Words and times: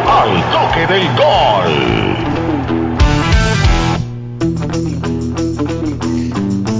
Al 0.07 0.43
toque 0.53 0.87
del 0.93 1.07
gol. 1.17 1.73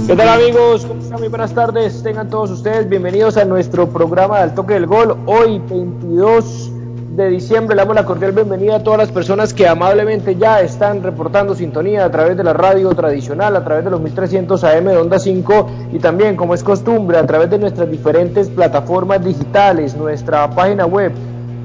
¿Qué 0.07 0.15
tal 0.15 0.29
amigos? 0.29 0.85
¿Cómo 0.85 1.01
están? 1.01 1.19
Muy 1.19 1.29
buenas 1.29 1.55
tardes. 1.55 2.03
Tengan 2.03 2.29
todos 2.29 2.51
ustedes 2.51 2.87
bienvenidos 2.87 3.37
a 3.37 3.45
nuestro 3.45 3.89
programa 3.89 4.37
Al 4.39 4.53
Toque 4.53 4.75
del 4.75 4.85
Gol. 4.85 5.17
Hoy 5.25 5.59
22 5.67 6.69
de 7.15 7.29
diciembre. 7.29 7.75
Le 7.75 7.81
damos 7.81 7.95
la 7.95 8.05
cordial 8.05 8.33
bienvenida 8.33 8.75
a 8.75 8.83
todas 8.83 8.99
las 8.99 9.11
personas 9.11 9.53
que 9.53 9.67
amablemente 9.67 10.35
ya 10.35 10.61
están 10.61 11.01
reportando 11.01 11.55
sintonía 11.55 12.03
a 12.03 12.11
través 12.11 12.35
de 12.35 12.43
la 12.43 12.53
radio 12.53 12.89
tradicional, 12.89 13.55
a 13.55 13.63
través 13.63 13.85
de 13.85 13.91
los 13.91 14.01
1300 14.01 14.63
AM 14.63 14.85
de 14.85 14.97
Onda 14.97 15.17
5 15.17 15.67
y 15.93 15.99
también, 15.99 16.35
como 16.35 16.53
es 16.53 16.63
costumbre, 16.63 17.17
a 17.17 17.25
través 17.25 17.49
de 17.49 17.57
nuestras 17.57 17.89
diferentes 17.89 18.49
plataformas 18.49 19.23
digitales, 19.23 19.95
nuestra 19.95 20.49
página 20.49 20.85
web 20.85 21.13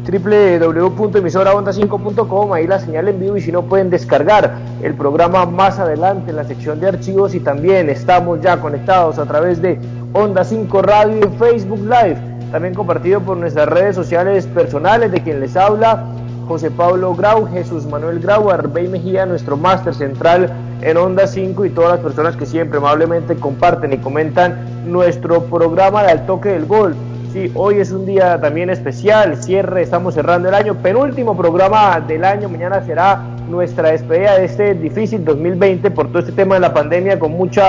www.emisoraonda5.com, 0.08 2.52
ahí 2.52 2.66
la 2.66 2.78
señal 2.78 3.08
en 3.08 3.20
vivo 3.20 3.36
y 3.36 3.40
si 3.40 3.52
no 3.52 3.62
pueden 3.62 3.90
descargar 3.90 4.54
el 4.82 4.94
programa 4.94 5.46
más 5.46 5.78
adelante 5.78 6.30
en 6.30 6.36
la 6.36 6.44
sección 6.44 6.80
de 6.80 6.88
archivos 6.88 7.34
y 7.34 7.40
también 7.40 7.90
estamos 7.90 8.40
ya 8.40 8.60
conectados 8.60 9.18
a 9.18 9.26
través 9.26 9.60
de 9.60 9.78
Onda 10.12 10.44
5 10.44 10.82
Radio 10.82 11.18
y 11.18 11.28
Facebook 11.38 11.80
Live 11.80 12.29
también 12.50 12.74
compartido 12.74 13.20
por 13.20 13.36
nuestras 13.36 13.68
redes 13.68 13.94
sociales 13.94 14.46
personales 14.46 15.12
de 15.12 15.20
quien 15.22 15.40
les 15.40 15.56
habla, 15.56 16.04
José 16.48 16.70
Pablo 16.70 17.14
Grau, 17.14 17.46
Jesús 17.46 17.86
Manuel 17.86 18.18
Grau, 18.18 18.50
Arbey 18.50 18.88
Mejía, 18.88 19.24
nuestro 19.24 19.56
máster 19.56 19.94
central 19.94 20.50
en 20.82 20.96
Onda 20.96 21.28
5 21.28 21.64
y 21.64 21.70
todas 21.70 21.92
las 21.92 22.00
personas 22.00 22.36
que 22.36 22.44
siempre 22.44 22.78
amablemente 22.78 23.36
comparten 23.36 23.92
y 23.92 23.98
comentan 23.98 24.58
nuestro 24.84 25.44
programa 25.44 26.02
de 26.02 26.10
Al 26.10 26.26
Toque 26.26 26.48
del 26.48 26.66
Gol. 26.66 26.96
Sí, 27.32 27.52
hoy 27.54 27.78
es 27.78 27.92
un 27.92 28.04
día 28.04 28.40
también 28.40 28.70
especial, 28.70 29.40
cierre, 29.40 29.82
estamos 29.82 30.14
cerrando 30.14 30.48
el 30.48 30.54
año, 30.56 30.74
penúltimo 30.74 31.36
programa 31.36 32.00
del 32.00 32.24
año, 32.24 32.48
mañana 32.48 32.82
será 32.84 33.22
nuestra 33.48 33.90
despedida 33.90 34.36
de 34.36 34.46
este 34.46 34.74
difícil 34.74 35.24
2020 35.24 35.92
por 35.92 36.08
todo 36.08 36.18
este 36.18 36.32
tema 36.32 36.56
de 36.56 36.62
la 36.62 36.74
pandemia 36.74 37.20
con 37.20 37.30
muchos 37.30 37.64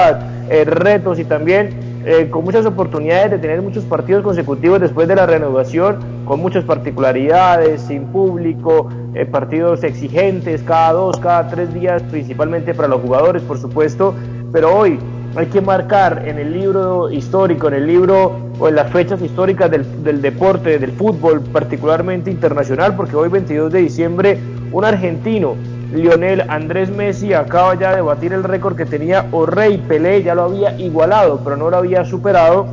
eh, 0.50 0.66
retos 0.66 1.20
y 1.20 1.26
también 1.26 1.91
eh, 2.04 2.30
con 2.32 2.44
muchas 2.44 2.66
oportunidades 2.66 3.32
de 3.32 3.38
tener 3.38 3.62
muchos 3.62 3.84
partidos 3.84 4.24
consecutivos 4.24 4.80
después 4.80 5.08
de 5.08 5.16
la 5.16 5.26
renovación, 5.26 5.98
con 6.26 6.40
muchas 6.40 6.64
particularidades, 6.64 7.82
sin 7.82 8.06
público, 8.06 8.90
eh, 9.14 9.26
partidos 9.26 9.84
exigentes 9.84 10.64
cada 10.64 10.94
dos, 10.94 11.18
cada 11.20 11.48
tres 11.50 11.74
días, 11.74 12.02
principalmente 12.10 12.74
para 12.74 12.88
los 12.88 13.02
jugadores, 13.02 13.44
por 13.44 13.60
supuesto, 13.60 14.16
pero 14.52 14.76
hoy 14.76 14.98
hay 15.36 15.46
que 15.46 15.62
marcar 15.62 16.28
en 16.28 16.40
el 16.40 16.54
libro 16.54 17.12
histórico, 17.12 17.68
en 17.68 17.76
el 17.76 17.88
libro 17.88 18.36
o 18.60 18.68
en 18.68 18.76
las 18.76 18.92
fechas 18.92 19.22
históricas 19.22 19.70
del, 19.70 20.04
del 20.04 20.22
deporte, 20.22 20.80
del 20.80 20.92
fútbol, 20.92 21.42
particularmente 21.42 22.32
internacional, 22.32 22.96
porque 22.96 23.16
hoy 23.16 23.30
22 23.30 23.72
de 23.72 23.80
diciembre 23.80 24.40
un 24.72 24.86
argentino 24.86 25.56
Lionel 25.94 26.44
Andrés 26.48 26.90
Messi 26.90 27.34
acaba 27.34 27.76
ya 27.76 27.94
de 27.94 28.02
batir 28.02 28.32
el 28.32 28.44
récord 28.44 28.78
que 28.78 28.86
tenía 28.86 29.26
Rey 29.48 29.78
Pelé, 29.78 30.24
ya 30.24 30.36
lo 30.36 30.44
había 30.44 30.80
igualado, 30.80 31.42
pero 31.44 31.58
no 31.58 31.70
lo 31.70 31.78
había 31.78 32.06
superado 32.06 32.66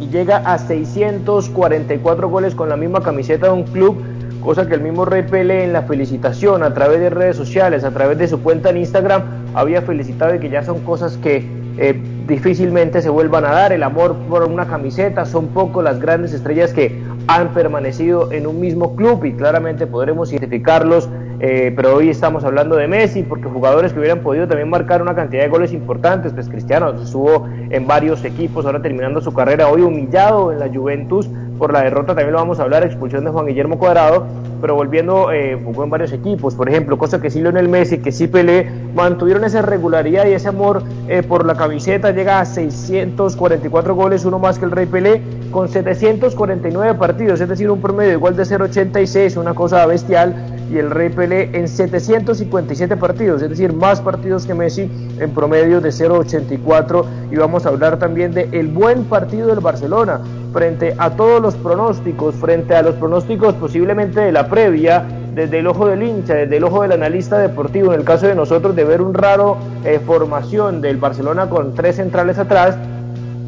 y 0.00 0.08
llega 0.08 0.38
a 0.38 0.58
644 0.58 2.28
goles 2.28 2.54
con 2.54 2.70
la 2.70 2.76
misma 2.76 3.02
camiseta 3.02 3.48
de 3.48 3.52
un 3.52 3.64
club, 3.64 4.02
cosa 4.40 4.66
que 4.66 4.74
el 4.74 4.80
mismo 4.80 5.04
Rey 5.04 5.24
Pelé 5.24 5.64
en 5.64 5.74
la 5.74 5.82
felicitación 5.82 6.62
a 6.62 6.72
través 6.72 7.00
de 7.00 7.10
redes 7.10 7.36
sociales, 7.36 7.84
a 7.84 7.90
través 7.90 8.16
de 8.16 8.26
su 8.26 8.42
cuenta 8.42 8.70
en 8.70 8.78
Instagram, 8.78 9.22
había 9.54 9.82
felicitado 9.82 10.34
y 10.34 10.38
que 10.38 10.48
ya 10.48 10.64
son 10.64 10.80
cosas 10.80 11.18
que 11.18 11.46
eh, 11.78 12.00
difícilmente 12.26 13.02
se 13.02 13.10
vuelvan 13.10 13.44
a 13.44 13.52
dar. 13.52 13.72
El 13.72 13.82
amor 13.82 14.16
por 14.28 14.44
una 14.44 14.66
camiseta, 14.66 15.24
son 15.26 15.48
pocos 15.48 15.84
las 15.84 16.00
grandes 16.00 16.32
estrellas 16.32 16.72
que 16.72 17.00
han 17.28 17.48
permanecido 17.54 18.32
en 18.32 18.46
un 18.46 18.60
mismo 18.60 18.96
club 18.96 19.24
y 19.24 19.32
claramente 19.32 19.86
podremos 19.86 20.32
identificarlos 20.32 21.08
eh, 21.44 21.72
pero 21.74 21.96
hoy 21.96 22.08
estamos 22.08 22.44
hablando 22.44 22.76
de 22.76 22.86
Messi, 22.86 23.24
porque 23.24 23.48
jugadores 23.48 23.92
que 23.92 23.98
hubieran 23.98 24.20
podido 24.20 24.46
también 24.46 24.70
marcar 24.70 25.02
una 25.02 25.16
cantidad 25.16 25.42
de 25.42 25.48
goles 25.48 25.72
importantes, 25.72 26.32
pues 26.32 26.48
Cristiano 26.48 26.90
estuvo 26.90 27.48
en 27.68 27.84
varios 27.84 28.24
equipos, 28.24 28.64
ahora 28.64 28.80
terminando 28.80 29.20
su 29.20 29.34
carrera, 29.34 29.68
hoy 29.68 29.82
humillado 29.82 30.52
en 30.52 30.60
la 30.60 30.68
Juventus. 30.68 31.28
Por 31.58 31.72
la 31.72 31.82
derrota, 31.82 32.14
también 32.14 32.30
lo 32.30 32.38
vamos 32.38 32.60
a 32.60 32.62
hablar, 32.62 32.84
expulsión 32.84 33.24
de 33.24 33.32
Juan 33.32 33.46
Guillermo 33.46 33.76
Cuadrado, 33.76 34.24
pero 34.62 34.76
volviendo, 34.76 35.32
eh, 35.32 35.60
jugó 35.62 35.82
en 35.82 35.90
varios 35.90 36.12
equipos, 36.12 36.54
por 36.54 36.68
ejemplo, 36.68 36.96
cosa 36.96 37.20
que 37.20 37.30
sí 37.30 37.40
Lionel 37.40 37.68
Messi, 37.68 37.98
que 37.98 38.12
sí 38.12 38.28
Pelé, 38.28 38.70
mantuvieron 38.94 39.44
esa 39.44 39.60
regularidad 39.60 40.24
y 40.26 40.34
ese 40.34 40.48
amor 40.48 40.84
eh, 41.08 41.24
por 41.24 41.44
la 41.44 41.56
camiseta, 41.56 42.12
llega 42.12 42.38
a 42.38 42.44
644 42.44 43.94
goles, 43.96 44.24
uno 44.24 44.38
más 44.38 44.60
que 44.60 44.64
el 44.64 44.70
Rey 44.70 44.86
Pelé, 44.86 45.20
con 45.50 45.68
749 45.68 46.94
partidos, 46.94 47.40
es 47.40 47.48
decir, 47.48 47.68
un 47.72 47.80
promedio 47.80 48.12
igual 48.12 48.36
de 48.36 48.44
0,86, 48.44 49.36
una 49.36 49.52
cosa 49.52 49.84
bestial, 49.84 50.34
y 50.72 50.78
el 50.78 50.90
Rey 50.90 51.10
Pelé 51.10 51.50
en 51.52 51.66
757 51.66 52.96
partidos, 52.96 53.42
es 53.42 53.50
decir, 53.50 53.72
más 53.72 54.00
partidos 54.00 54.46
que 54.46 54.54
Messi 54.54 54.88
en 55.18 55.30
promedio 55.32 55.80
de 55.80 55.90
0,84 55.90 57.04
y 57.30 57.36
vamos 57.36 57.66
a 57.66 57.68
hablar 57.68 57.98
también 57.98 58.32
de 58.32 58.48
el 58.52 58.68
buen 58.68 59.04
partido 59.04 59.48
del 59.48 59.60
Barcelona 59.60 60.20
frente 60.52 60.94
a 60.98 61.10
todos 61.10 61.42
los 61.42 61.54
pronósticos, 61.56 62.34
frente 62.36 62.74
a 62.74 62.82
los 62.82 62.94
pronósticos 62.96 63.54
posiblemente 63.54 64.20
de 64.20 64.32
la 64.32 64.48
previa, 64.52 65.02
desde 65.34 65.60
el 65.60 65.66
ojo 65.66 65.86
del 65.86 66.02
hincha, 66.02 66.34
desde 66.34 66.58
el 66.58 66.64
ojo 66.64 66.82
del 66.82 66.92
analista 66.92 67.38
deportivo, 67.38 67.94
en 67.94 68.00
el 68.00 68.04
caso 68.04 68.26
de 68.26 68.34
nosotros 68.34 68.76
de 68.76 68.84
ver 68.84 69.00
un 69.00 69.14
raro 69.14 69.56
eh, 69.82 69.98
formación 70.06 70.82
del 70.82 70.98
Barcelona 70.98 71.48
con 71.48 71.74
tres 71.74 71.96
centrales 71.96 72.38
atrás, 72.38 72.76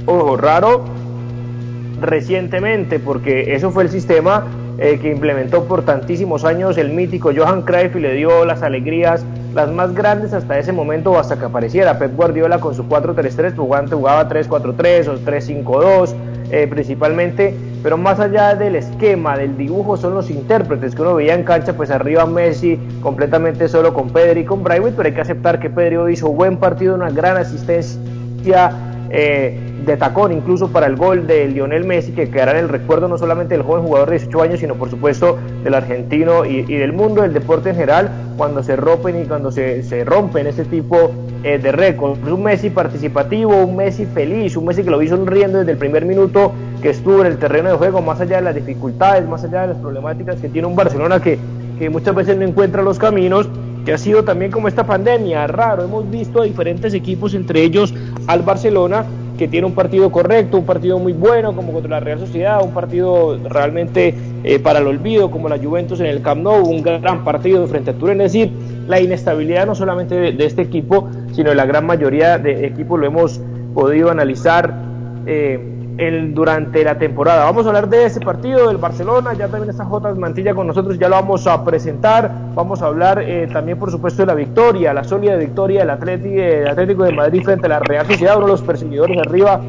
ojo, 0.07 0.39
raro 0.39 0.83
recientemente, 2.01 2.99
porque 2.99 3.55
eso 3.55 3.71
fue 3.71 3.83
el 3.83 3.91
sistema 3.91 4.47
eh, 4.79 4.99
que 4.99 5.11
implementó 5.11 5.65
por 5.65 5.85
tantísimos 5.85 6.47
años 6.47 6.79
el 6.79 6.89
mítico 6.89 7.33
Johan 7.37 7.63
Cruyff 7.63 7.95
y 7.97 8.01
le 8.01 8.15
dio 8.15 8.47
las 8.47 8.63
alegrías 8.63 9.27
las 9.55 9.71
más 9.71 9.95
grandes 9.95 10.33
hasta 10.33 10.59
ese 10.59 10.73
momento 10.73 11.19
hasta 11.19 11.39
que 11.39 11.45
apareciera 11.45 11.99
Pep 11.99 12.17
Guardiola 12.17 12.61
con 12.61 12.75
su 12.75 12.85
4-3-3, 12.85 13.55
pues 13.55 13.93
jugaba 13.93 14.27
3-4-3 14.31 15.09
o 15.09 15.19
3-5-2 15.19 16.15
eh, 16.51 16.67
principalmente, 16.67 17.55
pero 17.85 17.99
más 17.99 18.19
allá 18.19 18.55
del 18.55 18.77
esquema, 18.77 19.37
del 19.37 19.59
dibujo, 19.59 19.99
son 19.99 20.15
los 20.15 20.31
intérpretes 20.31 20.95
que 20.95 21.03
uno 21.03 21.17
veía 21.17 21.35
en 21.35 21.45
cancha, 21.45 21.75
pues 21.75 21.91
arriba 21.91 22.25
Messi 22.25 22.81
completamente 23.03 23.69
solo 23.69 23.93
con 23.93 24.09
Pedri 24.09 24.41
y 24.41 24.45
con 24.47 24.65
Braithwaite, 24.65 24.97
pero 24.97 25.09
hay 25.11 25.15
que 25.15 25.21
aceptar 25.21 25.61
que 25.61 25.69
Pedri 25.69 25.99
hizo 26.11 26.31
buen 26.31 26.57
partido, 26.57 26.95
una 26.95 27.11
gran 27.11 27.37
asistencia 27.37 28.71
eh, 29.11 29.61
de 29.85 29.97
tacón 29.99 30.33
incluso 30.33 30.73
para 30.73 30.87
el 30.87 30.97
gol 30.97 31.27
de 31.27 31.47
Lionel 31.47 31.85
Messi, 31.85 32.13
que 32.13 32.31
quedará 32.31 32.53
en 32.53 32.65
el 32.65 32.69
recuerdo 32.71 33.07
no 33.07 33.19
solamente 33.19 33.55
del 33.55 33.65
joven 33.67 33.85
jugador 33.85 34.09
de 34.09 34.17
18 34.17 34.43
años, 34.43 34.61
sino 34.61 34.77
por 34.77 34.89
supuesto 34.89 35.37
del 35.63 35.75
argentino 35.75 36.47
y, 36.47 36.63
del 36.63 36.95
mundo 36.95 37.21
del 37.21 37.35
deporte 37.35 37.69
en 37.69 37.75
general, 37.75 38.11
cuando 38.39 38.63
se 38.63 38.77
rompen 38.77 39.21
y 39.21 39.27
cuando 39.27 39.53
se, 39.53 39.83
se 39.83 40.07
rompen 40.07 40.47
ese 40.47 40.65
tipo 40.65 41.13
eh, 41.45 41.59
de 41.59 41.71
récords. 41.73 42.19
Un 42.27 42.43
Messi 42.43 42.71
participativo, 42.71 43.55
un 43.55 43.77
Messi 43.77 44.07
feliz, 44.07 44.57
un 44.57 44.65
Messi 44.65 44.83
que 44.83 44.91
lo 44.91 44.99
vi 44.99 45.09
sonriendo 45.09 45.59
desde 45.59 45.73
el 45.73 45.79
primer 45.79 46.05
minuto 46.05 46.53
que 46.83 46.91
estuvo 46.91 47.21
en 47.21 47.27
el 47.27 47.39
terreno 47.39 47.71
de 47.71 47.77
juego, 47.77 48.01
más 48.01 48.21
allá 48.21 48.37
de 48.37 48.43
las 48.43 48.55
dificultades, 48.55 49.29
más 49.29 49.45
allá 49.45 49.63
de 49.63 49.67
las 49.69 49.77
problemáticas 49.77 50.41
que 50.41 50.49
tiene 50.49 50.67
un 50.67 50.75
Barcelona 50.75 51.21
que, 51.21 51.39
que 51.79 51.91
muchas 51.91 52.15
veces 52.15 52.37
no 52.37 52.45
encuentra 52.45 52.83
los 52.83 52.99
caminos 52.99 53.49
que 53.85 53.93
ha 53.93 53.99
sido 53.99 54.25
también 54.25 54.51
como 54.51 54.69
esta 54.69 54.85
pandemia, 54.87 55.47
raro, 55.47 55.85
hemos 55.85 56.11
visto 56.11 56.41
a 56.41 56.45
diferentes 56.45 56.95
equipos, 56.95 57.35
entre 57.35 57.63
ellos 57.63 57.93
al 58.27 58.43
Barcelona, 58.43 59.05
que 59.37 59.49
tiene 59.49 59.67
un 59.67 59.75
partido 59.75 60.11
correcto, 60.11 60.57
un 60.59 60.65
partido 60.65 60.99
muy 60.99 61.13
bueno 61.13 61.55
como 61.55 61.73
contra 61.73 61.91
la 61.91 62.01
Real 62.01 62.19
Sociedad, 62.19 62.63
un 62.63 62.73
partido 62.73 63.37
realmente 63.49 64.15
eh, 64.45 64.59
para 64.59 64.79
el 64.79 64.87
olvido 64.87 65.31
como 65.31 65.49
la 65.49 65.59
Juventus 65.59 66.01
en 66.01 66.07
el 66.07 66.23
Camp 66.23 66.43
Nou, 66.43 66.65
un 66.65 66.83
gran 66.83 67.25
partido 67.25 67.67
frente 67.67 67.91
a 67.91 67.95
Turín, 67.95 68.21
es 68.21 68.33
decir, 68.33 68.51
la 68.87 69.01
inestabilidad 69.01 69.67
no 69.67 69.75
solamente 69.75 70.15
de, 70.15 70.45
este 70.45 70.63
equipo, 70.63 71.09
sino 71.35 71.53
la 71.55 71.67
gran 71.67 71.87
mayoría 71.87 72.39
de 72.39 72.67
equipos 72.67 72.99
lo 72.99 73.07
hemos 73.07 73.41
podido 73.75 74.11
analizar. 74.11 74.75
Eh, 75.27 75.71
durante 75.97 76.83
la 76.83 76.99
temporada. 76.99 77.45
Vamos 77.45 77.67
a 77.67 77.69
hablar 77.69 77.89
de 77.89 78.05
ese 78.05 78.21
partido 78.21 78.69
del 78.69 78.79
Barcelona, 78.79 79.33
ya 79.35 79.49
también 79.49 79.71
está 79.71 79.85
J. 79.85 80.15
Mantilla 80.15 80.55
con 80.55 80.67
nosotros, 80.67 80.99
ya 80.99 81.09
lo 81.09 81.15
vamos 81.15 81.47
a 81.47 81.65
presentar. 81.65 82.31
Vamos 82.55 82.83
a 82.83 82.87
hablar 82.87 83.23
eh, 83.23 83.49
también, 83.53 83.79
por 83.79 83.91
supuesto, 83.91 84.23
de 84.23 84.27
la 84.27 84.35
victoria, 84.35 84.93
la 84.93 85.05
sólida 85.05 85.37
victoria 85.37 85.81
del 85.81 85.91
Atlético, 85.91 86.69
Atlético 86.69 87.05
de 87.05 87.13
Madrid 87.13 87.43
frente 87.45 87.67
a 87.67 87.69
la 87.69 87.79
Real 87.79 88.07
Sociedad, 88.07 88.37
uno 88.37 88.47
de 88.47 88.53
los 88.53 88.63
perseguidores 88.63 89.19
arriba 89.19 89.61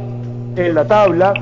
en 0.56 0.74
la 0.74 0.86
tabla. 0.86 1.34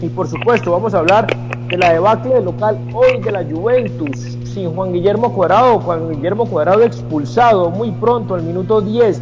Y 0.00 0.08
por 0.08 0.26
supuesto, 0.26 0.70
vamos 0.70 0.94
a 0.94 1.00
hablar 1.00 1.26
de 1.68 1.76
la 1.76 1.92
debacle 1.92 2.34
del 2.34 2.44
local 2.44 2.78
hoy 2.94 3.20
de 3.20 3.30
la 3.30 3.44
Juventus, 3.44 4.38
sin 4.44 4.72
Juan 4.74 4.92
Guillermo 4.92 5.34
Cuadrado, 5.34 5.80
Juan 5.80 6.08
Guillermo 6.10 6.46
Cuadrado 6.46 6.82
expulsado 6.82 7.68
muy 7.70 7.90
pronto, 7.90 8.34
al 8.34 8.42
minuto 8.42 8.80
10, 8.80 9.20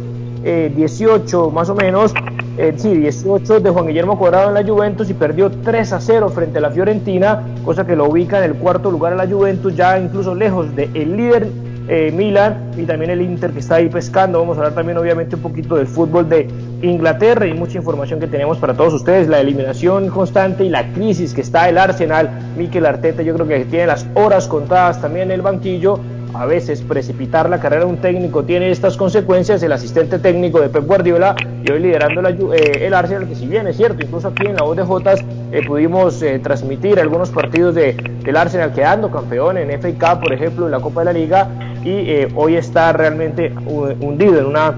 18 0.75 1.47
eh, 1.47 1.51
más 1.53 1.69
o 1.69 1.75
menos, 1.75 2.13
eh, 2.57 2.73
sí, 2.77 2.95
18 2.95 3.59
de 3.59 3.69
Juan 3.69 3.87
Guillermo 3.87 4.17
Cuadrado 4.17 4.47
en 4.49 4.53
la 4.53 4.63
Juventus 4.63 5.09
y 5.09 5.13
perdió 5.13 5.51
3 5.51 5.93
a 5.93 5.99
0 5.99 6.29
frente 6.29 6.57
a 6.59 6.61
la 6.61 6.71
Fiorentina, 6.71 7.43
cosa 7.65 7.85
que 7.85 7.95
lo 7.95 8.05
ubica 8.05 8.37
en 8.37 8.51
el 8.51 8.55
cuarto 8.55 8.89
lugar 8.89 9.13
a 9.13 9.15
la 9.15 9.27
Juventus, 9.27 9.75
ya 9.75 9.99
incluso 9.99 10.33
lejos 10.33 10.75
del 10.75 10.95
el 10.95 11.17
líder 11.17 11.47
eh, 11.89 12.11
Milan 12.11 12.71
y 12.77 12.83
también 12.83 13.11
el 13.11 13.21
Inter 13.21 13.51
que 13.51 13.59
está 13.59 13.75
ahí 13.75 13.87
pescando. 13.87 14.39
Vamos 14.39 14.57
a 14.57 14.61
hablar 14.61 14.75
también 14.75 14.97
obviamente 14.97 15.35
un 15.35 15.41
poquito 15.41 15.75
del 15.75 15.87
fútbol 15.87 16.27
de 16.27 16.49
Inglaterra 16.81 17.47
y 17.47 17.53
mucha 17.53 17.77
información 17.77 18.19
que 18.19 18.27
tenemos 18.27 18.57
para 18.57 18.73
todos 18.73 18.93
ustedes, 18.93 19.29
la 19.29 19.39
eliminación 19.39 20.09
constante 20.09 20.65
y 20.65 20.69
la 20.69 20.91
crisis 20.93 21.33
que 21.33 21.41
está 21.41 21.69
el 21.69 21.77
Arsenal. 21.77 22.29
Mikel 22.57 22.85
Arteta 22.85 23.21
yo 23.21 23.33
creo 23.35 23.47
que 23.47 23.65
tiene 23.65 23.87
las 23.87 24.05
horas 24.15 24.47
contadas 24.47 25.01
también 25.01 25.27
en 25.27 25.31
el 25.31 25.41
banquillo 25.41 25.99
a 26.33 26.45
veces 26.45 26.81
precipitar 26.81 27.49
la 27.49 27.59
carrera 27.59 27.85
de 27.85 27.91
un 27.91 27.97
técnico 27.97 28.43
tiene 28.43 28.69
estas 28.71 28.97
consecuencias. 28.97 29.63
El 29.63 29.71
asistente 29.71 30.19
técnico 30.19 30.59
de 30.59 30.69
Pep 30.69 30.85
Guardiola 30.85 31.35
y 31.63 31.71
hoy 31.71 31.79
liderando 31.79 32.53
eh, 32.53 32.85
el 32.85 32.93
Arsenal, 32.93 33.27
que 33.27 33.35
si 33.35 33.47
bien 33.47 33.67
es 33.67 33.77
cierto, 33.77 34.03
incluso 34.05 34.29
aquí 34.29 34.47
en 34.47 34.55
la 34.55 34.63
voz 34.63 34.77
de 34.77 34.83
Jotas 34.83 35.23
eh, 35.51 35.61
pudimos 35.65 36.21
eh, 36.21 36.39
transmitir 36.39 36.99
algunos 36.99 37.29
partidos 37.29 37.75
de, 37.75 37.93
del 38.23 38.37
Arsenal 38.37 38.73
quedando 38.73 39.09
campeón 39.11 39.57
en 39.57 39.69
Cup, 39.95 40.21
por 40.21 40.33
ejemplo, 40.33 40.65
en 40.65 40.71
la 40.71 40.79
Copa 40.79 41.01
de 41.01 41.05
la 41.05 41.13
Liga, 41.13 41.49
y 41.83 42.27
hoy 42.35 42.55
está 42.55 42.91
realmente 42.91 43.53
hundido 43.65 44.39
en 44.39 44.45
una 44.47 44.75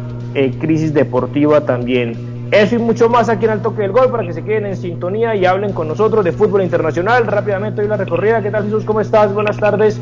crisis 0.59 0.93
deportiva 0.93 1.61
también. 1.61 2.29
Eso 2.51 2.75
y 2.75 2.79
mucho 2.79 3.09
más 3.09 3.29
aquí 3.29 3.45
en 3.45 3.51
el 3.51 3.61
toque 3.61 3.83
del 3.83 3.91
gol 3.91 4.09
para 4.11 4.23
que 4.23 4.33
se 4.33 4.43
queden 4.43 4.65
en 4.65 4.75
sintonía 4.75 5.35
y 5.35 5.45
hablen 5.45 5.71
con 5.71 5.87
nosotros 5.87 6.25
de 6.25 6.31
fútbol 6.31 6.63
internacional. 6.63 7.27
Rápidamente 7.27 7.81
hoy 7.81 7.87
la 7.87 7.97
recorrida. 7.97 8.41
¿Qué 8.41 8.49
tal 8.49 8.63
Jesús? 8.63 8.85
¿Cómo 8.85 9.01
estás? 9.01 9.33
Buenas 9.33 9.57
tardes. 9.57 9.99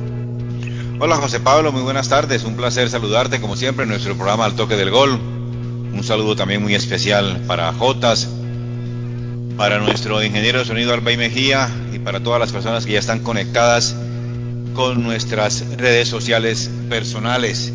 Hola 1.00 1.18
José 1.18 1.40
Pablo, 1.40 1.72
muy 1.72 1.84
buenas 1.84 2.10
tardes. 2.10 2.44
Un 2.44 2.56
placer 2.56 2.90
saludarte 2.90 3.40
como 3.40 3.56
siempre 3.56 3.84
en 3.84 3.90
nuestro 3.90 4.16
programa 4.16 4.46
Al 4.46 4.56
Toque 4.56 4.76
del 4.76 4.90
Gol. 4.90 5.12
Un 5.12 6.04
saludo 6.04 6.36
también 6.36 6.60
muy 6.60 6.74
especial 6.74 7.44
para 7.46 7.72
Jotas, 7.72 8.28
para 9.58 9.78
nuestro 9.78 10.24
ingeniero 10.24 10.58
de 10.58 10.66
sonido 10.66 10.96
Albay 10.96 11.16
Mejía 11.16 11.70
y 11.94 12.00
para 12.00 12.20
todas 12.22 12.40
las 12.40 12.52
personas 12.52 12.88
que 12.88 12.94
ya 12.94 13.00
están 13.00 13.20
conectadas 13.20 13.96
con 14.74 15.04
nuestras 15.04 15.78
redes 15.78 16.08
sociales 16.08 16.72
personales. 16.90 17.72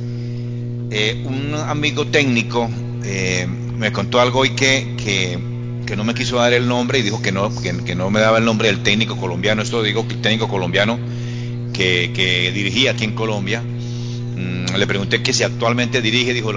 Eh, 0.91 1.25
un 1.25 1.55
amigo 1.55 2.05
técnico 2.09 2.69
eh, 3.05 3.47
me 3.47 3.93
contó 3.93 4.21
algo 4.21 4.41
hoy 4.41 4.51
que, 4.57 4.97
que, 4.97 5.95
no 5.95 6.03
me 6.03 6.15
quiso 6.15 6.39
dar 6.39 6.55
el 6.55 6.67
nombre 6.67 6.99
y 6.99 7.03
dijo 7.03 7.23
que 7.23 7.31
no, 7.31 7.55
que, 7.55 7.85
que 7.85 7.95
no 7.95 8.11
me 8.11 8.19
daba 8.19 8.39
el 8.39 8.45
nombre 8.47 8.67
del 8.67 8.83
técnico 8.83 9.17
colombiano. 9.17 9.63
Esto 9.63 9.81
digo 9.81 10.09
que 10.09 10.15
el 10.15 10.23
técnico 10.23 10.49
colombiano 10.49 10.99
que, 11.73 12.53
dirigía 12.55 12.93
aquí 12.93 13.05
en 13.05 13.13
Colombia. 13.13 13.63
Mm, 13.63 14.77
le 14.77 14.87
pregunté 14.87 15.23
que 15.23 15.33
si 15.33 15.43
actualmente 15.43 16.01
dirige, 16.01 16.33
dijo, 16.33 16.53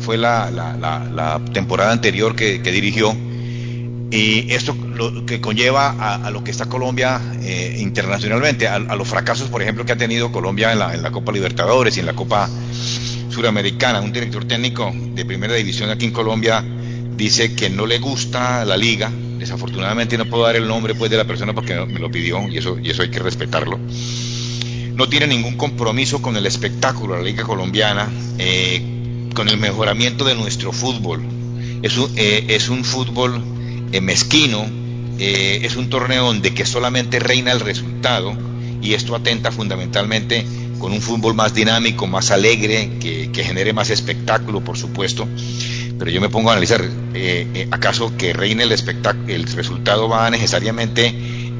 fue 0.00 0.18
la, 0.18 1.40
temporada 1.52 1.92
anterior 1.92 2.34
que, 2.34 2.58
dirigió. 2.58 3.16
Y 4.10 4.52
esto 4.52 4.74
lo 4.94 5.26
que 5.26 5.40
conlleva 5.40 5.90
a, 6.24 6.30
lo 6.30 6.42
que 6.42 6.50
está 6.50 6.66
Colombia 6.66 7.20
eh, 7.42 7.76
internacionalmente, 7.78 8.66
a, 8.66 8.78
los 8.78 9.06
fracasos, 9.06 9.48
por 9.48 9.62
ejemplo, 9.62 9.84
que 9.84 9.92
ha 9.92 9.96
tenido 9.96 10.32
Colombia 10.32 10.72
en 10.72 10.78
la, 10.78 10.94
en 10.94 11.02
la 11.02 11.10
Copa 11.10 11.32
Libertadores 11.32 11.96
y 11.96 12.00
en 12.00 12.06
la 12.06 12.14
Copa 12.14 12.48
Suramericana. 13.28 14.00
Un 14.00 14.12
director 14.12 14.46
técnico 14.46 14.92
de 15.14 15.24
primera 15.24 15.54
división 15.54 15.90
aquí 15.90 16.06
en 16.06 16.12
Colombia 16.12 16.64
dice 17.16 17.54
que 17.54 17.68
no 17.68 17.84
le 17.84 17.98
gusta 17.98 18.64
la 18.64 18.76
liga. 18.76 19.10
Desafortunadamente 19.38 20.16
no 20.16 20.24
puedo 20.24 20.44
dar 20.44 20.56
el 20.56 20.66
nombre 20.66 20.94
pues 20.94 21.10
de 21.10 21.16
la 21.16 21.24
persona 21.24 21.52
porque 21.52 21.74
me 21.74 22.00
lo 22.00 22.10
pidió 22.10 22.48
y 22.48 22.58
eso, 22.58 22.78
y 22.78 22.90
eso 22.90 23.02
hay 23.02 23.10
que 23.10 23.20
respetarlo 23.20 23.78
no 24.98 25.08
tiene 25.08 25.28
ningún 25.28 25.56
compromiso 25.56 26.20
con 26.20 26.36
el 26.36 26.44
espectáculo, 26.44 27.16
la 27.16 27.22
Liga 27.22 27.44
Colombiana, 27.44 28.08
eh, 28.36 28.82
con 29.32 29.48
el 29.48 29.56
mejoramiento 29.56 30.24
de 30.24 30.34
nuestro 30.34 30.72
fútbol. 30.72 31.22
Es 31.82 31.96
un, 31.96 32.10
eh, 32.16 32.46
es 32.48 32.68
un 32.68 32.84
fútbol 32.84 33.40
eh, 33.92 34.00
mezquino, 34.00 34.66
es 35.20 35.74
un 35.76 35.88
torneo 35.88 36.26
donde 36.26 36.54
que 36.54 36.64
solamente 36.64 37.18
reina 37.18 37.50
el 37.50 37.58
resultado 37.60 38.36
y 38.80 38.94
esto 38.94 39.16
atenta 39.16 39.50
fundamentalmente 39.50 40.44
con 40.78 40.92
un 40.92 41.00
fútbol 41.00 41.34
más 41.34 41.54
dinámico, 41.54 42.06
más 42.06 42.30
alegre, 42.30 42.90
que, 43.00 43.30
que 43.32 43.42
genere 43.42 43.72
más 43.72 43.90
espectáculo, 43.90 44.62
por 44.62 44.78
supuesto. 44.78 45.28
Pero 45.98 46.10
yo 46.10 46.20
me 46.20 46.28
pongo 46.28 46.50
a 46.50 46.52
analizar, 46.52 46.84
¿acaso 47.72 48.16
que 48.16 48.32
reine 48.32 48.62
el, 48.62 48.72
el 49.28 49.44
resultado 49.44 50.08
va 50.08 50.30
necesariamente 50.30 51.12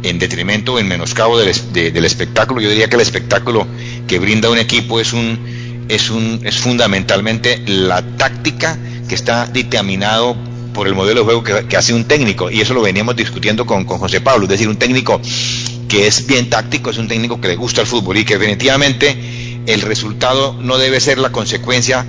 en 0.08 0.18
detrimento, 0.18 0.78
en 0.78 0.88
menoscabo 0.88 1.38
del, 1.38 1.54
del, 1.72 2.04
espectáculo. 2.04 2.60
Yo 2.60 2.70
diría 2.70 2.88
que 2.88 2.96
el 2.96 3.02
espectáculo 3.02 3.66
que 4.06 4.18
brinda 4.18 4.50
un 4.50 4.58
equipo 4.58 5.00
es 5.00 5.12
un 5.12 5.86
es 5.88 6.10
un 6.10 6.40
es 6.44 6.58
fundamentalmente 6.58 7.62
la 7.66 8.02
táctica 8.02 8.78
que 9.08 9.14
está 9.14 9.46
dictaminado 9.46 10.36
por 10.74 10.86
el 10.86 10.94
modelo 10.94 11.20
de 11.20 11.24
juego 11.24 11.42
que, 11.42 11.76
hace 11.76 11.94
un 11.94 12.04
técnico 12.04 12.50
y 12.50 12.60
eso 12.60 12.74
lo 12.74 12.82
veníamos 12.82 13.16
discutiendo 13.16 13.66
con, 13.66 13.84
con, 13.84 13.98
José 13.98 14.20
Pablo, 14.20 14.44
es 14.44 14.50
decir, 14.50 14.68
un 14.68 14.76
técnico 14.76 15.20
que 15.88 16.06
es 16.06 16.26
bien 16.26 16.50
táctico, 16.50 16.90
es 16.90 16.98
un 16.98 17.08
técnico 17.08 17.40
que 17.40 17.48
le 17.48 17.56
gusta 17.56 17.80
el 17.80 17.86
fútbol 17.86 18.18
y 18.18 18.24
que 18.24 18.36
definitivamente 18.36 19.16
el 19.66 19.80
resultado 19.80 20.54
no 20.60 20.78
debe 20.78 21.00
ser 21.00 21.18
la 21.18 21.30
consecuencia 21.30 22.04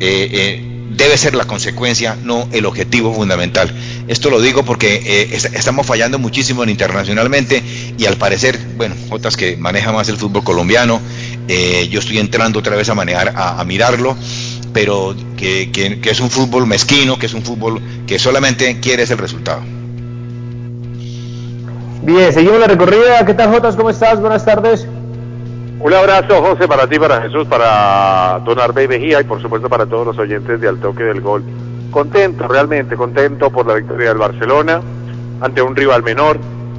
eh, 0.00 0.28
eh, 0.32 0.75
debe 0.90 1.16
ser 1.16 1.34
la 1.34 1.44
consecuencia, 1.44 2.16
no 2.22 2.48
el 2.52 2.66
objetivo 2.66 3.12
fundamental. 3.12 3.72
Esto 4.08 4.30
lo 4.30 4.40
digo 4.40 4.64
porque 4.64 5.02
eh, 5.04 5.36
estamos 5.54 5.86
fallando 5.86 6.18
muchísimo 6.18 6.62
en 6.62 6.70
internacionalmente 6.70 7.62
y 7.98 8.04
al 8.06 8.16
parecer, 8.16 8.58
bueno, 8.76 8.94
otras 9.10 9.36
que 9.36 9.56
maneja 9.56 9.92
más 9.92 10.08
el 10.08 10.16
fútbol 10.16 10.44
colombiano, 10.44 11.00
eh, 11.48 11.88
yo 11.90 12.00
estoy 12.00 12.18
entrando 12.18 12.58
otra 12.58 12.76
vez 12.76 12.88
a 12.88 12.94
manejar, 12.94 13.32
a, 13.36 13.62
mirarlo, 13.64 14.16
pero 14.72 15.14
que, 15.36 15.70
que, 15.72 16.10
es 16.10 16.20
un 16.20 16.30
fútbol 16.30 16.66
mezquino, 16.66 17.18
que 17.18 17.26
es 17.26 17.34
un 17.34 17.42
fútbol 17.42 17.80
que 18.06 18.18
solamente 18.18 18.78
quiere 18.80 19.04
ese 19.04 19.16
resultado. 19.16 19.62
Bien, 22.02 22.32
seguimos 22.32 22.60
la 22.60 22.68
recorrida. 22.68 23.24
¿Qué 23.26 23.34
tal, 23.34 23.50
Jotas? 23.50 23.74
¿Cómo 23.74 23.90
estás? 23.90 24.20
Buenas 24.20 24.44
tardes. 24.44 24.86
Un 25.78 25.92
abrazo, 25.92 26.42
José, 26.42 26.66
para 26.66 26.86
ti, 26.86 26.98
para 26.98 27.20
Jesús, 27.20 27.46
para 27.46 28.40
Don 28.44 28.58
Arbey 28.58 28.88
Mejía 28.88 29.20
y 29.20 29.24
por 29.24 29.42
supuesto 29.42 29.68
para 29.68 29.84
todos 29.84 30.06
los 30.06 30.18
oyentes 30.18 30.58
de 30.58 30.68
Al 30.68 30.80
Toque 30.80 31.04
del 31.04 31.20
Gol. 31.20 31.44
Contento, 31.90 32.48
realmente 32.48 32.96
contento 32.96 33.50
por 33.50 33.66
la 33.66 33.74
victoria 33.74 34.08
del 34.08 34.18
Barcelona 34.18 34.80
ante 35.40 35.60
un 35.60 35.76
rival 35.76 36.02
menor, 36.02 36.38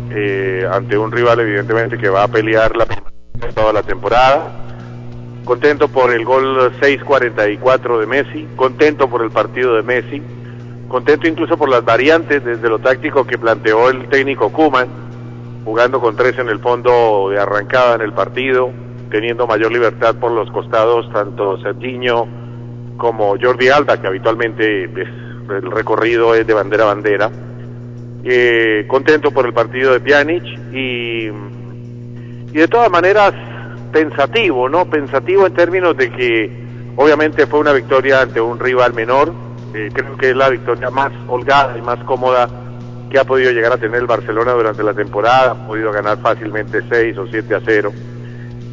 eh, 0.09 0.67
ante 0.71 0.97
un 0.97 1.11
rival 1.11 1.39
evidentemente 1.39 1.97
que 1.97 2.09
va 2.09 2.23
a 2.23 2.27
pelear 2.27 2.75
la 2.75 2.85
toda 3.53 3.71
la 3.71 3.83
temporada. 3.83 4.51
Contento 5.45 5.87
por 5.87 6.11
el 6.11 6.25
gol 6.25 6.71
6.44 6.81 7.99
de 7.99 8.05
Messi, 8.07 8.47
contento 8.55 9.09
por 9.09 9.21
el 9.21 9.29
partido 9.29 9.75
de 9.75 9.83
Messi, 9.83 10.21
contento 10.87 11.27
incluso 11.27 11.55
por 11.55 11.69
las 11.69 11.85
variantes 11.85 12.43
desde 12.43 12.67
lo 12.67 12.79
táctico 12.79 13.25
que 13.25 13.37
planteó 13.37 13.89
el 13.89 14.09
técnico 14.09 14.51
Kuman, 14.51 14.87
jugando 15.63 16.01
con 16.01 16.15
tres 16.15 16.37
en 16.39 16.49
el 16.49 16.59
fondo 16.59 17.29
de 17.29 17.39
arrancada 17.39 17.95
en 17.95 18.01
el 18.01 18.13
partido, 18.13 18.71
teniendo 19.09 19.47
mayor 19.47 19.71
libertad 19.71 20.15
por 20.15 20.31
los 20.31 20.49
costados, 20.51 21.11
tanto 21.11 21.57
Serginho 21.61 22.27
como 22.97 23.35
Jordi 23.39 23.69
Alba, 23.69 23.99
que 24.01 24.07
habitualmente 24.07 24.83
el 24.83 25.71
recorrido 25.71 26.35
es 26.35 26.45
de 26.45 26.53
bandera 26.53 26.83
a 26.83 26.87
bandera. 26.87 27.31
Eh, 28.23 28.85
contento 28.87 29.31
por 29.31 29.45
el 29.45 29.53
partido 29.53 29.93
de 29.93 29.99
Pjanic 29.99 30.43
y, 30.73 31.27
y 31.27 32.57
de 32.57 32.67
todas 32.67 32.89
maneras 32.89 33.33
pensativo, 33.91 34.67
¿no? 34.67 34.89
Pensativo 34.89 35.47
en 35.47 35.53
términos 35.53 35.95
de 35.95 36.09
que 36.11 36.67
obviamente 36.97 37.47
fue 37.47 37.59
una 37.59 37.71
victoria 37.71 38.21
ante 38.21 38.41
un 38.41 38.59
rival 38.59 38.93
menor, 38.93 39.31
eh, 39.73 39.89
creo 39.93 40.17
que 40.17 40.31
es 40.31 40.35
la 40.35 40.49
victoria 40.49 40.89
más 40.89 41.11
holgada 41.27 41.77
y 41.77 41.81
más 41.81 41.99
cómoda 42.03 42.49
que 43.09 43.19
ha 43.19 43.23
podido 43.23 43.51
llegar 43.51 43.71
a 43.71 43.77
tener 43.77 44.01
el 44.01 44.07
Barcelona 44.07 44.51
durante 44.51 44.83
la 44.83 44.93
temporada, 44.93 45.51
ha 45.51 45.67
podido 45.67 45.91
ganar 45.93 46.17
fácilmente 46.17 46.81
6 46.89 47.17
o 47.17 47.27
7 47.27 47.55
a 47.55 47.61
0 47.63 47.91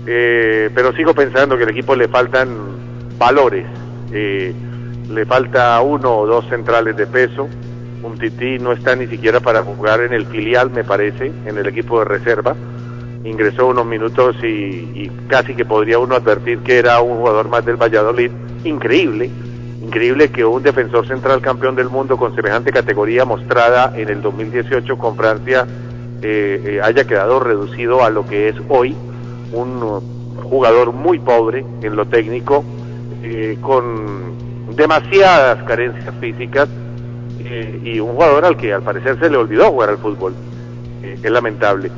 eh, 0.06 0.70
pero 0.74 0.92
sigo 0.92 1.14
pensando 1.14 1.56
que 1.56 1.64
al 1.64 1.70
equipo 1.70 1.94
le 1.96 2.08
faltan 2.08 3.18
valores, 3.18 3.66
eh, 4.12 4.54
le 5.08 5.26
falta 5.26 5.80
uno 5.80 6.16
o 6.18 6.26
dos 6.26 6.46
centrales 6.48 6.96
de 6.96 7.06
peso, 7.06 7.48
Un 8.02 8.18
Tití 8.18 8.58
no 8.58 8.72
está 8.72 8.94
ni 8.94 9.06
siquiera 9.06 9.40
para 9.40 9.62
jugar 9.62 10.02
en 10.02 10.12
el 10.12 10.26
filial, 10.26 10.70
me 10.70 10.84
parece, 10.84 11.32
en 11.46 11.56
el 11.56 11.66
equipo 11.66 12.00
de 12.00 12.04
reserva. 12.04 12.54
Ingresó 13.24 13.68
unos 13.68 13.86
minutos 13.86 14.36
y, 14.42 14.46
y 14.46 15.10
casi 15.26 15.54
que 15.54 15.64
podría 15.64 15.98
uno 15.98 16.14
advertir 16.14 16.58
que 16.58 16.78
era 16.78 17.00
un 17.00 17.16
jugador 17.16 17.48
más 17.48 17.64
del 17.64 17.76
Valladolid. 17.76 18.30
Increíble, 18.64 19.30
increíble 19.82 20.30
que 20.30 20.44
un 20.44 20.62
defensor 20.62 21.06
central 21.06 21.40
campeón 21.40 21.76
del 21.76 21.88
mundo 21.88 22.18
con 22.18 22.34
semejante 22.34 22.72
categoría 22.72 23.24
mostrada 23.24 23.92
en 23.96 24.10
el 24.10 24.20
2018 24.20 24.98
con 24.98 25.16
Francia 25.16 25.66
eh, 26.22 26.62
eh, 26.64 26.80
haya 26.82 27.04
quedado 27.04 27.40
reducido 27.40 28.02
a 28.04 28.10
lo 28.10 28.26
que 28.26 28.48
es 28.48 28.56
hoy 28.68 28.94
un 29.54 29.80
jugador 30.42 30.92
muy 30.92 31.18
pobre 31.18 31.64
en 31.82 31.96
lo 31.96 32.06
técnico, 32.06 32.64
eh, 33.22 33.56
con 33.60 34.34
demasiadas 34.76 35.62
carencias 35.64 36.14
físicas 36.20 36.68
eh, 37.40 37.80
y 37.84 38.00
un 38.00 38.12
jugador 38.12 38.44
al 38.44 38.56
que 38.56 38.72
al 38.72 38.82
parecer 38.82 39.18
se 39.18 39.30
le 39.30 39.36
olvidó 39.36 39.70
jugar 39.70 39.90
al 39.90 39.98
fútbol. 39.98 40.34
Eh, 41.02 41.18
es 41.22 41.30
lamentable. 41.30 41.90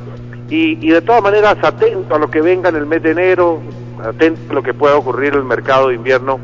Y, 0.49 0.77
y 0.85 0.91
de 0.91 1.01
todas 1.01 1.21
maneras, 1.21 1.57
atento 1.61 2.15
a 2.15 2.19
lo 2.19 2.29
que 2.29 2.41
venga 2.41 2.69
en 2.69 2.75
el 2.77 2.85
mes 2.85 3.03
de 3.03 3.11
enero, 3.11 3.59
atento 4.03 4.39
a 4.51 4.53
lo 4.53 4.63
que 4.63 4.73
pueda 4.73 4.95
ocurrir 4.95 5.33
en 5.33 5.39
el 5.39 5.45
mercado 5.45 5.89
de 5.89 5.95
invierno, 5.95 6.39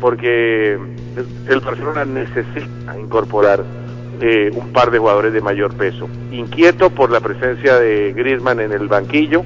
porque 0.00 0.78
el 1.48 1.60
Barcelona 1.60 2.04
necesita 2.04 2.98
incorporar 2.98 3.64
eh, 4.20 4.50
un 4.54 4.72
par 4.72 4.90
de 4.90 4.98
jugadores 4.98 5.32
de 5.32 5.40
mayor 5.40 5.74
peso. 5.74 6.08
Inquieto 6.30 6.90
por 6.90 7.10
la 7.10 7.20
presencia 7.20 7.76
de 7.78 8.12
Griezmann 8.12 8.60
en 8.60 8.72
el 8.72 8.88
banquillo, 8.88 9.44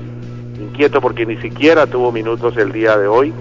inquieto 0.61 1.01
porque 1.01 1.27
ni 1.27 1.37
siquiera 1.39 1.87
tuvo 1.87 2.13
minutos 2.13 2.57
el 2.57 2.73
día 2.73 2.97
de 2.97 3.07
hoy. 3.07 3.33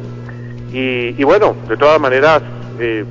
Y, 0.71 1.19
y 1.19 1.23
bueno, 1.23 1.55
de 1.67 1.77
todas 1.77 1.99
maneras, 1.99 2.41
eh, 2.79 3.05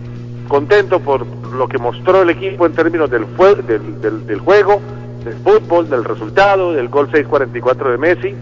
contento 0.49 1.01
por 1.01 1.27
lo 1.27 1.69
que 1.69 1.79
mostró 1.79 2.23
el 2.23 2.31
equipo 2.31 2.67
en 2.67 2.73
términos 2.73 3.11
del, 3.11 3.27
del, 3.67 4.01
del, 4.01 4.27
del 4.27 4.41
juego, 4.41 4.81
del 5.25 5.35
fútbol, 5.39 5.89
del 5.89 6.05
resultado, 6.05 6.73
del 6.73 6.89
gol 6.89 7.11
6-44 7.11 7.91
de 7.91 7.99
Messi. 7.99 8.35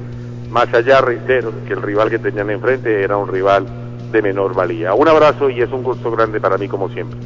Más 0.50 0.72
allá, 0.72 1.00
reitero, 1.00 1.52
que 1.66 1.72
el 1.72 1.82
rival 1.82 2.10
que 2.10 2.18
tenían 2.18 2.50
enfrente 2.50 3.02
era 3.02 3.16
un 3.16 3.28
rival 3.28 3.66
de 4.12 4.22
menor 4.22 4.54
valía. 4.54 4.94
Un 4.94 5.08
abrazo 5.08 5.50
y 5.50 5.60
es 5.60 5.70
un 5.70 5.82
gusto 5.82 6.10
grande 6.10 6.40
para 6.40 6.56
mí 6.58 6.68
como 6.68 6.88
siempre. 6.90 7.18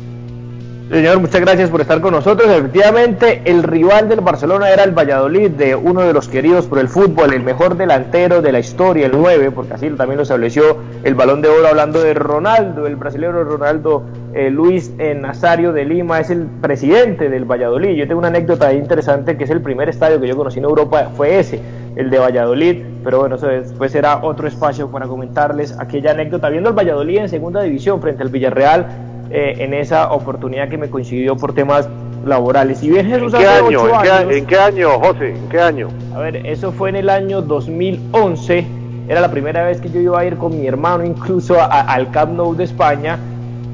Señor, 0.90 1.21
muchas 1.21 1.42
gracias 1.42 1.68
por 1.68 1.83
estar 1.83 2.00
con 2.00 2.14
nosotros. 2.14 2.50
Efectivamente, 2.50 3.42
el 3.45 3.62
rival 3.62 4.09
del 4.09 4.23
Barcelona 4.23 4.71
era 4.71 4.85
el 4.85 4.92
Valladolid, 4.92 5.50
de 5.50 5.75
uno 5.75 6.00
de 6.00 6.14
los 6.14 6.28
queridos 6.28 6.64
por 6.64 6.78
el 6.78 6.88
fútbol, 6.88 7.35
el 7.35 7.42
mejor 7.42 7.76
delantero 7.76 8.40
de 8.40 8.52
la 8.52 8.61
historia, 8.61 9.04
el 9.04 9.12
9, 9.12 9.50
porque 9.50 9.75
así 9.75 9.90
también 9.90 10.16
lo 10.16 10.23
estableció 10.23 10.78
el 11.04 11.14
balón 11.14 11.42
de 11.42 11.49
oro 11.49 11.68
hablando 11.68 12.00
de 12.00 12.14
Ronaldo, 12.14 12.87
el 12.87 12.97
brasileño 12.97 13.45
Ronaldo 13.45 14.02
eh, 14.33 14.49
Luis 14.49 14.90
eh, 14.99 15.14
Nazario 15.14 15.75
de 15.75 15.85
Lima, 15.85 16.21
es 16.21 16.30
el 16.30 16.47
presidente 16.62 17.28
del 17.28 17.45
Valladolid. 17.45 17.95
Yo 17.95 18.09
tengo 18.09 18.21
una 18.21 18.28
anécdota 18.28 18.73
interesante 18.73 19.37
que 19.37 19.45
es 19.45 19.50
el 19.50 19.61
primer 19.61 19.90
estadio 19.90 20.18
que 20.18 20.26
yo 20.26 20.38
conocí 20.38 20.59
en 20.59 20.64
Europa, 20.64 21.11
fue 21.14 21.38
ese, 21.38 21.61
el 21.97 22.09
de 22.09 22.18
Valladolid, 22.18 22.83
pero 23.04 23.18
bueno, 23.21 23.37
eso 23.37 23.47
después 23.47 23.92
será 23.92 24.25
otro 24.25 24.49
espacio 24.49 24.90
para 24.90 25.07
comentarles 25.07 25.78
aquella 25.78 26.12
anécdota. 26.12 26.49
Viendo 26.49 26.71
el 26.71 26.75
Valladolid 26.75 27.18
en 27.18 27.28
segunda 27.28 27.61
división 27.61 28.00
frente 28.00 28.23
al 28.23 28.30
Villarreal, 28.30 29.08
eh, 29.30 29.56
en 29.58 29.75
esa 29.75 30.11
oportunidad 30.12 30.68
que 30.68 30.78
me 30.78 30.88
coincidió 30.88 31.37
por 31.37 31.54
temas 31.54 31.88
laborales. 32.25 32.82
Y 32.82 32.90
bien 32.90 33.06
¿En 33.06 33.12
Jesús 33.12 33.32
qué 33.32 33.47
hace 33.47 33.64
año? 33.66 33.82
ocho 33.82 33.94
¿En 33.94 34.02
qué, 34.02 34.11
años, 34.11 34.32
en 34.35 34.47
qué 34.47 34.56
año, 34.58 34.88
José? 35.00 35.28
¿En 35.30 35.49
qué 35.49 35.61
año? 35.61 35.88
a 36.14 36.18
ver, 36.18 36.37
eso 36.47 36.73
fue 36.73 36.88
en 36.90 36.97
el 36.97 37.08
año 37.11 37.42
2011, 37.42 38.66
era 39.08 39.20
la 39.20 39.30
primera 39.30 39.64
vez 39.64 39.80
que 39.80 39.88
yo 39.90 40.00
iba 40.00 40.18
a 40.20 40.25
ir 40.25 40.37
con 40.37 40.58
mi 40.58 40.66
hermano 40.66 41.04
incluso 41.04 41.61
a- 41.61 41.64
a- 41.66 41.80
al 41.94 42.11
Camp 42.11 42.32
Nou 42.37 42.54
de 42.54 42.64
España, 42.64 43.18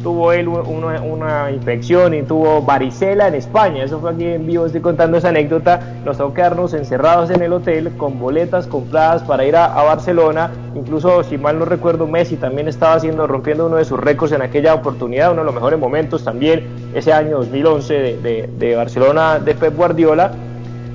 tuvo 0.05 0.31
él 0.33 0.47
una, 0.47 1.01
una 1.03 1.51
infección 1.51 2.15
y 2.15 2.23
tuvo 2.23 2.63
varicela 2.63 3.27
en 3.27 3.35
España, 3.35 3.83
eso 3.83 3.99
fue 3.99 4.13
aquí 4.13 4.25
en 4.27 4.47
vivo, 4.47 4.67
estoy 4.67 4.83
contando 4.83 5.17
esa 5.17 5.31
anécdota, 5.31 5.81
nos 6.05 6.19
tocó 6.19 6.35
quedarnos 6.35 6.75
encerrados 6.75 7.31
en 7.31 7.43
el 7.43 7.53
hotel 7.53 7.91
con 7.97 8.21
boletas 8.21 8.69
compradas 8.69 9.23
para 9.23 9.45
ir 9.45 9.57
a, 9.57 9.65
a 9.65 9.83
Barcelona, 9.83 10.51
incluso 10.77 11.25
si 11.25 11.39
mal 11.39 11.59
no 11.59 11.65
recuerdo 11.65 12.07
Messi 12.07 12.37
también 12.37 12.69
estaba 12.69 12.95
haciendo, 12.95 13.27
rompiendo 13.27 13.67
uno 13.67 13.77
de 13.77 13.85
sus 13.87 13.99
récords 13.99 14.33
en 14.33 14.43
aquella 14.43 14.75
oportunidad, 14.75 15.33
uno 15.33 15.41
de 15.41 15.47
los 15.47 15.55
mejores 15.55 15.81
momentos 15.81 16.23
también, 16.23 16.65
ese 16.95 17.13
año 17.13 17.39
2011 17.39 17.95
de, 17.95 18.17
de- 18.19 18.51
de 18.59 18.77
Barcelona 18.77 19.39
de 19.41 19.55
Pep 19.55 19.75
Guardiola, 19.75 20.31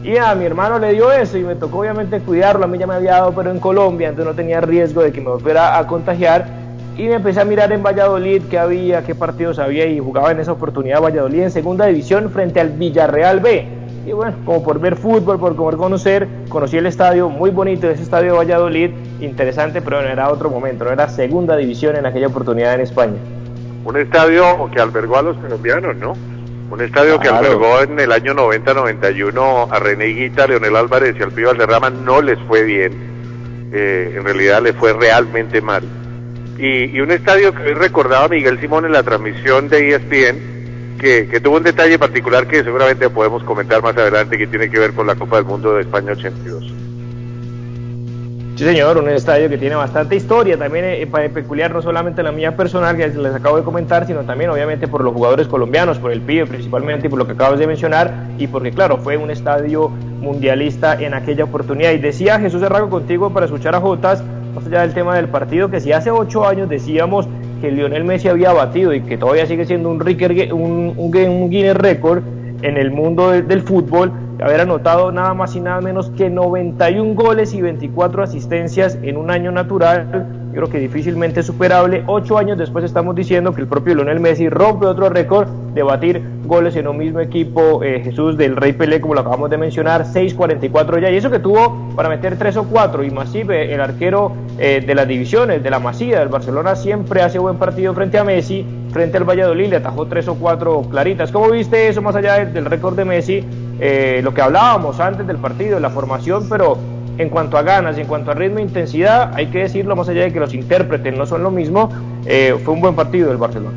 y 0.03 0.15
a 0.17 0.33
mi 0.35 0.45
hermano 0.45 0.79
le 0.79 0.93
dio 0.93 1.11
eso 1.11 1.37
y 1.37 1.43
me 1.43 1.55
tocó 1.55 1.79
obviamente 1.79 2.19
cuidarlo, 2.21 2.63
a 2.63 2.67
mí 2.67 2.77
ya 2.77 2.87
me 2.87 2.93
había 2.93 3.13
dado 3.13 3.33
pero 3.33 3.51
en 3.51 3.59
Colombia, 3.59 4.09
entonces 4.09 4.31
no 4.33 4.35
tenía 4.35 4.61
riesgo 4.61 5.01
de 5.01 5.11
que 5.11 5.19
me 5.19 5.37
fuera 5.39 5.77
a 5.77 5.87
contagiar 5.87 6.45
y 6.99 7.07
me 7.07 7.13
empecé 7.13 7.39
a 7.39 7.45
mirar 7.45 7.71
en 7.71 7.81
Valladolid 7.81 8.41
qué 8.49 8.59
había, 8.59 9.05
qué 9.05 9.15
partidos 9.15 9.57
había 9.57 9.85
y 9.85 9.99
jugaba 9.99 10.31
en 10.31 10.41
esa 10.41 10.51
oportunidad 10.51 11.01
Valladolid 11.01 11.43
en 11.43 11.51
segunda 11.51 11.85
división 11.85 12.29
frente 12.29 12.59
al 12.59 12.71
Villarreal 12.71 13.39
B. 13.39 13.65
Y 14.05 14.11
bueno, 14.11 14.35
como 14.43 14.61
por 14.61 14.81
ver 14.81 14.97
fútbol, 14.97 15.39
por 15.39 15.55
por 15.55 15.77
conocer, 15.77 16.27
conocí 16.49 16.75
el 16.75 16.87
estadio 16.87 17.29
muy 17.29 17.51
bonito, 17.51 17.89
ese 17.89 18.03
estadio 18.03 18.33
de 18.33 18.39
Valladolid, 18.39 18.91
interesante, 19.21 19.81
pero 19.81 20.01
no 20.01 20.09
era 20.09 20.29
otro 20.29 20.49
momento, 20.49 20.83
no 20.83 20.91
era 20.91 21.07
segunda 21.07 21.55
división 21.55 21.95
en 21.95 22.05
aquella 22.05 22.27
oportunidad 22.27 22.73
en 22.73 22.81
España. 22.81 23.15
Un 23.85 23.95
estadio 23.95 24.69
que 24.69 24.81
albergó 24.81 25.19
a 25.19 25.21
los 25.21 25.37
colombianos, 25.37 25.95
¿no? 25.95 26.15
Un 26.69 26.81
estadio 26.81 27.17
que 27.17 27.29
albergó 27.29 27.81
en 27.81 27.97
el 27.97 28.11
año 28.11 28.33
90-91 28.33 29.69
a 29.71 29.79
René 29.79 30.07
Higuita, 30.07 30.47
Leonel 30.47 30.75
Álvarez 30.75 31.15
y 31.17 31.23
al 31.23 31.31
Pío 31.31 31.47
Valderrama, 31.47 31.89
no 31.89 32.21
les 32.21 32.37
fue 32.39 32.63
bien. 32.63 32.91
Eh, 33.71 34.15
en 34.17 34.25
realidad 34.25 34.61
les 34.61 34.75
fue 34.75 34.91
realmente 34.91 35.61
mal. 35.61 35.83
Y, 36.59 36.95
y 36.95 36.99
un 36.99 37.11
estadio 37.11 37.53
que 37.53 37.63
hoy 37.63 37.73
recordaba 37.73 38.27
Miguel 38.27 38.59
Simón 38.59 38.85
en 38.85 38.91
la 38.91 39.01
transmisión 39.01 39.69
de 39.69 39.95
ESPN, 39.95 40.97
que, 40.99 41.27
que 41.29 41.39
tuvo 41.39 41.55
un 41.55 41.63
detalle 41.63 41.97
particular 41.97 42.47
que 42.47 42.63
seguramente 42.63 43.09
podemos 43.09 43.43
comentar 43.43 43.81
más 43.81 43.95
adelante, 43.95 44.37
que 44.37 44.45
tiene 44.45 44.69
que 44.69 44.77
ver 44.77 44.93
con 44.93 45.07
la 45.07 45.15
Copa 45.15 45.37
del 45.37 45.45
Mundo 45.45 45.75
de 45.75 45.81
España 45.81 46.11
82. 46.11 46.73
Sí, 48.59 48.65
señor, 48.65 48.97
un 48.97 49.07
estadio 49.07 49.47
que 49.47 49.57
tiene 49.57 49.75
bastante 49.75 50.17
historia, 50.17 50.57
también 50.57 50.83
eh, 50.83 51.07
para 51.09 51.29
peculiar 51.29 51.73
no 51.73 51.81
solamente 51.81 52.21
la 52.21 52.33
mía 52.33 52.57
personal 52.57 52.97
que 52.97 53.07
les 53.07 53.33
acabo 53.33 53.55
de 53.55 53.63
comentar, 53.63 54.05
sino 54.05 54.23
también 54.23 54.49
obviamente 54.49 54.85
por 54.89 55.01
los 55.01 55.13
jugadores 55.13 55.47
colombianos, 55.47 55.97
por 55.97 56.11
el 56.11 56.19
PIB 56.19 56.45
principalmente 56.45 57.07
y 57.07 57.09
por 57.09 57.19
lo 57.19 57.25
que 57.25 57.31
acabas 57.31 57.57
de 57.57 57.67
mencionar, 57.67 58.13
y 58.37 58.47
porque 58.47 58.71
claro, 58.71 58.97
fue 58.97 59.15
un 59.15 59.31
estadio 59.31 59.87
mundialista 59.87 61.01
en 61.01 61.13
aquella 61.13 61.45
oportunidad. 61.45 61.93
Y 61.93 61.99
decía 61.99 62.37
Jesús 62.37 62.61
Herrago 62.61 62.89
contigo 62.89 63.29
para 63.29 63.45
escuchar 63.45 63.75
a 63.75 63.79
Jotas, 63.79 64.21
más 64.55 64.65
allá 64.65 64.81
del 64.81 64.93
tema 64.93 65.15
del 65.15 65.27
partido, 65.29 65.69
que 65.69 65.79
si 65.79 65.91
hace 65.91 66.11
ocho 66.11 66.45
años 66.47 66.69
decíamos 66.69 67.27
que 67.61 67.71
Lionel 67.71 68.03
Messi 68.05 68.27
había 68.29 68.51
batido 68.53 68.93
y 68.93 69.01
que 69.01 69.17
todavía 69.17 69.45
sigue 69.45 69.65
siendo 69.65 69.89
un, 69.89 69.99
Ricker- 69.99 70.51
un, 70.53 70.93
Guinness 71.49 71.75
récord 71.75 72.23
en 72.61 72.77
el 72.77 72.91
mundo 72.91 73.31
de- 73.31 73.41
del 73.41 73.61
fútbol, 73.61 74.11
haber 74.41 74.61
anotado 74.61 75.11
nada 75.11 75.33
más 75.33 75.55
y 75.55 75.59
nada 75.59 75.81
menos 75.81 76.09
que 76.11 76.29
91 76.29 77.13
goles 77.15 77.53
y 77.53 77.61
24 77.61 78.23
asistencias 78.23 78.97
en 79.01 79.17
un 79.17 79.31
año 79.31 79.51
natural, 79.51 80.25
yo 80.49 80.55
creo 80.55 80.69
que 80.69 80.79
difícilmente 80.79 81.43
superable. 81.43 82.03
Ocho 82.07 82.37
años 82.37 82.57
después 82.57 82.83
estamos 82.83 83.15
diciendo 83.15 83.53
que 83.53 83.61
el 83.61 83.67
propio 83.67 83.93
Lionel 83.93 84.19
Messi 84.19 84.49
rompe 84.49 84.87
otro 84.87 85.09
récord 85.09 85.47
de 85.73 85.83
batir 85.83 86.23
goles 86.45 86.75
en 86.75 86.87
un 86.87 86.97
mismo 86.97 87.19
equipo, 87.19 87.83
eh, 87.83 88.01
Jesús 88.03 88.35
del 88.35 88.55
Rey 88.55 88.73
Pelé, 88.73 88.99
como 88.99 89.13
lo 89.13 89.21
acabamos 89.21 89.51
de 89.51 89.57
mencionar, 89.57 90.05
6.44 90.05 90.99
ya, 90.99 91.11
y 91.11 91.17
eso 91.17 91.29
que 91.29 91.37
tuvo 91.37 91.93
para 91.95 92.09
meter 92.09 92.37
tres 92.37 92.57
o 92.57 92.63
cuatro, 92.63 93.03
y 93.03 93.11
Masip, 93.11 93.51
el 93.51 93.79
arquero 93.79 94.31
eh, 94.57 94.83
de 94.85 94.95
las 94.95 95.07
divisiones, 95.07 95.61
de 95.61 95.69
la 95.69 95.77
Masía 95.79 96.19
del 96.19 96.29
Barcelona, 96.29 96.75
siempre 96.75 97.21
hace 97.21 97.37
buen 97.37 97.57
partido 97.57 97.93
frente 97.93 98.17
a 98.17 98.23
Messi, 98.23 98.65
frente 98.91 99.17
al 99.17 99.25
Valladolid, 99.25 99.69
le 99.69 99.75
atajó 99.75 100.07
tres 100.07 100.27
o 100.27 100.35
cuatro 100.35 100.81
claritas. 100.89 101.31
¿Cómo 101.31 101.51
viste 101.51 101.87
eso 101.87 102.01
más 102.01 102.15
allá 102.15 102.43
del 102.43 102.65
récord 102.65 102.95
de 102.95 103.05
Messi? 103.05 103.45
Eh, 103.79 104.21
lo 104.23 104.33
que 104.33 104.41
hablábamos 104.41 104.99
antes 104.99 105.27
del 105.27 105.37
partido, 105.37 105.79
la 105.79 105.91
formación, 105.91 106.49
pero 106.49 106.77
en 107.19 107.29
cuanto 107.29 107.57
a 107.57 107.61
ganas, 107.63 107.97
en 107.97 108.07
cuanto 108.07 108.31
a 108.31 108.33
ritmo 108.33 108.59
e 108.59 108.61
intensidad, 108.63 109.31
hay 109.35 109.47
que 109.47 109.59
decirlo 109.59 109.95
más 109.95 110.07
allá 110.09 110.21
de 110.21 110.33
que 110.33 110.39
los 110.39 110.53
intérpretes 110.53 111.15
no 111.15 111.25
son 111.25 111.43
lo 111.43 111.51
mismo, 111.51 111.89
eh, 112.25 112.55
fue 112.63 112.73
un 112.73 112.81
buen 112.81 112.95
partido 112.95 113.27
del 113.27 113.37
Barcelona. 113.37 113.75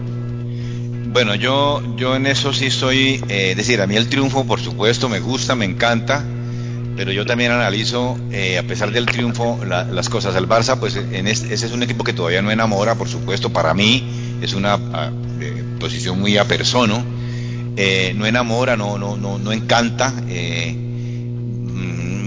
Bueno, 1.12 1.34
yo, 1.34 1.82
yo 1.96 2.14
en 2.16 2.26
eso 2.26 2.52
sí 2.52 2.66
estoy, 2.66 3.22
eh, 3.28 3.54
decir, 3.54 3.80
a 3.82 3.86
mí 3.86 3.96
el 3.96 4.08
triunfo, 4.08 4.44
por 4.46 4.60
supuesto, 4.60 5.08
me 5.08 5.18
gusta, 5.20 5.54
me 5.56 5.64
encanta, 5.64 6.24
pero 6.96 7.10
yo 7.10 7.26
también 7.26 7.50
analizo, 7.50 8.16
eh, 8.30 8.58
a 8.58 8.62
pesar 8.62 8.92
del 8.92 9.06
triunfo, 9.06 9.58
la- 9.66 9.84
las 9.84 10.08
cosas. 10.08 10.36
El 10.36 10.48
Barça, 10.48 10.78
pues 10.78 10.94
en 10.96 11.26
ese 11.26 11.52
es 11.52 11.72
un 11.72 11.82
equipo 11.82 12.04
que 12.04 12.12
todavía 12.12 12.42
no 12.42 12.50
enamora, 12.50 12.94
por 12.94 13.08
supuesto, 13.08 13.50
para 13.50 13.74
mí 13.74 14.04
es 14.40 14.54
una 14.54 14.74
ah, 14.74 15.10
posición 15.80 16.20
muy 16.20 16.38
a 16.38 16.44
persono. 16.46 17.02
Eh, 17.76 18.12
no 18.16 18.24
enamora, 18.26 18.76
no, 18.76 18.98
no, 18.98 19.16
no, 19.16 19.38
no 19.38 19.50
encanta. 19.52 20.12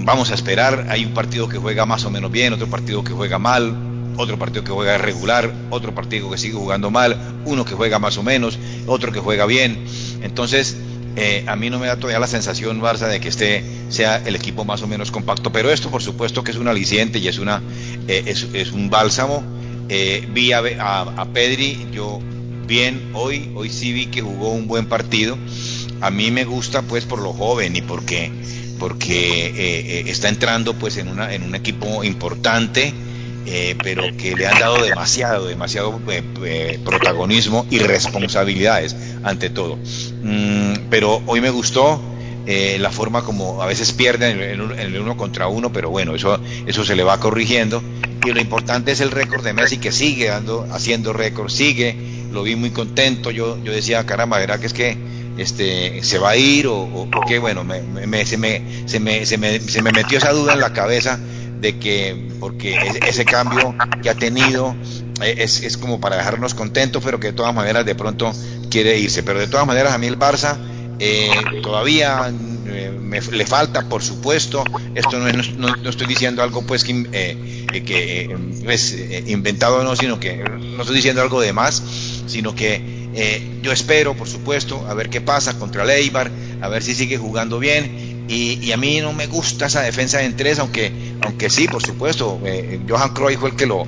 Vamos 0.05 0.31
a 0.31 0.35
esperar. 0.35 0.87
Hay 0.89 1.03
un 1.03 1.13
partido 1.13 1.49
que 1.49 1.57
juega 1.57 1.85
más 1.85 2.05
o 2.05 2.09
menos 2.09 2.31
bien, 2.31 2.53
otro 2.53 2.67
partido 2.67 3.03
que 3.03 3.11
juega 3.11 3.39
mal, 3.39 3.75
otro 4.17 4.39
partido 4.39 4.63
que 4.63 4.71
juega 4.71 4.97
regular, 4.97 5.51
otro 5.71 5.93
partido 5.93 6.29
que 6.31 6.37
sigue 6.37 6.53
jugando 6.53 6.89
mal, 6.91 7.17
uno 7.45 7.65
que 7.65 7.73
juega 7.73 7.99
más 7.99 8.17
o 8.17 8.23
menos, 8.23 8.57
otro 8.87 9.11
que 9.11 9.19
juega 9.19 9.45
bien. 9.45 9.83
Entonces, 10.21 10.77
eh, 11.17 11.43
a 11.47 11.55
mí 11.55 11.69
no 11.69 11.79
me 11.79 11.87
da 11.87 11.97
todavía 11.97 12.19
la 12.19 12.27
sensación, 12.27 12.81
Barça, 12.81 13.07
de 13.07 13.19
que 13.19 13.29
este 13.29 13.63
sea 13.89 14.21
el 14.25 14.35
equipo 14.35 14.63
más 14.63 14.81
o 14.81 14.87
menos 14.87 15.11
compacto. 15.11 15.51
Pero 15.51 15.71
esto, 15.71 15.89
por 15.89 16.01
supuesto, 16.03 16.43
que 16.43 16.51
es 16.51 16.57
un 16.57 16.67
aliciente 16.67 17.19
y 17.19 17.27
es, 17.27 17.39
una, 17.39 17.61
eh, 18.07 18.23
es 18.25 18.71
un 18.71 18.89
bálsamo. 18.89 19.43
Eh, 19.87 20.27
vi 20.31 20.51
a, 20.51 20.63
a, 20.79 21.01
a 21.01 21.25
Pedri, 21.25 21.87
yo 21.91 22.19
bien 22.65 23.11
hoy, 23.13 23.51
hoy 23.53 23.69
sí 23.69 23.93
vi 23.93 24.07
que 24.07 24.21
jugó 24.21 24.51
un 24.51 24.67
buen 24.67 24.87
partido. 24.87 25.37
a 26.01 26.09
mí 26.09 26.31
me 26.31 26.45
gusta 26.45 26.81
pues 26.81 27.05
por 27.05 27.21
lo 27.21 27.33
joven 27.33 27.75
y 27.75 27.81
porque 27.81 28.31
porque 28.79 29.53
eh, 29.55 30.03
está 30.07 30.29
entrando 30.29 30.73
pues 30.73 30.97
en 30.97 31.07
una 31.07 31.33
en 31.33 31.43
un 31.43 31.55
equipo 31.55 32.03
importante 32.03 32.93
pero 33.83 34.03
que 34.17 34.35
le 34.35 34.47
han 34.47 34.59
dado 34.59 34.83
demasiado 34.83 35.45
demasiado 35.45 36.01
protagonismo 36.83 37.67
y 37.69 37.77
responsabilidades 37.77 38.95
ante 39.23 39.51
todo. 39.51 39.77
Mm, 40.23 40.89
pero 40.89 41.21
hoy 41.27 41.41
me 41.41 41.51
gustó 41.51 42.01
eh, 42.47 42.77
la 42.79 42.91
forma 42.91 43.23
como 43.23 43.63
a 43.63 43.65
veces 43.65 43.91
pierden 43.91 44.39
en 44.39 44.79
el, 44.79 44.99
uno 44.99 45.17
contra 45.17 45.47
uno, 45.47 45.73
pero 45.73 45.89
bueno, 45.89 46.13
eso, 46.13 46.39
eso 46.67 46.85
se 46.85 46.95
le 46.95 47.03
va 47.03 47.19
corrigiendo. 47.19 47.81
Y 48.23 48.31
lo 48.31 48.39
importante 48.39 48.91
es 48.91 49.01
el 49.01 49.11
récord 49.11 49.43
de 49.43 49.53
Messi 49.53 49.77
que 49.77 49.91
sigue 49.91 50.27
dando, 50.27 50.67
haciendo 50.71 51.11
récord, 51.11 51.49
sigue, 51.49 51.95
lo 52.31 52.43
vi 52.43 52.55
muy 52.55 52.69
contento, 52.69 53.31
yo, 53.31 53.57
yo 53.63 53.71
decía, 53.71 54.05
caramba, 54.05 54.37
¿verdad 54.37 54.59
que 54.59 54.67
es 54.67 54.73
que 54.73 54.95
este, 55.37 56.03
se 56.03 56.17
va 56.17 56.31
a 56.31 56.37
ir 56.37 56.67
o, 56.67 56.83
o, 56.83 57.09
qué? 57.27 57.39
Bueno, 57.39 57.63
me, 57.63 57.81
me, 57.81 58.25
se, 58.25 58.37
me, 58.37 58.61
se, 58.85 58.99
me, 58.99 59.25
se, 59.25 59.37
me, 59.37 59.59
se 59.59 59.81
me 59.81 59.91
metió 59.91 60.17
esa 60.17 60.31
duda 60.31 60.53
en 60.53 60.59
la 60.59 60.73
cabeza 60.73 61.19
de 61.59 61.77
que, 61.79 62.29
porque 62.39 62.77
ese 63.07 63.25
cambio 63.25 63.75
que 64.01 64.09
ha 64.09 64.15
tenido 64.15 64.75
eh, 65.21 65.35
es, 65.39 65.63
es 65.63 65.77
como 65.77 65.99
para 65.99 66.17
dejarnos 66.17 66.53
contentos, 66.53 67.03
pero 67.03 67.19
que 67.19 67.27
de 67.27 67.33
todas 67.33 67.53
maneras 67.53 67.85
de 67.85 67.95
pronto 67.95 68.31
quiere 68.69 68.97
irse. 68.97 69.23
Pero 69.23 69.39
de 69.39 69.47
todas 69.47 69.65
maneras 69.65 69.93
a 69.93 69.97
mí 69.97 70.07
el 70.07 70.19
Barça 70.19 70.57
eh, 70.99 71.29
todavía 71.61 72.31
eh, 72.67 72.97
me, 73.01 73.19
le 73.19 73.45
falta, 73.45 73.89
por 73.89 74.01
supuesto, 74.01 74.63
esto 74.95 75.19
no, 75.19 75.27
es, 75.27 75.55
no, 75.55 75.89
estoy 75.89 76.07
diciendo 76.07 76.41
algo 76.41 76.61
pues 76.65 76.83
que, 76.83 77.07
eh, 77.11 77.83
que 77.85 78.35
es 78.67 78.95
inventado 79.27 79.83
no, 79.83 79.95
sino 79.95 80.19
que 80.19 80.37
no 80.37 80.81
estoy 80.81 80.95
diciendo 80.95 81.21
algo 81.21 81.41
de 81.41 81.51
más, 81.51 81.83
sino 82.27 82.55
que 82.55 83.04
yo 83.61 83.71
espero, 83.71 84.15
por 84.15 84.27
supuesto, 84.27 84.85
a 84.87 84.93
ver 84.93 85.09
qué 85.09 85.21
pasa 85.21 85.57
contra 85.57 85.83
el 85.83 86.11
a 86.61 86.67
ver 86.67 86.83
si 86.83 86.95
sigue 86.95 87.17
jugando 87.17 87.59
bien. 87.59 88.25
Y, 88.27 88.57
y, 88.59 88.71
a 88.71 88.77
mí 88.77 89.01
no 89.01 89.13
me 89.13 89.27
gusta 89.27 89.67
esa 89.67 89.83
defensa 89.83 90.23
en 90.23 90.35
tres, 90.35 90.57
aunque, 90.57 90.91
aunque 91.21 91.51
sí, 91.51 91.67
por 91.67 91.85
supuesto, 91.85 92.41
Johan 92.89 93.13
Cruyff 93.13 93.39
fue 93.39 93.51
el 93.51 93.55
que 93.55 93.67
lo 93.67 93.85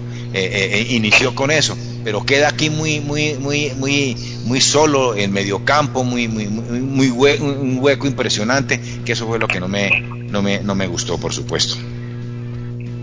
inició 0.90 1.34
con 1.34 1.50
eso 1.50 1.76
pero 2.08 2.26
queda 2.26 2.48
aquí 2.48 2.70
muy 2.70 3.02
muy 3.02 3.34
muy 3.34 3.74
muy 3.76 4.16
muy 4.46 4.62
solo 4.62 5.14
en 5.14 5.34
medio 5.34 5.66
campo, 5.66 6.06
muy 6.06 6.30
muy 6.30 6.48
muy, 6.48 7.10
un 7.10 7.80
hueco 7.82 8.08
impresionante, 8.08 8.80
que 9.04 9.12
eso 9.12 9.28
fue 9.28 9.40
lo 9.40 9.48
que 9.50 9.60
no 9.60 9.68
me 9.68 9.90
no 10.00 10.42
me 10.42 10.62
no 10.62 10.74
me 10.74 10.88
gustó, 10.88 11.18
por 11.18 11.34
supuesto. 11.34 11.76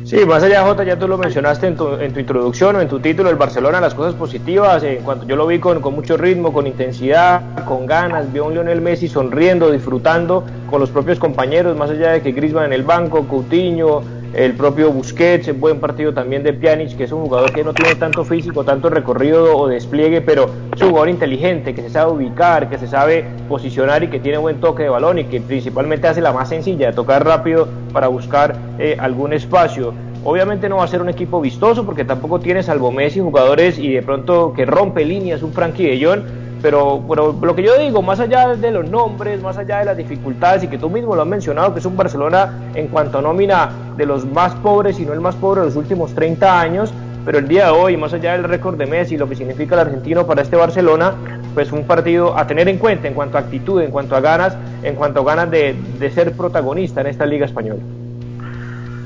Sí, 0.04 0.26
más 0.26 0.42
allá, 0.42 0.62
Jota, 0.64 0.84
ya 0.84 0.98
tú 0.98 1.08
lo 1.08 1.16
mencionaste 1.16 1.66
en 1.66 1.76
tu, 1.76 1.94
en 1.94 2.12
tu 2.12 2.20
introducción 2.20 2.76
o 2.76 2.80
en 2.82 2.88
tu 2.88 3.00
título, 3.00 3.30
el 3.30 3.36
Barcelona, 3.36 3.80
las 3.80 3.94
cosas 3.94 4.14
positivas, 4.14 4.82
en 4.82 5.02
cuanto 5.02 5.26
yo 5.26 5.34
lo 5.34 5.46
vi 5.46 5.58
con, 5.58 5.80
con 5.80 5.94
mucho 5.94 6.18
ritmo, 6.18 6.52
con 6.52 6.66
intensidad, 6.66 7.40
con 7.64 7.86
ganas, 7.86 8.30
vi 8.30 8.40
a 8.40 8.42
un 8.42 8.52
Lionel 8.52 8.82
Messi 8.82 9.08
sonriendo, 9.08 9.70
disfrutando 9.70 10.44
con 10.68 10.80
los 10.80 10.90
propios 10.90 11.18
compañeros, 11.18 11.74
más 11.74 11.88
allá 11.88 12.10
de 12.10 12.20
que 12.20 12.32
Griezmann 12.32 12.66
en 12.66 12.74
el 12.74 12.82
banco, 12.82 13.26
Coutinho, 13.26 14.02
el 14.36 14.54
propio 14.54 14.90
Busquets, 14.90 15.48
en 15.48 15.60
buen 15.60 15.78
partido 15.80 16.12
también 16.12 16.42
de 16.42 16.52
Pjanic, 16.52 16.96
que 16.96 17.04
es 17.04 17.12
un 17.12 17.22
jugador 17.22 17.52
que 17.52 17.62
no 17.62 17.72
tiene 17.72 17.94
tanto 17.94 18.24
físico, 18.24 18.64
tanto 18.64 18.90
recorrido 18.90 19.56
o 19.56 19.68
despliegue, 19.68 20.20
pero 20.20 20.50
es 20.74 20.82
un 20.82 20.88
jugador 20.88 21.08
inteligente, 21.08 21.74
que 21.74 21.82
se 21.82 21.90
sabe 21.90 22.12
ubicar, 22.12 22.68
que 22.68 22.78
se 22.78 22.88
sabe 22.88 23.24
posicionar 23.48 24.02
y 24.02 24.08
que 24.08 24.18
tiene 24.18 24.38
buen 24.38 24.60
toque 24.60 24.84
de 24.84 24.88
balón 24.88 25.18
y 25.18 25.24
que 25.24 25.40
principalmente 25.40 26.08
hace 26.08 26.20
la 26.20 26.32
más 26.32 26.48
sencilla, 26.48 26.92
tocar 26.92 27.24
rápido 27.24 27.68
para 27.92 28.08
buscar 28.08 28.56
eh, 28.78 28.96
algún 28.98 29.32
espacio. 29.32 29.94
Obviamente 30.24 30.68
no 30.68 30.78
va 30.78 30.84
a 30.84 30.88
ser 30.88 31.02
un 31.02 31.10
equipo 31.10 31.40
vistoso 31.40 31.84
porque 31.84 32.04
tampoco 32.04 32.40
tiene 32.40 32.62
salvo 32.62 32.90
Messi 32.90 33.20
jugadores 33.20 33.78
y 33.78 33.92
de 33.92 34.02
pronto 34.02 34.52
que 34.54 34.64
rompe 34.64 35.04
líneas, 35.04 35.42
un 35.42 35.52
Frankie 35.52 35.86
de 35.86 36.04
Jong, 36.04 36.22
pero, 36.64 37.04
pero 37.06 37.36
lo 37.42 37.54
que 37.54 37.62
yo 37.62 37.76
digo, 37.76 38.00
más 38.00 38.20
allá 38.20 38.56
de 38.56 38.70
los 38.70 38.88
nombres, 38.88 39.42
más 39.42 39.58
allá 39.58 39.80
de 39.80 39.84
las 39.84 39.98
dificultades, 39.98 40.64
y 40.64 40.68
que 40.68 40.78
tú 40.78 40.88
mismo 40.88 41.14
lo 41.14 41.20
has 41.20 41.28
mencionado, 41.28 41.74
que 41.74 41.80
es 41.80 41.84
un 41.84 41.94
Barcelona 41.94 42.70
en 42.74 42.88
cuanto 42.88 43.18
a 43.18 43.20
nómina 43.20 43.70
de 43.98 44.06
los 44.06 44.24
más 44.24 44.54
pobres, 44.54 44.98
y 44.98 45.04
no 45.04 45.12
el 45.12 45.20
más 45.20 45.34
pobre 45.34 45.60
de 45.60 45.66
los 45.66 45.76
últimos 45.76 46.14
30 46.14 46.58
años, 46.58 46.90
pero 47.26 47.36
el 47.36 47.48
día 47.48 47.66
de 47.66 47.72
hoy, 47.72 47.98
más 47.98 48.14
allá 48.14 48.32
del 48.32 48.44
récord 48.44 48.78
de 48.78 48.86
Messi, 48.86 49.18
lo 49.18 49.28
que 49.28 49.36
significa 49.36 49.74
el 49.74 49.82
argentino 49.82 50.26
para 50.26 50.40
este 50.40 50.56
Barcelona, 50.56 51.12
pues 51.52 51.70
un 51.70 51.86
partido 51.86 52.34
a 52.34 52.46
tener 52.46 52.66
en 52.70 52.78
cuenta 52.78 53.08
en 53.08 53.12
cuanto 53.12 53.36
a 53.36 53.40
actitud, 53.40 53.82
en 53.82 53.90
cuanto 53.90 54.16
a 54.16 54.20
ganas, 54.20 54.56
en 54.82 54.94
cuanto 54.94 55.20
a 55.20 55.24
ganas 55.24 55.50
de, 55.50 55.76
de 55.98 56.10
ser 56.12 56.32
protagonista 56.32 57.02
en 57.02 57.08
esta 57.08 57.26
Liga 57.26 57.44
Española. 57.44 57.82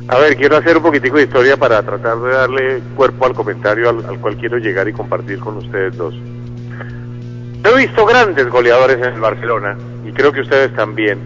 A 0.07 0.17
ver, 0.17 0.37
quiero 0.37 0.59
hacer 0.59 0.77
un 0.77 0.85
poquitico 0.85 1.17
de 1.17 1.25
historia 1.25 1.57
para 1.57 1.83
tratar 1.83 2.19
de 2.19 2.31
darle 2.31 2.81
cuerpo 2.95 3.27
al 3.27 3.35
comentario 3.35 3.91
al, 3.91 4.05
al 4.07 4.21
cual 4.21 4.37
quiero 4.37 4.59
llegar 4.59 4.87
y 4.87 4.93
compartir 4.93 5.41
con 5.41 5.57
ustedes 5.57 5.97
dos. 5.97 6.15
He 7.69 7.77
visto 7.77 8.07
grandes 8.07 8.49
goleadores 8.49 8.97
en 8.97 9.13
el 9.13 9.21
Barcelona 9.21 9.77
y 10.07 10.11
creo 10.13 10.33
que 10.33 10.41
ustedes 10.41 10.75
también. 10.75 11.19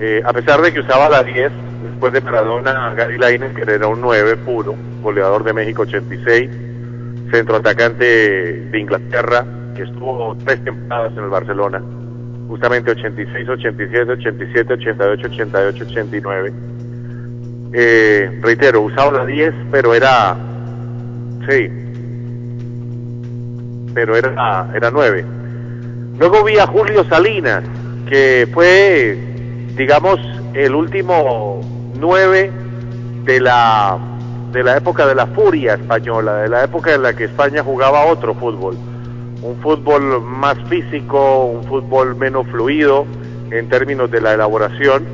Eh, 0.00 0.20
a 0.24 0.32
pesar 0.32 0.60
de 0.60 0.72
que 0.72 0.80
usaba 0.80 1.08
la 1.08 1.22
10, 1.22 1.52
después 1.90 2.12
de 2.12 2.20
Maradona, 2.20 2.92
Gary 2.94 3.18
Lainez, 3.18 3.54
que 3.54 3.62
era 3.62 3.86
un 3.86 4.00
9 4.00 4.36
puro, 4.38 4.74
goleador 5.00 5.44
de 5.44 5.52
México 5.52 5.82
86, 5.82 6.50
centroatacante 7.30 8.04
de 8.04 8.78
Inglaterra, 8.80 9.44
que 9.76 9.82
estuvo 9.82 10.36
tres 10.44 10.64
temporadas 10.64 11.12
en 11.12 11.24
el 11.24 11.30
Barcelona, 11.30 11.82
justamente 12.48 12.90
86, 12.90 13.48
87, 13.48 14.12
87, 14.12 14.72
88, 14.72 15.26
88, 15.28 15.84
89. 15.88 16.52
Eh, 17.74 18.38
reitero, 18.42 18.80
usaba 18.80 19.18
la 19.18 19.26
10, 19.26 19.54
pero 19.70 19.94
era, 19.94 20.36
sí, 21.48 21.70
pero 23.98 24.16
era, 24.16 24.70
era 24.76 24.92
nueve. 24.92 25.24
Luego 26.20 26.44
vi 26.44 26.56
a 26.56 26.68
Julio 26.68 27.02
Salinas, 27.08 27.64
que 28.08 28.48
fue, 28.54 29.18
digamos, 29.74 30.20
el 30.54 30.72
último 30.72 31.60
nueve 31.98 32.52
de 33.24 33.40
la, 33.40 33.98
de 34.52 34.62
la 34.62 34.76
época 34.76 35.04
de 35.04 35.16
la 35.16 35.26
furia 35.26 35.74
española, 35.74 36.36
de 36.36 36.48
la 36.48 36.62
época 36.62 36.94
en 36.94 37.02
la 37.02 37.12
que 37.16 37.24
España 37.24 37.64
jugaba 37.64 38.04
otro 38.04 38.34
fútbol. 38.34 38.76
Un 39.42 39.56
fútbol 39.60 40.22
más 40.22 40.56
físico, 40.68 41.46
un 41.46 41.64
fútbol 41.64 42.14
menos 42.14 42.46
fluido 42.46 43.04
en 43.50 43.68
términos 43.68 44.08
de 44.12 44.20
la 44.20 44.34
elaboración. 44.34 45.06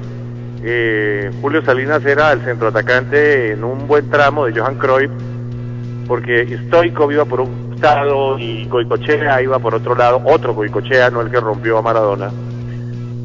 Eh, 0.63 1.31
Julio 1.41 1.65
Salinas 1.65 2.05
era 2.05 2.33
el 2.33 2.41
centroatacante 2.43 3.53
en 3.53 3.65
un 3.65 3.87
buen 3.87 4.11
tramo 4.11 4.45
de 4.45 4.61
Johan 4.61 4.75
Cruyff, 4.77 5.11
porque 6.07 6.59
Stoico 6.67 7.11
iba 7.11 7.25
por 7.25 7.41
un 7.41 7.74
y 8.39 8.67
Goicochea 8.67 9.43
iba 9.43 9.59
por 9.59 9.75
otro 9.75 9.95
lado, 9.95 10.23
otro 10.25 10.55
Goicochea, 10.55 11.11
no 11.11 11.21
el 11.21 11.31
que 11.31 11.41
rompió 11.41 11.79
a 11.79 11.83
Maradona. 11.83 12.31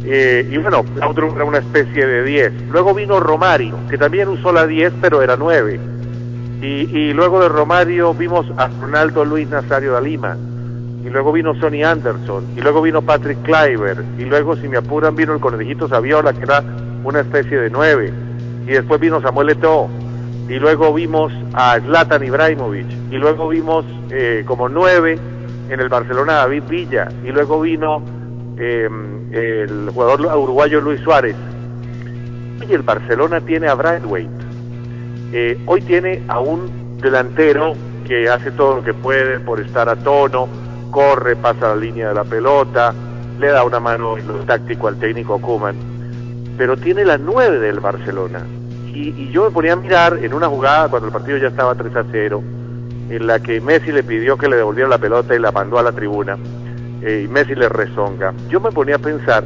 Eh, 0.04 0.48
y 0.52 0.58
bueno, 0.58 0.84
otro 1.08 1.34
era 1.36 1.45
una 1.45 1.60
especie 1.60 2.06
de 2.06 2.24
10. 2.24 2.69
Luego 2.69 2.93
vino 2.93 3.19
Romario, 3.19 3.76
que 3.89 3.98
también 3.98 4.28
usó 4.28 4.52
la 4.52 4.65
10, 4.65 4.93
pero 5.02 5.22
era 5.22 5.38
9. 5.38 5.80
Y, 6.62 6.65
y 6.65 7.13
luego 7.13 7.39
de 7.41 7.48
Romario 7.48 8.13
vimos 8.13 8.45
a 8.58 8.67
Ronaldo 8.82 9.24
Luis 9.24 9.48
Nazario 9.50 9.93
da 9.93 10.02
Lima. 10.02 10.36
Y 11.06 11.10
luego 11.10 11.32
vino 11.32 11.56
Sonny 11.56 11.84
Anderson. 11.84 12.45
Y 12.58 12.62
luego 12.62 12.82
vino 12.82 13.02
Patrick 13.02 13.41
Kleiber. 13.43 14.04
Y 14.17 14.26
luego, 14.26 14.56
si 14.58 14.67
me 14.67 14.78
apuran, 14.78 15.15
vino 15.15 15.34
el 15.34 15.39
Conejito 15.39 15.88
Saviola, 15.88 16.34
que 16.34 16.43
era 16.43 16.63
una 17.04 17.22
especie 17.22 17.58
de 17.58 17.69
9. 17.69 18.12
Y 18.67 18.72
después 18.72 19.00
vino 19.00 19.22
Samuel 19.22 19.52
Eto'o 19.52 19.89
y 20.50 20.58
luego 20.58 20.92
vimos 20.94 21.32
a 21.54 21.80
Zlatan 21.80 22.24
Ibrahimovic, 22.26 22.88
y 23.12 23.18
luego 23.18 23.48
vimos 23.50 23.86
eh, 24.10 24.44
como 24.46 24.68
nueve 24.68 25.18
en 25.70 25.80
el 25.80 25.90
Barcelona 25.90 26.34
David 26.34 26.64
Villa, 26.68 27.08
y 27.24 27.30
luego 27.30 27.62
vino 27.62 28.02
em, 28.58 29.32
el 29.32 29.92
jugador 29.94 30.22
uruguayo 30.22 30.82
Luis 30.82 31.00
Suárez. 31.02 31.36
Y 32.68 32.74
el 32.74 32.82
Barcelona 32.82 33.40
tiene 33.42 33.68
a 33.68 33.76
Braithwaite. 33.76 34.30
Eh, 35.32 35.58
hoy 35.68 35.82
tiene 35.82 36.24
a 36.28 36.40
un 36.40 36.98
delantero 37.00 37.74
que 38.08 38.28
hace 38.28 38.50
todo 38.52 38.78
lo 38.78 38.84
que 38.84 38.94
puede 38.96 39.40
por 39.40 39.60
estar 39.60 39.88
a 39.88 39.96
tono, 39.96 40.48
corre, 40.90 41.36
pasa 41.36 41.70
la 41.70 41.76
línea 41.76 42.10
de 42.10 42.16
la 42.16 42.24
pelota, 42.24 42.92
le 43.40 43.48
da 43.48 43.64
una 43.64 43.80
mano 43.80 44.18
en 44.18 44.28
lo 44.28 44.40
táctico 44.40 44.88
al 44.88 44.98
técnico 44.98 45.40
Kuman, 45.40 45.76
pero 46.58 46.76
tiene 46.76 47.06
la 47.06 47.20
nueve 47.20 47.60
del 47.60 47.80
Barcelona, 47.80 48.44
y, 49.00 49.30
yo 49.32 49.46
me 49.46 49.52
ponía 49.52 49.74
a 49.74 49.76
mirar 49.76 50.20
en 50.22 50.34
una 50.34 50.48
jugada 50.48 50.90
cuando 50.90 51.08
el 51.08 51.14
partido 51.14 51.38
ya 51.38 51.48
estaba 51.48 51.76
3 51.76 51.96
a 51.96 52.04
0, 52.12 52.44
en 53.10 53.28
la 53.28 53.40
que 53.40 53.62
Messi 53.62 53.92
le 53.92 54.04
pidió 54.04 54.38
que 54.38 54.48
le 54.48 54.58
devolviera 54.58 54.90
la 54.90 54.98
pelota 54.98 55.36
y 55.36 55.40
la 55.40 55.52
mandó 55.52 55.80
a 55.80 55.84
la 55.84 55.92
tribuna, 55.92 56.38
eh, 57.02 57.24
y 57.26 57.28
Messi 57.28 57.56
le 57.56 57.70
rezonga. 57.70 58.34
Yo 58.50 58.60
me 58.60 58.72
ponía 58.72 58.96
a 58.96 59.00
pensar, 59.00 59.44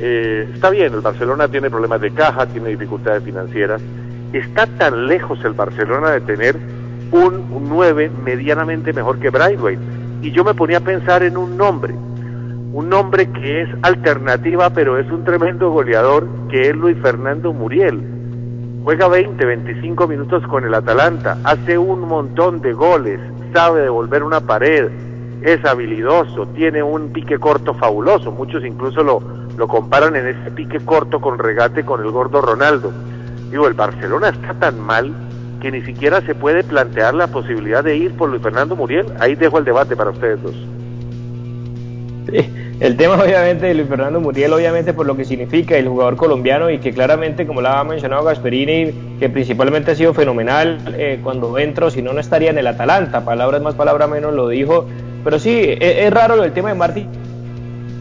eh, 0.00 0.48
está 0.52 0.70
bien, 0.70 0.92
el 0.92 1.00
Barcelona 1.00 1.48
tiene 1.48 1.70
problemas 1.70 2.00
de 2.00 2.12
caja, 2.12 2.46
tiene 2.46 2.70
dificultades 2.70 3.22
financieras, 3.22 3.80
está 4.32 4.66
tan 4.66 5.06
lejos 5.06 5.38
el 5.44 5.52
Barcelona 5.52 6.10
de 6.10 6.20
tener 6.22 6.56
un, 7.12 7.34
un 7.52 7.68
9 7.68 8.10
medianamente 8.24 8.92
mejor 8.92 9.18
que 9.18 9.30
Braithwaite. 9.30 9.82
Y 10.20 10.32
yo 10.32 10.42
me 10.42 10.52
ponía 10.52 10.78
a 10.78 10.80
pensar 10.80 11.22
en 11.22 11.36
un 11.36 11.56
nombre, 11.56 11.94
un 11.94 12.88
nombre 12.88 13.30
que 13.30 13.62
es 13.62 13.68
alternativa, 13.82 14.70
pero 14.70 14.98
es 14.98 15.08
un 15.10 15.24
tremendo 15.24 15.70
goleador, 15.70 16.26
que 16.50 16.68
es 16.68 16.76
Luis 16.76 16.96
Fernando 17.00 17.52
Muriel 17.52 18.17
Juega 18.88 19.06
20, 19.06 19.44
25 19.44 20.08
minutos 20.08 20.42
con 20.46 20.64
el 20.64 20.72
Atalanta, 20.72 21.36
hace 21.44 21.76
un 21.76 22.08
montón 22.08 22.62
de 22.62 22.72
goles, 22.72 23.20
sabe 23.52 23.82
devolver 23.82 24.22
una 24.22 24.40
pared, 24.40 24.88
es 25.42 25.62
habilidoso, 25.66 26.46
tiene 26.54 26.82
un 26.82 27.12
pique 27.12 27.38
corto 27.38 27.74
fabuloso, 27.74 28.32
muchos 28.32 28.64
incluso 28.64 29.02
lo, 29.02 29.20
comparan 29.68 30.16
en 30.16 30.28
ese 30.28 30.50
pique 30.52 30.80
corto 30.80 31.20
con 31.20 31.38
regate 31.38 31.84
con 31.84 32.02
el 32.02 32.10
gordo 32.10 32.40
Ronaldo. 32.40 32.90
Digo, 33.50 33.68
el 33.68 33.74
Barcelona 33.74 34.30
está 34.30 34.54
tan 34.54 34.80
mal 34.80 35.12
que 35.60 35.70
ni 35.70 35.82
siquiera 35.82 36.22
se 36.22 36.34
puede 36.34 36.64
plantear 36.64 37.12
la 37.12 37.26
posibilidad 37.26 37.84
de 37.84 37.94
ir 37.94 38.16
por 38.16 38.30
Luis 38.30 38.40
Fernando 38.40 38.74
Muriel. 38.74 39.04
Ahí 39.20 39.34
dejo 39.34 39.58
el 39.58 39.66
debate 39.66 39.96
para 39.96 40.12
ustedes 40.12 40.42
dos. 40.42 40.54
Sí, 42.30 42.46
el 42.80 42.96
tema 42.98 43.14
obviamente 43.14 43.66
de 43.66 43.74
Luis 43.74 43.88
Fernando 43.88 44.20
Muriel, 44.20 44.52
obviamente 44.52 44.92
por 44.92 45.06
lo 45.06 45.16
que 45.16 45.24
significa 45.24 45.78
el 45.78 45.88
jugador 45.88 46.16
colombiano 46.16 46.68
y 46.68 46.78
que 46.78 46.92
claramente, 46.92 47.46
como 47.46 47.62
lo 47.62 47.68
ha 47.68 47.82
mencionado 47.84 48.24
Gasperini, 48.24 48.92
que 49.18 49.30
principalmente 49.30 49.92
ha 49.92 49.94
sido 49.94 50.12
fenomenal 50.12 50.78
eh, 50.98 51.20
cuando 51.22 51.58
entró, 51.58 51.90
si 51.90 52.02
no, 52.02 52.12
no 52.12 52.20
estaría 52.20 52.50
en 52.50 52.58
el 52.58 52.66
Atalanta, 52.66 53.24
palabras 53.24 53.62
más, 53.62 53.74
palabras 53.74 54.10
menos, 54.10 54.34
lo 54.34 54.46
dijo. 54.48 54.86
Pero 55.24 55.38
sí, 55.38 55.58
es, 55.58 55.78
es 55.80 56.12
raro 56.12 56.44
el 56.44 56.52
tema 56.52 56.68
de 56.68 56.74
Martín. 56.74 57.08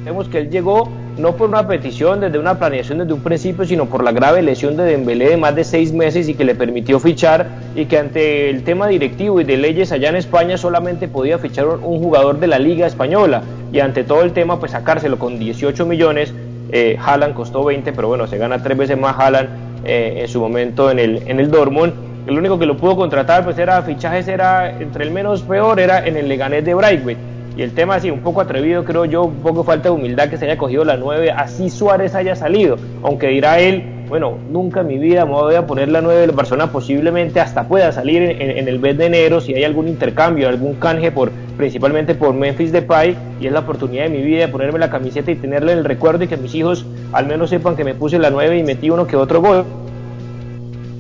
Vemos 0.04 0.28
que 0.28 0.40
él 0.40 0.50
llegó 0.50 0.90
no 1.18 1.36
por 1.36 1.50
una 1.50 1.68
petición, 1.68 2.20
desde 2.20 2.38
una 2.38 2.60
planeación 2.60 3.00
desde 3.00 3.14
un 3.14 3.22
principio, 3.22 3.66
sino 3.66 3.86
por 3.86 4.04
la 4.04 4.12
grave 4.12 4.42
lesión 4.42 4.78
de 4.78 4.84
Dembélé 4.84 5.30
de 5.30 5.38
más 5.38 5.56
de 5.56 5.64
seis 5.64 5.92
meses 5.92 6.30
y 6.30 6.36
que 6.36 6.46
le 6.46 6.54
permitió 6.54 7.00
fichar 7.00 7.48
y 7.76 7.86
que 7.86 7.98
ante 7.98 8.50
el 8.50 8.64
tema 8.64 8.88
directivo 8.88 9.42
y 9.42 9.44
de 9.44 9.58
leyes 9.58 9.92
allá 9.92 10.10
en 10.10 10.18
España 10.18 10.58
solamente 10.58 11.08
podía 11.08 11.40
fichar 11.40 11.68
un 11.68 12.00
jugador 12.00 12.40
de 12.40 12.48
la 12.48 12.60
Liga 12.60 12.86
Española 12.86 13.42
y 13.72 13.80
ante 13.80 14.04
todo 14.04 14.24
el 14.24 14.34
tema 14.34 14.60
pues 14.60 14.72
sacárselo 14.72 15.20
con 15.20 15.40
18 15.40 15.86
millones, 15.86 16.34
eh, 16.72 16.98
Haaland 17.04 17.34
costó 17.34 17.64
20, 17.64 17.94
pero 17.94 18.08
bueno, 18.08 18.28
se 18.28 18.38
gana 18.38 18.62
tres 18.62 18.78
veces 18.78 18.98
más 18.98 19.16
Haaland 19.18 19.50
eh, 19.86 20.20
en 20.22 20.28
su 20.28 20.40
momento 20.40 20.92
en 20.92 21.00
el, 21.00 21.24
en 21.28 21.40
el 21.40 21.50
Dortmund. 21.50 21.94
El 22.28 22.38
único 22.38 22.60
que 22.60 22.66
lo 22.66 22.76
pudo 22.76 22.96
contratar 22.98 23.46
pues 23.46 23.58
era 23.58 23.82
fichajes, 23.84 24.28
era 24.28 24.78
entre 24.80 25.06
el 25.06 25.12
menos 25.12 25.44
peor, 25.44 25.80
era 25.80 26.06
en 26.06 26.18
el 26.18 26.28
Leganés 26.28 26.66
de 26.66 26.74
Braithwaite 26.74 27.38
y 27.58 27.64
el 27.64 27.74
tema 27.74 27.96
así, 27.96 28.12
un 28.12 28.20
poco 28.20 28.40
atrevido 28.40 28.86
creo 28.86 29.06
yo, 29.06 29.24
un 29.24 29.38
poco 29.38 29.64
falta 29.64 29.90
de 29.90 29.96
humildad 29.96 30.30
que 30.30 30.38
se 30.38 30.46
haya 30.46 30.58
cogido 30.58 30.86
la 30.86 30.96
9, 30.96 31.32
así 31.32 31.72
Suárez 31.72 32.14
haya 32.14 32.36
salido, 32.36 32.78
aunque 33.02 33.30
dirá 33.30 33.60
él, 33.60 33.84
bueno, 34.08 34.38
nunca 34.52 34.82
en 34.82 34.88
mi 34.88 35.00
vida 35.00 35.26
me 35.26 35.32
voy 35.32 35.56
a 35.56 35.66
poner 35.66 35.90
la 35.90 36.02
9 36.02 36.22
del 36.22 36.32
Barcelona, 36.34 36.72
posiblemente 36.72 37.40
hasta 37.40 37.68
pueda 37.68 37.92
salir 37.92 38.22
en, 38.22 38.42
en, 38.42 38.58
en, 38.60 38.68
el 38.68 38.80
mes 38.80 38.96
de 39.00 39.08
enero 39.08 39.42
si 39.42 39.56
hay 39.56 39.64
algún 39.64 39.88
intercambio, 39.88 40.48
algún 40.48 40.76
canje 40.76 41.12
por 41.12 41.32
principalmente 41.58 42.16
por 42.16 42.34
Memphis 42.34 42.72
Depay 42.72 43.18
y 43.42 43.48
es 43.48 43.52
la 43.52 43.60
oportunidad 43.60 44.04
de 44.04 44.10
mi 44.10 44.22
vida 44.22 44.42
de 44.42 44.48
ponerme 44.48 44.80
la 44.80 44.90
camiseta 44.90 45.32
y 45.32 45.36
tenerle 45.36 45.74
el 45.74 45.84
recuerdo 45.84 46.24
y 46.24 46.28
que 46.28 46.38
mis 46.38 46.54
hijos 46.56 46.86
al 47.12 47.26
menos 47.26 47.50
sepan 47.50 47.76
que 47.76 47.84
me 47.84 47.96
puse 47.96 48.20
la 48.20 48.30
9 48.30 48.58
y 48.58 48.64
metí 48.64 48.90
uno 48.90 49.08
que 49.08 49.16
otro 49.16 49.42
gol 49.42 49.66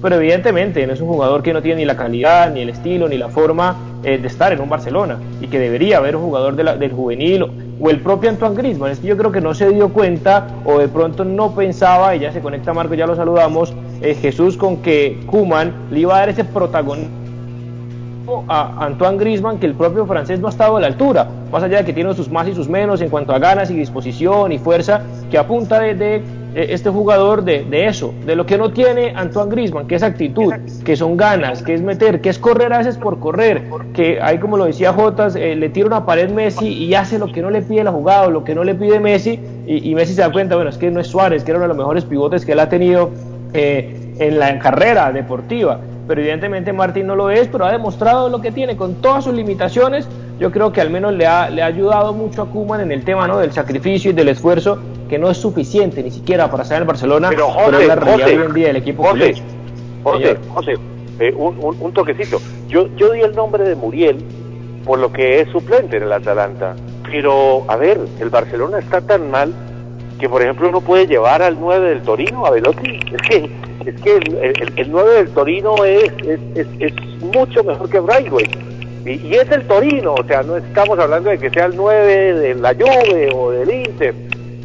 pero 0.02 0.16
evidentemente 0.16 0.86
no 0.86 0.94
es 0.94 1.02
un 1.02 1.08
jugador 1.08 1.42
que 1.42 1.54
no 1.54 1.62
tiene 1.62 1.82
ni 1.82 1.86
la 1.86 1.98
calidad, 1.98 2.54
ni 2.54 2.62
el 2.62 2.70
estilo, 2.70 3.10
ni 3.10 3.18
la 3.18 3.30
forma 3.30 3.76
eh, 4.04 4.18
de 4.18 4.28
estar 4.28 4.54
en 4.54 4.62
un 4.62 4.70
Barcelona 4.70 5.18
y 5.42 5.48
que 5.48 5.60
debería 5.60 5.98
haber 5.98 6.16
un 6.16 6.24
jugador 6.24 6.56
del 6.56 6.92
juvenil 6.92 7.44
o, 7.44 7.50
o, 7.80 7.90
el 7.90 8.00
propio 8.02 8.30
Antoine 8.30 8.56
Griezmann. 8.56 8.92
Es 8.92 9.00
que 9.00 9.08
yo 9.08 9.18
creo 9.18 9.32
que 9.32 9.42
no 9.42 9.56
se 9.56 9.70
dio 9.70 9.90
cuenta 9.90 10.48
o 10.66 10.78
de 10.78 10.88
pronto 10.88 11.26
no 11.26 11.56
pensaba, 11.56 12.16
y 12.16 12.20
ya 12.20 12.32
se 12.32 12.42
conecta 12.42 12.74
Marco, 12.74 12.94
ya 12.94 13.08
lo 13.08 13.16
saludamos, 13.16 13.74
eh, 14.02 14.14
Jesús 14.14 14.56
con 14.56 14.78
que 14.78 15.20
Kuman 15.26 15.74
le 15.92 16.02
iba 16.02 16.16
a 16.16 16.20
dar 16.20 16.30
ese 16.30 16.44
protagonismo 16.44 17.17
a 18.48 18.86
Antoine 18.86 19.18
Griezmann 19.18 19.60
que 19.60 19.66
el 19.66 19.74
propio 19.74 20.06
francés 20.06 20.40
no 20.40 20.48
ha 20.48 20.50
estado 20.50 20.78
a 20.78 20.82
la 20.82 20.88
altura, 20.88 21.28
más 21.52 21.64
allá 21.64 21.78
de 21.78 21.86
que 21.86 21.94
tiene 21.94 22.14
sus 22.14 22.30
más 22.30 22.48
y 22.48 22.54
sus 22.54 22.68
menos 22.68 23.02
en 23.02 23.10
cuanto 23.10 23.34
a 23.34 23.40
ganas 23.40 23.72
y 23.72 23.76
disposición 23.76 24.52
y 24.52 24.58
fuerza, 24.58 25.02
que 25.32 25.38
apunta 25.38 25.80
de, 25.80 25.96
de 25.96 26.24
este 26.56 26.90
jugador 26.90 27.44
de, 27.44 27.64
de, 27.64 27.88
eso, 27.88 28.14
de 28.26 28.36
lo 28.36 28.46
que 28.46 28.58
no 28.58 28.72
tiene 28.72 29.14
Antoine 29.16 29.52
Griezmann, 29.52 29.88
que 29.88 29.96
es 29.96 30.04
actitud, 30.04 30.54
que 30.84 30.96
son 30.96 31.16
ganas, 31.16 31.62
que 31.62 31.74
es 31.74 31.82
meter, 31.82 32.20
que 32.22 32.30
es 32.30 32.40
correr 32.40 32.74
a 32.74 32.80
veces 32.80 32.98
por 32.98 33.20
correr, 33.20 33.64
que 33.94 34.20
ahí 34.22 34.40
como 34.40 34.58
lo 34.58 34.66
decía 34.66 34.92
Jotas, 34.92 35.36
eh, 35.36 35.56
le 35.56 35.70
tira 35.70 35.88
una 35.88 36.06
pared 36.06 36.30
Messi 36.30 36.68
y 36.68 36.94
hace 36.96 37.20
lo 37.20 37.32
que 37.32 37.42
no 37.42 37.50
le 37.50 37.62
pide 37.62 37.84
la 37.84 37.92
jugada, 37.92 38.28
lo 38.28 38.44
que 38.44 38.56
no 38.56 38.64
le 38.64 38.76
pide 38.76 39.00
Messi, 39.00 39.40
y, 39.66 39.90
y, 39.90 39.96
Messi 39.96 40.14
se 40.14 40.22
da 40.22 40.32
cuenta, 40.32 40.56
bueno, 40.56 40.70
es 40.70 40.78
que 40.78 40.90
no 40.92 41.00
es 41.00 41.08
Suárez, 41.08 41.44
que 41.44 41.52
era 41.52 41.60
uno 41.60 41.66
de 41.66 41.70
los 41.70 41.78
mejores 41.78 42.06
pivotes 42.06 42.46
que 42.46 42.54
él 42.54 42.60
ha 42.60 42.70
tenido 42.70 43.12
eh, 43.54 44.16
en 44.20 44.40
la 44.40 44.58
carrera 44.60 45.12
deportiva, 45.12 45.80
pero 46.08 46.22
evidentemente 46.22 46.72
Martín 46.74 47.08
no 47.08 47.16
lo 47.16 47.30
es, 47.30 47.48
pero 47.48 47.66
ha 47.66 47.72
demostrado 47.72 48.30
lo 48.30 48.42
que 48.42 48.52
tiene 48.52 48.78
con 48.78 48.96
todas 48.96 49.26
sus 49.26 49.34
limitaciones, 49.34 50.08
yo 50.40 50.52
creo 50.52 50.72
que 50.72 50.82
al 50.82 50.90
menos 50.90 51.14
le 51.14 51.28
ha, 51.28 51.50
le 51.50 51.62
ha 51.62 51.66
ayudado 51.66 52.14
mucho 52.14 52.44
a 52.44 52.46
Kuman 52.50 52.82
en 52.82 52.92
el 52.92 53.04
tema 53.04 53.28
¿no? 53.28 53.40
del 53.40 53.52
sacrificio 53.52 54.12
y 54.12 54.14
del 54.14 54.30
esfuerzo 54.30 54.80
que 55.10 55.18
no 55.18 55.30
es 55.30 55.38
suficiente 55.38 56.02
ni 56.04 56.12
siquiera 56.12 56.50
para 56.50 56.64
estar 56.64 56.82
en 56.82 56.88
Barcelona, 56.88 57.30
pero, 57.30 57.48
José, 57.48 57.66
pero 57.66 57.80
es 57.80 57.88
la 57.88 57.96
realidad 57.96 58.26
José, 58.26 58.40
hoy 58.40 58.46
en 58.46 58.54
día 58.54 58.68
del 58.68 58.76
equipo. 58.78 59.04
José, 59.04 60.38
José 60.54 60.76
eh, 61.20 61.34
un, 61.36 61.58
un, 61.60 61.76
un, 61.80 61.94
toquecito. 61.94 62.40
Yo, 62.68 62.88
yo 62.96 63.12
di 63.12 63.22
el 63.22 63.36
nombre 63.36 63.64
de 63.64 63.76
Muriel 63.76 64.24
por 64.86 65.00
lo 65.00 65.12
que 65.12 65.42
es 65.42 65.50
suplente 65.50 65.98
en 65.98 66.04
el 66.04 66.14
Atalanta, 66.14 66.76
pero 67.04 67.66
a 67.68 67.76
ver, 67.76 68.00
el 68.20 68.30
Barcelona 68.30 68.80
está 68.80 69.02
tan 69.02 69.30
mal 69.32 69.54
que 70.20 70.30
por 70.30 70.42
ejemplo 70.42 70.70
uno 70.70 70.82
puede 70.82 71.08
llevar 71.08 71.42
al 71.42 71.60
9 71.60 71.90
del 71.90 72.02
Torino, 72.02 72.46
a 72.46 72.52
Velotti, 72.52 73.00
es 73.12 73.22
que 73.30 73.52
es 73.86 74.02
que 74.02 74.16
el, 74.18 74.36
el, 74.38 74.74
el 74.76 74.92
9 74.92 75.14
del 75.14 75.30
Torino 75.30 75.76
es, 75.86 76.12
es, 76.56 76.94
mucho 77.22 77.64
mejor 77.64 77.90
que 77.90 78.00
Braithwaite. 78.00 78.58
Y, 79.06 79.28
y, 79.28 79.36
es 79.36 79.50
el 79.52 79.66
Torino, 79.68 80.16
o 80.16 80.24
sea, 80.26 80.44
no 80.44 80.58
estamos 80.58 81.00
hablando 81.00 81.30
de 81.30 81.38
que 81.38 81.50
sea 81.50 81.66
el 81.66 81.76
9 81.76 82.34
de 82.34 82.56
la 82.56 82.74
Juve 82.74 83.30
o 83.34 83.52
del 83.52 83.72
Inter. 83.72 84.14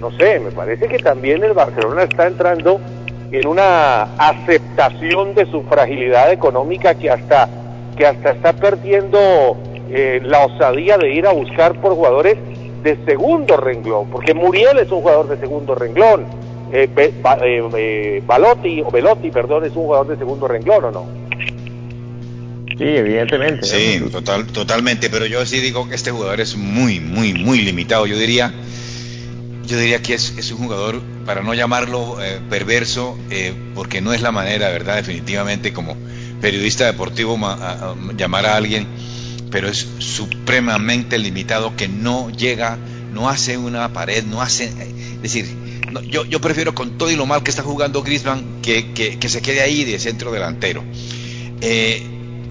No 0.00 0.10
sé, 0.18 0.40
me 0.40 0.50
parece 0.50 0.88
que 0.88 0.98
también 0.98 1.44
el 1.44 1.52
Barcelona 1.52 2.02
está 2.02 2.26
entrando 2.26 2.80
en 3.30 3.46
una 3.46 4.02
aceptación 4.18 5.34
de 5.34 5.46
su 5.46 5.62
fragilidad 5.62 6.32
económica 6.32 6.94
que 6.94 7.10
hasta 7.10 7.48
que 7.96 8.06
hasta 8.06 8.30
está 8.30 8.52
perdiendo 8.52 9.56
eh, 9.90 10.20
la 10.24 10.46
osadía 10.46 10.96
de 10.98 11.12
ir 11.12 11.26
a 11.26 11.32
buscar 11.32 11.74
por 11.80 11.94
jugadores 11.94 12.36
de 12.82 12.96
segundo 13.04 13.56
renglón, 13.56 14.10
porque 14.10 14.34
Muriel 14.34 14.78
es 14.78 14.90
un 14.90 15.02
jugador 15.02 15.28
de 15.28 15.36
segundo 15.38 15.74
renglón, 15.74 16.24
eh, 16.72 16.88
Be, 16.92 17.04
eh, 17.04 17.70
eh, 17.76 18.22
Balotti, 18.26 18.80
o 18.80 18.90
Velotti, 18.90 19.30
perdón, 19.30 19.64
es 19.64 19.70
un 19.70 19.84
jugador 19.84 20.08
de 20.08 20.16
segundo 20.16 20.48
renglón, 20.48 20.84
¿o 20.86 20.90
no? 20.90 21.06
Sí, 22.78 22.84
evidentemente. 22.84 23.66
Sí, 23.66 23.98
¿no? 24.00 24.08
total, 24.08 24.46
totalmente, 24.46 25.10
pero 25.10 25.26
yo 25.26 25.44
sí 25.44 25.60
digo 25.60 25.86
que 25.86 25.94
este 25.94 26.10
jugador 26.10 26.40
es 26.40 26.56
muy, 26.56 26.98
muy, 26.98 27.34
muy 27.34 27.60
limitado. 27.60 28.06
Yo 28.06 28.16
diría, 28.16 28.52
yo 29.66 29.78
diría 29.78 30.00
que 30.00 30.14
es, 30.14 30.34
es 30.38 30.50
un 30.50 30.58
jugador, 30.64 31.02
para 31.26 31.42
no 31.42 31.52
llamarlo 31.52 32.16
eh, 32.22 32.40
perverso, 32.48 33.18
eh, 33.30 33.52
porque 33.74 34.00
no 34.00 34.14
es 34.14 34.22
la 34.22 34.32
manera, 34.32 34.70
¿verdad? 34.70 34.96
Definitivamente 34.96 35.74
como 35.74 35.94
periodista 36.40 36.86
deportivo 36.86 37.36
ma, 37.36 37.52
a, 37.52 37.90
a, 37.90 37.94
llamar 38.16 38.46
a 38.46 38.56
alguien, 38.56 38.86
pero 39.50 39.68
es 39.68 39.86
supremamente 39.98 41.18
limitado 41.18 41.76
que 41.76 41.86
no 41.86 42.30
llega, 42.30 42.78
no 43.12 43.28
hace 43.28 43.58
una 43.58 43.92
pared, 43.92 44.24
no 44.24 44.40
hace, 44.40 44.64
es 44.64 45.22
decir, 45.22 45.61
no, 45.92 46.00
yo, 46.02 46.24
yo 46.24 46.40
prefiero 46.40 46.74
con 46.74 46.98
todo 46.98 47.10
y 47.10 47.16
lo 47.16 47.26
mal 47.26 47.42
que 47.42 47.50
está 47.50 47.62
jugando 47.62 48.02
Griezmann 48.02 48.60
que, 48.62 48.92
que, 48.92 49.18
que 49.18 49.28
se 49.28 49.42
quede 49.42 49.60
ahí 49.60 49.84
de 49.84 49.98
centro 49.98 50.32
delantero. 50.32 50.82
Eh, 51.60 52.02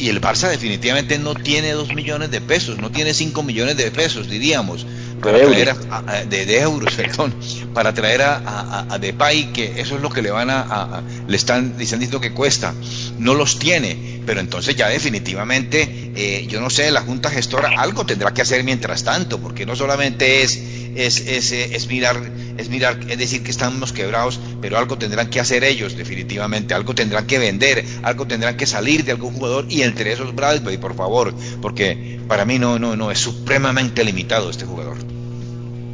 y 0.01 0.09
el 0.09 0.19
Barça 0.19 0.49
definitivamente 0.49 1.19
no 1.19 1.35
tiene 1.35 1.73
2 1.73 1.93
millones 1.93 2.31
de 2.31 2.41
pesos, 2.41 2.79
no 2.79 2.89
tiene 2.89 3.13
5 3.13 3.43
millones 3.43 3.77
de 3.77 3.91
pesos, 3.91 4.27
diríamos, 4.27 4.87
para 5.21 5.37
de 5.37 5.45
traer 5.45 5.69
a, 5.69 6.03
a, 6.07 6.25
de, 6.25 6.45
de, 6.47 6.59
euros, 6.59 6.93
perdón, 6.97 7.35
para 7.73 7.93
traer 7.93 8.23
a, 8.23 8.37
a, 8.37 8.93
a, 8.93 8.97
Depay, 8.97 9.53
que 9.53 9.79
eso 9.79 9.95
es 9.95 10.01
lo 10.01 10.09
que 10.09 10.23
le 10.23 10.31
van 10.31 10.49
a, 10.49 11.03
le 11.27 11.37
están 11.37 11.77
diciendo 11.77 12.19
que 12.19 12.33
cuesta, 12.33 12.73
no 13.19 13.35
los 13.35 13.59
tiene, 13.59 14.20
pero 14.25 14.39
entonces 14.39 14.75
ya 14.75 14.87
definitivamente, 14.89 16.11
eh, 16.15 16.45
yo 16.47 16.61
no 16.61 16.69
sé, 16.69 16.91
la 16.91 17.01
Junta 17.01 17.29
Gestora 17.29 17.81
algo 17.81 18.05
tendrá 18.05 18.33
que 18.33 18.41
hacer 18.41 18.63
mientras 18.63 19.03
tanto, 19.03 19.39
porque 19.39 19.65
no 19.65 19.75
solamente 19.75 20.43
es 20.43 20.59
es, 20.95 21.19
es, 21.27 21.51
es, 21.51 21.87
mirar, 21.87 22.17
es 22.57 22.69
mirar, 22.69 22.99
es 23.07 23.17
decir 23.17 23.43
que 23.43 23.51
estamos 23.51 23.93
quebrados, 23.93 24.39
pero 24.61 24.77
algo 24.77 24.97
tendrán 24.97 25.29
que 25.29 25.39
hacer 25.39 25.63
ellos 25.63 25.95
definitivamente, 25.95 26.73
algo 26.73 26.93
tendrán 26.93 27.25
que 27.27 27.39
vender, 27.39 27.85
algo 28.03 28.27
tendrán 28.27 28.57
que 28.57 28.65
salir 28.65 29.03
de 29.03 29.11
algún 29.11 29.33
jugador 29.33 29.65
y 29.69 29.83
entre 29.83 30.11
esos 30.11 30.35
Bradley, 30.35 30.77
por 30.77 30.95
favor, 30.95 31.33
porque 31.61 32.19
para 32.27 32.45
mí 32.45 32.59
no, 32.59 32.79
no, 32.79 32.95
no, 32.95 33.11
es 33.11 33.19
supremamente 33.19 34.03
limitado 34.03 34.49
este 34.49 34.65
jugador. 34.65 34.97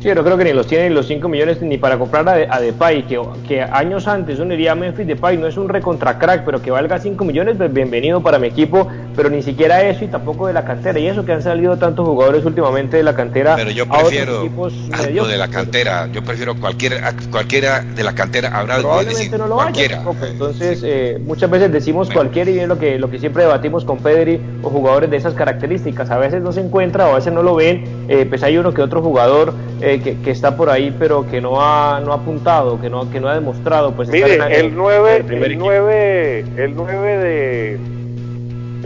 Sí, 0.08 0.16
no 0.16 0.24
creo 0.24 0.38
que 0.38 0.46
ni 0.46 0.54
los 0.54 0.68
tienen 0.68 0.94
los 0.94 1.06
5 1.06 1.28
millones 1.28 1.62
ni 1.62 1.78
para 1.78 2.00
comprar 2.00 2.30
a, 2.30 2.56
a 2.56 2.62
Depay, 2.62 3.04
que, 3.08 3.20
que, 3.46 3.62
años 3.62 4.08
antes 4.08 4.40
uno 4.40 4.52
diría 4.52 4.74
Memphis 4.74 5.06
Depay 5.06 5.36
no 5.38 5.48
es 5.48 5.58
un 5.58 5.68
recontra 5.68 6.18
crack, 6.18 6.46
pero 6.46 6.62
que 6.62 6.72
valga 6.72 6.98
5 6.98 7.26
millones, 7.26 7.58
pues 7.58 7.74
bienvenido 7.74 8.24
para 8.24 8.40
mi 8.40 8.48
equipo, 8.48 8.88
pero 9.18 9.30
ni 9.30 9.44
siquiera 9.44 9.84
eso 9.84 10.06
y 10.06 10.08
tampoco 10.08 10.48
de 10.48 10.54
la 10.54 10.64
cantera, 10.64 10.98
y 10.98 11.08
eso 11.08 11.26
que 11.26 11.34
han 11.34 11.44
salido 11.44 11.76
tantos 11.76 12.08
jugadores 12.08 12.46
últimamente 12.46 12.96
de 12.96 13.04
la 13.04 13.16
cantera. 13.16 13.58
Pero 13.58 13.70
yo 13.72 13.86
prefiero 13.86 14.50
algo 14.94 15.28
de 15.28 15.38
la 15.38 15.50
cantera, 15.50 16.08
yo 16.14 16.24
prefiero 16.24 16.56
cualquiera, 16.56 17.14
cualquiera 17.30 17.82
de 17.82 18.04
la 18.04 18.16
cantera, 18.16 18.58
habrá 18.58 18.78
Probablemente 18.78 19.24
decir, 19.24 19.38
no 19.38 19.48
lo 19.48 19.56
cualquiera. 19.56 20.06
Entonces, 20.22 20.84
eh, 20.86 21.20
muchas 21.22 21.50
veces 21.50 21.70
decimos 21.70 22.08
bueno. 22.08 22.22
cualquiera 22.22 22.50
y 22.50 22.60
es 22.60 22.68
lo 22.70 22.80
que, 22.80 22.98
lo 22.98 23.10
que 23.10 23.20
siempre 23.20 23.44
debatimos 23.44 23.84
con 23.84 23.98
Pedri 23.98 24.40
o 24.62 24.70
jugadores 24.70 25.10
de 25.10 25.18
esas 25.18 25.34
características, 25.34 26.10
a 26.12 26.18
veces 26.18 26.42
no 26.42 26.54
se 26.54 26.62
encuentra 26.62 27.10
o 27.10 27.12
a 27.12 27.16
veces 27.16 27.34
no 27.34 27.44
lo 27.44 27.56
ven, 27.56 27.84
eh, 28.08 28.26
pues 28.26 28.42
hay 28.44 28.58
uno 28.58 28.74
que 28.74 28.82
otro 28.82 29.02
jugador 29.02 29.54
eh, 29.82 30.00
que, 30.04 30.18
que, 30.22 30.32
está 30.32 30.56
por 30.58 30.70
ahí, 30.70 30.96
pero 30.98 31.28
que 31.30 31.40
no 31.42 31.62
ha, 31.62 32.00
no 32.00 32.12
ha 32.12 32.16
apuntado, 32.16 32.80
que 32.82 32.90
no, 32.90 33.10
que 33.12 33.20
no 33.20 33.28
ha 33.30 33.36
demostrado. 33.36 33.92
Pues, 33.94 34.10
Mire, 34.10 34.36
el, 34.36 34.42
el, 34.66 34.76
9, 34.76 35.26
el, 35.30 35.44
el 35.44 35.58
9, 35.58 36.40
el 36.58 36.76
9 36.76 37.18
de, 37.18 37.74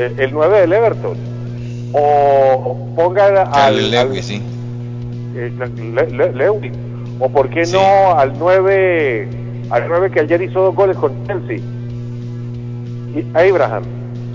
el, 0.05 0.19
el 0.19 0.31
9 0.33 0.59
del 0.61 0.73
Everton, 0.73 1.17
o 1.93 2.93
pongan 2.95 3.37
al, 3.53 3.91
Lewis, 3.91 4.17
al- 4.17 4.23
sí. 4.23 4.41
eh, 5.35 5.51
Le- 5.93 6.09
Le- 6.11 6.33
Lewis, 6.33 6.71
o 7.19 7.29
por 7.29 7.49
qué 7.49 7.63
no 7.71 8.17
al 8.17 8.33
9 8.37 9.27
al 9.69 9.87
9 9.87 10.11
que 10.11 10.19
ayer 10.21 10.41
hizo 10.41 10.61
dos 10.61 10.75
goles 10.75 10.97
con 10.97 11.13
Chelsea 11.27 11.57
y 13.15 13.25
Abraham 13.37 13.83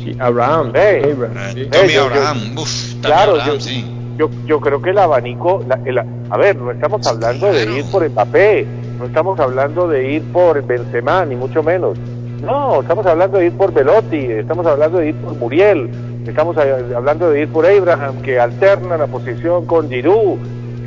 Sí, 0.02 0.16
Abraham. 0.20 0.72
Hey. 0.74 1.02
Abraham, 1.12 1.36
Eh, 1.36 1.50
sí. 1.54 1.60
Eh, 1.62 1.68
Tommy 1.72 1.88
yo- 1.88 1.92
yo- 1.94 2.04
Abraham, 2.04 2.38
uf, 2.58 2.90
Tommy 2.90 3.00
Claro, 3.02 3.32
Abraham, 3.32 3.50
yo- 3.54 3.60
sí. 3.60 3.84
Yo, 4.18 4.30
yo 4.46 4.60
creo 4.60 4.80
que 4.80 4.90
el 4.90 4.98
abanico, 4.98 5.62
la- 5.68 5.78
el- 5.84 5.98
a 5.98 6.36
ver, 6.38 6.56
no 6.56 6.70
estamos 6.70 7.06
hablando 7.06 7.46
de 7.52 7.64
ir 7.78 7.84
por 7.90 8.08
Mbappé, 8.08 8.66
no 8.98 9.04
estamos 9.06 9.38
hablando 9.40 9.88
de 9.88 10.12
ir 10.12 10.22
por 10.32 10.62
Benzema, 10.66 11.24
ni 11.24 11.36
mucho 11.36 11.62
menos. 11.62 11.96
No, 12.42 12.80
estamos 12.80 13.06
hablando 13.06 13.38
de 13.38 13.46
ir 13.46 13.52
por 13.52 13.72
Velotti, 13.72 14.26
estamos 14.30 14.66
hablando 14.66 14.98
de 14.98 15.08
ir 15.08 15.14
por 15.16 15.34
Muriel, 15.36 15.90
estamos 16.26 16.56
hablando 16.56 17.30
de 17.30 17.40
ir 17.42 17.48
por 17.48 17.66
Abraham, 17.66 18.20
que 18.22 18.38
alterna 18.38 18.96
la 18.98 19.06
posición 19.06 19.64
con 19.66 19.88
Giroud, 19.88 20.38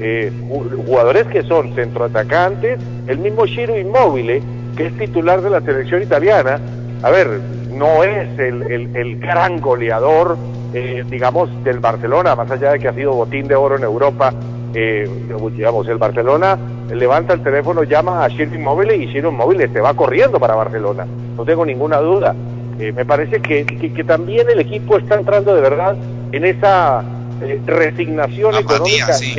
eh, 0.02 0.32
ju- 0.50 0.86
jugadores 0.86 1.26
que 1.28 1.44
son 1.44 1.74
centroatacantes, 1.76 2.80
el 3.08 3.18
mismo 3.20 3.46
Shiro 3.46 3.78
Immobile, 3.78 4.42
que 4.78 4.86
es 4.88 4.98
titular 4.98 5.42
de 5.42 5.50
la 5.50 5.62
selección 5.62 6.02
italiana, 6.04 6.60
a 7.04 7.10
ver, 7.10 7.28
no 7.74 8.04
es 8.04 8.28
el, 8.40 8.64
el- 8.72 8.96
el 8.96 9.20
gran 9.20 9.60
goleador, 9.60 10.38
eh, 10.74 11.04
digamos, 11.10 11.50
del 11.64 11.80
Barcelona, 11.80 12.36
más 12.36 12.50
allá 12.52 12.72
de 12.74 12.80
que 12.80 12.88
ha 12.88 12.94
sido 12.94 13.14
botín 13.14 13.48
de 13.48 13.56
oro 13.56 13.76
en 13.78 13.84
Europa, 13.84 14.34
eh, 14.74 15.10
digamos, 15.52 15.88
el 15.88 15.98
Barcelona 15.98 16.58
levanta 16.94 17.34
el 17.34 17.42
teléfono, 17.42 17.84
llama 17.84 18.24
a 18.24 18.28
Shiro 18.30 18.56
Immobile 18.56 18.96
y 18.96 19.06
Shiro 19.08 19.30
Immobile 19.30 19.68
se 19.70 19.80
va 19.82 19.94
corriendo 19.94 20.40
para 20.40 20.56
Barcelona, 20.56 21.06
no 21.36 21.44
tengo 21.46 21.66
ninguna 21.66 21.98
duda. 21.98 22.36
Eh, 22.80 22.92
me 22.94 23.04
parece 23.06 23.42
que, 23.42 23.66
que- 23.66 23.92
que 23.94 24.04
también 24.04 24.48
el 24.50 24.60
equipo 24.62 24.98
está 24.98 25.16
entrando 25.16 25.54
de 25.54 25.62
verdad 25.62 25.96
en 26.32 26.46
esa 26.46 27.04
eh, 27.42 27.60
resignación 27.66 28.56
Apatía, 28.56 28.76
económica 28.76 29.14
sí. 29.14 29.36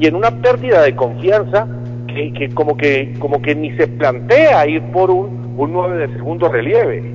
y 0.00 0.06
en 0.06 0.16
una 0.16 0.30
pérdida 0.32 0.82
de 0.82 0.96
confianza 0.96 1.66
que, 2.08 2.32
que 2.32 2.48
como 2.54 2.76
que 2.76 3.14
como 3.20 3.40
que 3.40 3.54
ni 3.54 3.70
se 3.76 3.86
plantea 3.86 4.66
ir 4.66 4.82
por 4.92 5.10
un, 5.10 5.54
un 5.56 5.72
9 5.72 6.08
de 6.08 6.14
segundo 6.14 6.48
relieve. 6.48 7.12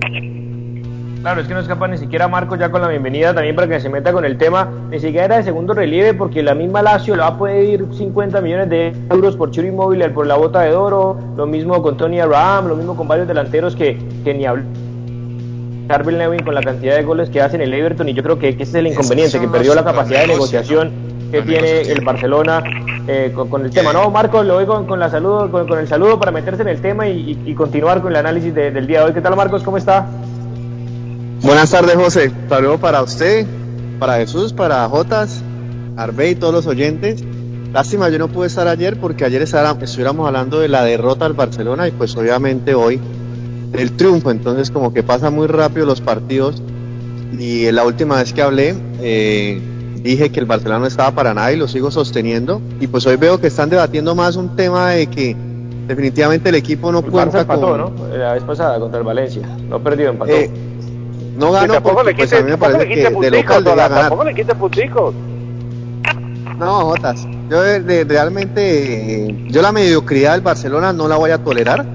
Claro, 1.21 1.41
es 1.41 1.47
que 1.47 1.53
no 1.53 1.59
es 1.59 1.67
capaz 1.67 1.87
ni 1.89 1.97
siquiera 1.97 2.27
Marcos 2.27 2.57
ya 2.59 2.69
con 2.69 2.81
la 2.81 2.87
bienvenida 2.87 3.33
también 3.33 3.55
para 3.55 3.67
que 3.67 3.79
se 3.81 3.89
meta 3.89 4.13
con 4.13 4.23
el 4.23 4.37
tema, 4.37 4.69
ni 4.89 4.99
siquiera 4.99 5.25
era 5.25 5.37
de 5.37 5.43
segundo 5.43 5.73
relieve 5.73 6.13
porque 6.13 6.41
la 6.41 6.53
misma 6.55 6.81
Lazio 6.81 7.15
le 7.15 7.21
va 7.21 7.27
a 7.29 7.37
pedir 7.39 7.85
50 7.91 8.39
millones 8.39 8.69
de 8.69 8.93
euros 9.09 9.35
por 9.35 9.51
Chiro 9.51 9.67
Inmóvil 9.67 10.09
por 10.11 10.25
la 10.25 10.35
bota 10.35 10.61
de 10.61 10.73
oro, 10.73 11.17
lo 11.35 11.45
mismo 11.45 11.81
con 11.81 11.97
Tony 11.97 12.21
Abraham, 12.21 12.67
lo 12.67 12.75
mismo 12.75 12.95
con 12.95 13.07
varios 13.07 13.27
delanteros 13.27 13.75
que, 13.75 13.97
que 14.23 14.33
ni 14.33 14.45
hablan. 14.45 14.67
Carvel 15.89 16.17
Lewin 16.17 16.43
con 16.43 16.53
la 16.53 16.61
cantidad 16.61 16.95
de 16.95 17.03
goles 17.03 17.29
que 17.29 17.41
hace 17.41 17.55
en 17.55 17.61
el 17.63 17.73
Everton 17.73 18.07
y 18.07 18.13
yo 18.13 18.21
creo 18.23 18.37
que, 18.39 18.55
que 18.55 18.63
ese 18.63 18.71
es 18.71 18.75
el 18.75 18.87
inconveniente, 18.87 19.31
que 19.39 19.47
perdió 19.47 19.73
la 19.75 19.81
capacidad 19.83 20.19
de 20.21 20.27
negociación 20.33 20.91
que 21.31 21.41
tiene 21.41 21.81
el 21.81 22.05
Barcelona 22.05 22.63
eh, 23.07 23.31
con, 23.35 23.49
con 23.49 23.65
el 23.65 23.71
tema. 23.71 23.91
No, 23.91 24.09
Marcos, 24.11 24.45
lo 24.45 24.53
voy 24.55 24.65
con, 24.65 24.85
con 24.85 24.99
la 24.99 25.09
saludo, 25.09 25.49
con, 25.51 25.67
con 25.67 25.79
el 25.79 25.87
saludo 25.87 26.19
para 26.19 26.31
meterse 26.31 26.61
en 26.61 26.67
el 26.69 26.79
tema 26.81 27.07
y, 27.07 27.37
y- 27.45 27.51
y 27.51 27.53
continuar 27.53 28.01
con 28.01 28.11
el 28.11 28.17
análisis 28.17 28.53
de- 28.53 28.71
del 28.71 28.85
día 28.87 28.99
de 28.99 29.05
hoy. 29.07 29.13
¿Qué 29.13 29.21
tal 29.21 29.35
Marcos? 29.35 29.63
¿Cómo 29.63 29.77
está? 29.77 30.05
Buenas 31.41 31.71
tardes, 31.71 31.95
José. 31.95 32.31
Saludo 32.49 32.77
para 32.79 33.01
usted, 33.01 33.45
para 33.99 34.17
Jesús, 34.17 34.53
para 34.53 34.87
Jotas, 34.89 35.41
Arbey 35.95 36.31
y 36.31 36.35
todos 36.35 36.53
los 36.53 36.67
oyentes. 36.67 37.23
Lástima, 37.73 38.09
yo 38.09 38.17
no 38.17 38.27
pude 38.27 38.47
estar 38.47 38.67
ayer 38.67 38.99
porque 38.99 39.23
ayer 39.23 39.41
estuviéramos 39.41 40.27
hablando 40.27 40.59
de 40.59 40.67
la 40.67 40.83
derrota 40.83 41.25
al 41.25 41.33
Barcelona 41.33 41.87
y 41.87 41.91
pues 41.91 42.15
obviamente 42.15 42.73
hoy 42.73 42.99
del 43.71 43.91
triunfo. 43.93 44.31
Entonces 44.31 44.71
como 44.71 44.93
que 44.93 45.03
pasa 45.03 45.29
muy 45.29 45.47
rápido 45.47 45.85
los 45.85 46.01
partidos 46.01 46.61
y 47.37 47.71
la 47.71 47.85
última 47.85 48.17
vez 48.17 48.33
que 48.33 48.41
hablé 48.41 48.75
eh, 49.01 49.61
dije 50.01 50.31
que 50.31 50.39
el 50.39 50.45
Barcelona 50.45 50.79
no 50.79 50.87
estaba 50.87 51.11
para 51.11 51.33
nada 51.33 51.51
y 51.51 51.57
lo 51.57 51.67
sigo 51.67 51.91
sosteniendo. 51.91 52.61
Y 52.79 52.87
pues 52.87 53.05
hoy 53.05 53.17
veo 53.17 53.39
que 53.39 53.47
están 53.47 53.69
debatiendo 53.69 54.15
más 54.15 54.37
un 54.37 54.55
tema 54.55 54.91
de 54.91 55.07
que 55.07 55.35
definitivamente 55.87 56.49
el 56.49 56.55
equipo 56.55 56.91
no 56.91 56.99
El 56.99 57.05
cuenta 57.05 57.41
empató, 57.41 57.69
con... 57.69 57.77
¿no? 57.79 58.17
La 58.17 58.33
vez 58.33 58.43
pasada 58.43 58.79
contra 58.79 58.99
el 58.99 59.05
Valencia. 59.05 59.47
No 59.69 59.79
perdió, 59.83 60.09
empató. 60.09 60.31
Eh, 60.31 60.49
no 61.37 61.51
ganó 61.51 61.73
tampoco 61.75 61.95
porque 61.95 62.11
le 62.11 62.15
pues, 62.17 62.29
quite, 62.29 62.35
a 62.37 62.43
mí 62.43 62.45
me 62.45 62.51
tampoco 62.57 62.71
le 62.71 62.77
parece 62.77 62.89
quite 62.89 63.01
que 63.01 63.07
de 63.09 63.13
punticos, 63.15 63.37
local 63.43 63.63
debía 63.63 63.71
Dola, 63.75 63.87
ganar. 63.87 64.01
tampoco 64.09 64.23
le 64.25 64.33
quite 64.35 64.55
punticos. 64.55 65.13
No, 66.59 66.79
Jotas, 66.85 67.27
yo 67.49 67.61
de- 67.61 67.79
de- 67.81 68.03
realmente, 68.03 69.25
eh, 69.29 69.45
yo 69.49 69.61
la 69.61 69.71
mediocridad 69.71 70.31
del 70.33 70.41
Barcelona 70.41 70.91
no 70.93 71.07
la 71.07 71.15
voy 71.17 71.29
a 71.31 71.37
tolerar 71.37 71.85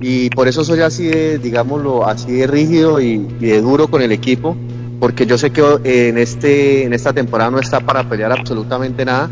y 0.00 0.30
por 0.30 0.48
eso 0.48 0.64
soy 0.64 0.80
así 0.80 1.06
de, 1.06 1.38
digámoslo, 1.38 2.04
así 2.06 2.32
de 2.32 2.46
rígido 2.46 3.00
y, 3.00 3.26
y 3.40 3.46
de 3.46 3.60
duro 3.62 3.86
con 3.88 4.02
el 4.02 4.10
equipo, 4.10 4.56
porque 4.98 5.26
yo 5.26 5.38
sé 5.38 5.50
que 5.50 5.62
eh, 5.84 6.08
en 6.08 6.18
este, 6.18 6.84
en 6.84 6.92
esta 6.92 7.12
temporada 7.12 7.50
no 7.52 7.60
está 7.60 7.80
para 7.80 8.08
pelear 8.08 8.32
absolutamente 8.32 9.04
nada, 9.04 9.30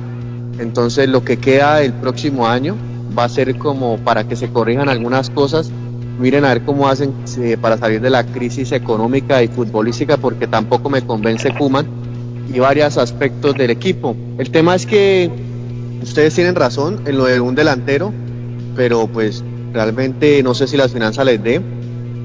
entonces 0.61 1.09
lo 1.09 1.25
que 1.25 1.39
queda 1.39 1.83
el 1.83 1.93
próximo 1.95 2.47
año 2.47 2.77
va 3.19 3.25
a 3.25 3.29
ser 3.29 3.59
como 3.59 3.99
para 3.99 4.25
que 4.25 4.37
se 4.37 4.49
corrijan 4.51 4.89
algunas 4.89 5.29
cosas, 5.31 5.71
miren 6.23 6.45
a 6.45 6.49
ver 6.51 6.63
cómo 6.63 6.89
hacen 6.89 7.13
eh, 7.39 7.57
para 7.61 7.77
salir 7.77 8.01
de 8.01 8.09
la 8.09 8.25
crisis 8.25 8.71
económica 8.71 9.43
y 9.43 9.49
futbolística, 9.49 10.17
porque 10.17 10.47
tampoco 10.47 10.89
me 10.89 11.03
convence 11.03 11.53
Kuman 11.53 11.87
y 12.55 12.61
varios 12.61 12.97
aspectos 12.97 13.57
del 13.57 13.71
equipo. 13.71 14.15
El 14.39 14.51
tema 14.51 14.77
es 14.77 14.87
que 14.87 15.31
ustedes 16.01 16.35
tienen 16.35 16.55
razón 16.55 17.01
en 17.07 17.19
lo 17.19 17.25
de 17.25 17.41
un 17.41 17.57
delantero, 17.57 18.13
pero 18.77 19.09
pues 19.09 19.43
realmente 19.73 20.43
no 20.45 20.55
sé 20.55 20.69
si 20.69 20.77
las 20.77 20.93
finanzas 20.93 21.27
les 21.27 21.43
dé. 21.43 21.61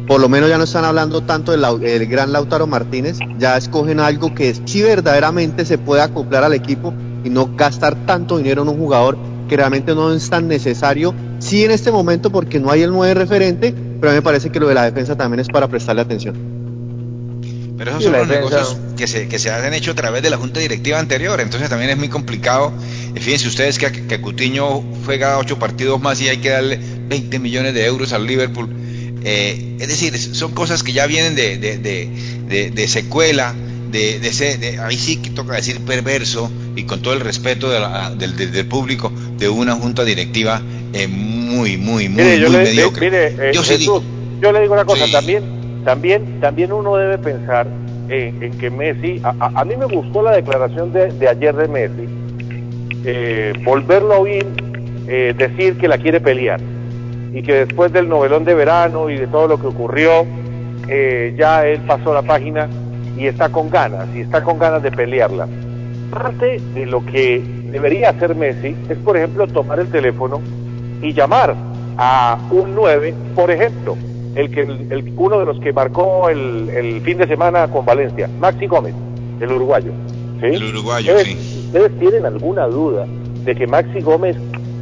Por 0.07 0.21
lo 0.21 0.29
menos 0.29 0.47
ya 0.47 0.59
no 0.59 0.65
están 0.65 0.85
hablando 0.85 1.21
tanto 1.21 1.51
del, 1.51 1.79
del 1.79 2.05
gran 2.05 2.31
Lautaro 2.31 2.67
Martínez, 2.67 3.17
ya 3.39 3.57
escogen 3.57 3.99
algo 3.99 4.33
que 4.33 4.53
sí 4.53 4.83
verdaderamente 4.83 5.65
se 5.65 5.79
pueda 5.79 6.05
acoplar 6.05 6.43
al 6.43 6.53
equipo 6.53 6.93
y 7.23 7.29
no 7.29 7.49
gastar 7.57 8.05
tanto 8.05 8.37
dinero 8.37 8.61
en 8.61 8.69
un 8.69 8.77
jugador 8.77 9.17
que 9.47 9.57
realmente 9.57 9.95
no 9.95 10.13
es 10.13 10.29
tan 10.29 10.47
necesario, 10.47 11.13
sí 11.39 11.65
en 11.65 11.71
este 11.71 11.91
momento 11.91 12.29
porque 12.29 12.59
no 12.59 12.69
hay 12.69 12.83
el 12.83 12.91
9 12.91 13.13
referente, 13.15 13.73
pero 13.99 14.09
a 14.09 14.13
mí 14.13 14.17
me 14.17 14.21
parece 14.21 14.49
que 14.51 14.59
lo 14.59 14.67
de 14.67 14.73
la 14.75 14.83
defensa 14.85 15.15
también 15.15 15.39
es 15.39 15.47
para 15.47 15.67
prestarle 15.67 16.01
atención. 16.01 16.35
Pero 17.77 17.91
esos 17.91 18.03
Sí, 18.03 18.09
son 18.09 18.17
los 18.19 18.27
defensa. 18.27 18.55
negocios 18.57 18.77
que 18.97 19.07
se, 19.07 19.27
que 19.27 19.37
se 19.39 19.51
han 19.51 19.73
hecho 19.73 19.91
a 19.91 19.95
través 19.95 20.23
de 20.23 20.29
la 20.31 20.37
junta 20.37 20.59
directiva 20.59 20.97
anterior, 20.99 21.39
entonces 21.39 21.69
también 21.69 21.91
es 21.91 21.97
muy 21.97 22.09
complicado. 22.09 22.73
Eh, 23.13 23.19
Fíjense 23.19 23.47
ustedes 23.47 23.77
que, 23.77 23.91
que 23.91 24.19
Cutiño 24.21 24.81
juega 25.05 25.37
ocho 25.37 25.59
partidos 25.59 26.01
más 26.01 26.19
y 26.21 26.27
hay 26.27 26.37
que 26.37 26.49
darle 26.49 26.79
20 27.07 27.37
millones 27.39 27.73
de 27.75 27.85
euros 27.85 28.13
al 28.13 28.25
Liverpool. 28.25 28.69
Eh, 29.23 29.75
es 29.79 29.87
decir, 29.87 30.17
son 30.17 30.53
cosas 30.53 30.81
que 30.83 30.93
ya 30.93 31.05
vienen 31.05 31.35
de, 31.35 31.57
de, 31.57 31.77
de, 31.77 32.09
de- 32.47 32.71
de 32.71 32.87
secuela, 32.87 33.53
de, 33.91 34.19
de, 34.19 34.79
ahí 34.79 34.97
sí 34.97 35.17
que 35.17 35.29
toca 35.31 35.53
decir 35.55 35.79
perverso 35.81 36.51
y 36.75 36.83
con 36.83 37.01
todo 37.01 37.13
el 37.13 37.19
respeto 37.19 37.69
de 37.69 37.79
la- 37.79 38.09
del, 38.15 38.35
del- 38.35 38.51
del 38.51 38.65
público 38.67 39.11
de 39.37 39.49
una 39.49 39.75
junta 39.75 40.03
directiva 40.03 40.61
eh, 40.93 41.07
muy, 41.07 41.77
muy, 41.77 42.09
muy, 42.09 42.23
Mire, 42.23 42.39
yo 42.39 42.47
muy 42.49 42.57
le, 42.57 42.63
mediocre. 42.63 43.05
mire, 43.09 43.27
eh, 43.39 43.51
Yo 43.53 43.61
Jesús, 43.63 43.79
digo, 43.79 44.03
yo 44.41 44.51
le 44.51 44.61
digo 44.61 44.73
una 44.73 44.85
cosa, 44.85 45.05
Sí. 45.05 45.11
también, 45.11 45.43
también, 45.83 46.39
también 46.39 46.71
uno 46.71 46.95
debe 46.95 47.17
pensar 47.17 47.67
en, 48.09 48.41
en 48.41 48.57
que 48.57 48.69
Messi, 48.69 49.19
a, 49.23 49.29
a- 49.39 49.61
a 49.61 49.65
mí 49.65 49.75
me 49.77 49.85
gustó 49.85 50.21
la 50.21 50.31
declaración 50.35 50.91
de, 50.93 51.11
de 51.11 51.27
ayer 51.27 51.55
de 51.55 51.67
Messi, 51.67 52.07
eh, 53.05 53.53
volverlo 53.63 54.13
a 54.13 54.19
oír 54.19 54.45
eh, 55.07 55.33
decir 55.37 55.77
que 55.77 55.87
la 55.87 55.97
quiere 55.97 56.19
pelear 56.19 56.59
y 57.33 57.41
que 57.41 57.65
después 57.65 57.91
del 57.93 58.09
novelón 58.09 58.43
de 58.45 58.53
verano 58.55 59.09
y 59.09 59.17
de 59.17 59.27
todo 59.27 59.47
lo 59.47 59.59
que 59.59 59.67
ocurrió, 59.67 60.25
eh, 60.89 61.33
ya 61.37 61.65
él 61.67 61.79
pasó 61.85 62.13
la 62.13 62.21
página 62.21 62.67
y 63.17 63.27
está 63.27 63.49
con 63.49 63.69
ganas, 63.69 64.07
y 64.15 64.21
está 64.21 64.43
con 64.43 64.57
ganas 64.59 64.81
de 64.83 64.91
pelearla. 64.91 65.47
Parte 66.11 66.59
de 66.73 66.85
lo 66.85 67.05
que 67.05 67.41
debería 67.71 68.09
hacer 68.11 68.35
Messi 68.35 68.75
es, 68.89 68.97
por 68.99 69.17
ejemplo, 69.17 69.47
tomar 69.47 69.79
el 69.79 69.87
teléfono 69.87 70.39
y 71.01 71.13
llamar 71.13 71.55
a 71.97 72.37
un 72.51 72.75
9, 72.75 73.13
por 73.35 73.49
ejemplo, 73.51 73.95
el 74.35 74.51
que 74.51 74.61
el- 74.61 75.13
uno 75.17 75.39
de 75.39 75.45
los 75.45 75.59
que 75.59 75.73
marcó 75.73 76.29
el, 76.29 76.69
el 76.69 77.01
fin 77.01 77.17
de 77.17 77.27
semana 77.27 77.67
con 77.67 77.85
Valencia, 77.85 78.29
Maxi 78.39 78.67
Gómez, 78.67 78.93
el 79.39 79.51
uruguayo. 79.51 79.91
¿sí? 80.39 80.45
El 80.47 80.63
uruguayo, 80.75 81.15
¿Ustedes, 81.15 81.37
sí. 81.37 81.63
¿Ustedes 81.67 81.99
tienen 81.99 82.25
alguna 82.25 82.67
duda 82.67 83.05
de 83.43 83.55
que 83.55 83.65
Maxi 83.67 84.01
Gómez, 84.01 84.35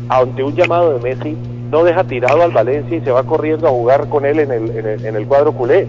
ante 0.09 0.43
un 0.43 0.55
llamado 0.55 0.97
de 0.97 0.99
Messi, 1.15 1.35
no 1.71 1.83
deja 1.83 2.03
tirado 2.03 2.43
al 2.43 2.51
Valencia 2.51 2.97
y 2.97 3.01
se 3.01 3.11
va 3.11 3.23
corriendo 3.23 3.67
a 3.67 3.71
jugar 3.71 4.07
con 4.09 4.25
él 4.25 4.39
en 4.39 4.51
el, 4.51 4.69
en 4.77 4.85
el, 4.85 5.05
en 5.05 5.15
el 5.15 5.25
cuadro 5.25 5.51
culé? 5.53 5.87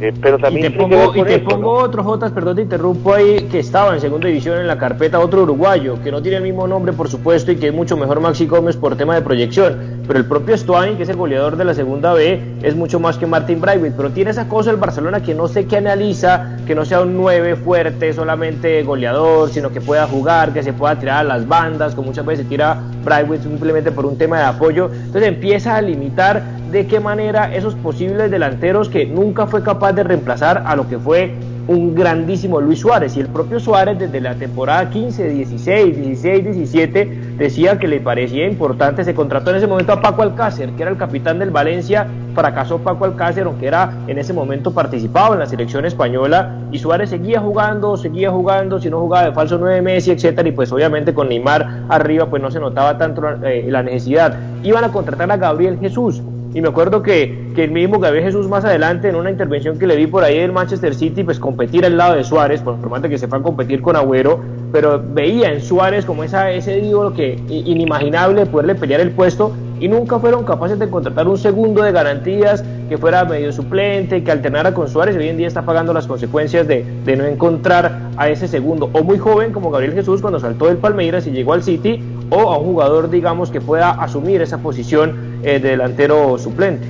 Eh, 0.00 0.14
pero 0.20 0.38
Y 0.38 0.40
también 0.40 0.72
te 0.72 0.78
que 0.78 0.84
ver 0.86 1.06
pongo, 1.06 1.16
y 1.16 1.22
te 1.24 1.34
eso, 1.36 1.44
pongo 1.44 1.72
¿no? 1.72 1.84
otro, 1.84 2.02
Jotas, 2.02 2.32
perdón, 2.32 2.56
te 2.56 2.62
interrumpo 2.62 3.12
ahí, 3.12 3.48
que 3.50 3.58
estaba 3.58 3.94
en 3.94 4.00
segunda 4.00 4.28
división 4.28 4.58
en 4.58 4.66
la 4.66 4.78
carpeta, 4.78 5.20
otro 5.20 5.42
uruguayo, 5.42 6.02
que 6.02 6.10
no 6.10 6.22
tiene 6.22 6.38
el 6.38 6.42
mismo 6.42 6.66
nombre, 6.66 6.94
por 6.94 7.08
supuesto, 7.08 7.52
y 7.52 7.56
que 7.56 7.68
es 7.68 7.74
mucho 7.74 7.96
mejor 7.98 8.20
Maxi 8.20 8.46
Gómez 8.46 8.76
por 8.76 8.96
tema 8.96 9.14
de 9.14 9.22
proyección. 9.22 9.99
Pero 10.10 10.18
el 10.18 10.26
propio 10.26 10.58
Stuani, 10.58 10.96
que 10.96 11.04
es 11.04 11.08
el 11.08 11.14
goleador 11.14 11.56
de 11.56 11.64
la 11.64 11.72
segunda 11.72 12.12
B, 12.12 12.42
es 12.64 12.74
mucho 12.74 12.98
más 12.98 13.16
que 13.16 13.28
Martin 13.28 13.60
Braithwaite. 13.60 13.96
Pero 13.96 14.10
tiene 14.10 14.32
esa 14.32 14.48
cosa 14.48 14.72
el 14.72 14.76
Barcelona 14.76 15.22
que 15.22 15.36
no 15.36 15.46
sé 15.46 15.66
qué 15.66 15.76
analiza, 15.76 16.56
que 16.66 16.74
no 16.74 16.84
sea 16.84 17.02
un 17.02 17.16
9 17.16 17.54
fuerte, 17.54 18.12
solamente 18.12 18.82
goleador, 18.82 19.50
sino 19.50 19.70
que 19.70 19.80
pueda 19.80 20.08
jugar, 20.08 20.52
que 20.52 20.64
se 20.64 20.72
pueda 20.72 20.98
tirar 20.98 21.18
a 21.18 21.22
las 21.22 21.46
bandas, 21.46 21.94
como 21.94 22.08
muchas 22.08 22.26
veces 22.26 22.42
se 22.42 22.48
tira 22.48 22.82
Braithwaite 23.04 23.44
simplemente 23.44 23.92
por 23.92 24.04
un 24.04 24.18
tema 24.18 24.38
de 24.38 24.46
apoyo. 24.46 24.90
Entonces 24.92 25.28
empieza 25.28 25.76
a 25.76 25.80
limitar 25.80 26.42
de 26.72 26.88
qué 26.88 26.98
manera 26.98 27.54
esos 27.54 27.76
posibles 27.76 28.32
delanteros 28.32 28.88
que 28.88 29.06
nunca 29.06 29.46
fue 29.46 29.62
capaz 29.62 29.92
de 29.92 30.02
reemplazar 30.02 30.64
a 30.66 30.74
lo 30.74 30.88
que 30.88 30.98
fue 30.98 31.36
un 31.70 31.94
grandísimo 31.94 32.60
Luis 32.60 32.80
Suárez. 32.80 33.16
Y 33.16 33.20
el 33.20 33.28
propio 33.28 33.60
Suárez 33.60 33.96
desde 33.96 34.20
la 34.20 34.34
temporada 34.34 34.90
15, 34.90 35.28
16, 35.28 35.96
16, 35.96 36.44
17 36.44 37.04
decía 37.38 37.78
que 37.78 37.86
le 37.86 38.00
parecía 38.00 38.48
importante. 38.48 39.04
Se 39.04 39.14
contrató 39.14 39.50
en 39.50 39.56
ese 39.56 39.68
momento 39.68 39.92
a 39.92 40.00
Paco 40.00 40.22
Alcácer, 40.22 40.70
que 40.70 40.82
era 40.82 40.90
el 40.90 40.96
capitán 40.96 41.38
del 41.38 41.50
Valencia. 41.50 42.08
Fracasó 42.34 42.78
Paco 42.78 43.04
Alcácer, 43.04 43.44
aunque 43.46 43.68
era 43.68 43.92
en 44.08 44.18
ese 44.18 44.32
momento 44.32 44.74
participado 44.74 45.34
en 45.34 45.38
la 45.38 45.46
selección 45.46 45.86
española. 45.86 46.58
Y 46.72 46.80
Suárez 46.80 47.10
seguía 47.10 47.40
jugando, 47.40 47.96
seguía 47.96 48.32
jugando, 48.32 48.80
si 48.80 48.90
no 48.90 48.98
jugaba 48.98 49.26
de 49.26 49.32
falso 49.32 49.56
9 49.56 49.80
Messi, 49.80 50.10
etcétera. 50.10 50.48
Y 50.48 50.52
pues 50.52 50.72
obviamente 50.72 51.14
con 51.14 51.28
Neymar 51.28 51.84
arriba, 51.88 52.26
pues 52.26 52.42
no 52.42 52.50
se 52.50 52.58
notaba 52.58 52.98
tanto 52.98 53.22
eh, 53.44 53.66
la 53.68 53.84
necesidad. 53.84 54.36
Iban 54.64 54.82
a 54.82 54.90
contratar 54.90 55.30
a 55.30 55.36
Gabriel 55.36 55.78
Jesús 55.78 56.20
y 56.52 56.60
me 56.60 56.68
acuerdo 56.68 57.02
que, 57.02 57.52
que, 57.54 57.64
el 57.64 57.70
mismo 57.70 58.00
Gabriel 58.00 58.24
Jesús 58.24 58.48
más 58.48 58.64
adelante 58.64 59.08
en 59.08 59.14
una 59.14 59.30
intervención 59.30 59.78
que 59.78 59.86
le 59.86 59.96
vi 59.96 60.06
por 60.06 60.24
ahí 60.24 60.38
del 60.38 60.52
Manchester 60.52 60.94
City, 60.94 61.22
pues 61.22 61.38
competir 61.38 61.84
al 61.84 61.96
lado 61.96 62.16
de 62.16 62.24
Suárez, 62.24 62.60
por 62.60 62.76
más 62.90 63.02
de 63.02 63.08
que 63.08 63.18
se 63.18 63.28
fue 63.28 63.38
a 63.38 63.42
competir 63.42 63.80
con 63.82 63.94
Agüero, 63.94 64.40
pero 64.72 65.00
veía 65.12 65.52
en 65.52 65.60
Suárez 65.60 66.04
como 66.04 66.24
esa, 66.24 66.50
ese 66.50 66.80
ídolo 66.80 67.12
que 67.12 67.38
inimaginable 67.48 68.46
poderle 68.46 68.74
pelear 68.74 69.00
el 69.00 69.10
puesto 69.12 69.52
y 69.80 69.88
nunca 69.88 70.18
fueron 70.18 70.44
capaces 70.44 70.78
de 70.78 70.90
contratar 70.90 71.26
un 71.26 71.38
segundo 71.38 71.82
de 71.82 71.92
garantías 71.92 72.62
que 72.88 72.98
fuera 72.98 73.24
medio 73.24 73.52
suplente, 73.52 74.22
que 74.22 74.30
alternara 74.30 74.74
con 74.74 74.88
Suárez. 74.88 75.16
Hoy 75.16 75.28
en 75.28 75.38
día 75.38 75.48
está 75.48 75.62
pagando 75.62 75.92
las 75.94 76.06
consecuencias 76.06 76.68
de, 76.68 76.84
de 77.04 77.16
no 77.16 77.24
encontrar 77.24 78.10
a 78.16 78.28
ese 78.28 78.46
segundo, 78.46 78.90
o 78.92 79.02
muy 79.02 79.18
joven 79.18 79.52
como 79.52 79.70
Gabriel 79.70 79.94
Jesús 79.94 80.20
cuando 80.20 80.38
saltó 80.38 80.66
del 80.66 80.76
Palmeiras 80.76 81.26
y 81.26 81.30
llegó 81.30 81.54
al 81.54 81.62
City, 81.62 82.02
o 82.30 82.50
a 82.50 82.58
un 82.58 82.64
jugador, 82.66 83.10
digamos, 83.10 83.50
que 83.50 83.60
pueda 83.60 83.90
asumir 83.90 84.40
esa 84.40 84.58
posición 84.58 85.40
eh, 85.42 85.58
de 85.58 85.70
delantero 85.70 86.38
suplente. 86.38 86.86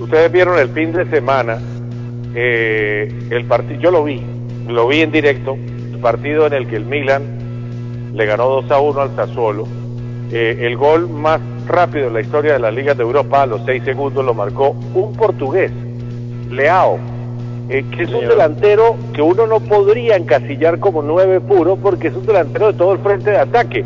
Ustedes 0.00 0.32
vieron 0.32 0.58
el 0.58 0.68
fin 0.70 0.92
de 0.92 1.08
semana, 1.10 1.58
eh, 2.34 3.12
el 3.30 3.44
partido, 3.44 3.80
yo 3.80 3.90
lo 3.90 4.04
vi, 4.04 4.22
lo 4.66 4.88
vi 4.88 5.02
en 5.02 5.12
directo, 5.12 5.56
el 5.92 5.98
partido 6.00 6.46
en 6.46 6.54
el 6.54 6.66
que 6.66 6.76
el 6.76 6.86
Milan 6.86 8.10
le 8.14 8.26
ganó 8.26 8.48
2 8.48 8.70
a 8.70 8.80
1 8.80 9.00
al 9.00 9.16
Sassuolo. 9.16 9.66
Eh, 10.32 10.58
el 10.60 10.76
gol 10.76 11.08
más 11.08 11.40
rápido 11.66 12.06
en 12.06 12.14
la 12.14 12.20
historia 12.20 12.54
de 12.54 12.60
las 12.60 12.72
ligas 12.72 12.96
de 12.96 13.02
Europa, 13.02 13.42
a 13.42 13.46
los 13.46 13.62
6 13.66 13.84
segundos, 13.84 14.24
lo 14.24 14.32
marcó 14.32 14.70
un 14.94 15.12
portugués, 15.14 15.70
Leao, 16.50 16.98
eh, 17.68 17.84
que 17.94 18.02
es 18.02 18.12
un 18.12 18.26
delantero 18.26 18.96
que 19.12 19.22
uno 19.22 19.46
no 19.46 19.60
podría 19.60 20.16
encasillar 20.16 20.80
como 20.80 21.02
nueve 21.02 21.40
puro 21.40 21.76
porque 21.76 22.08
es 22.08 22.14
un 22.16 22.26
delantero 22.26 22.72
de 22.72 22.78
todo 22.78 22.94
el 22.94 22.98
frente 22.98 23.30
de 23.30 23.38
ataque. 23.38 23.84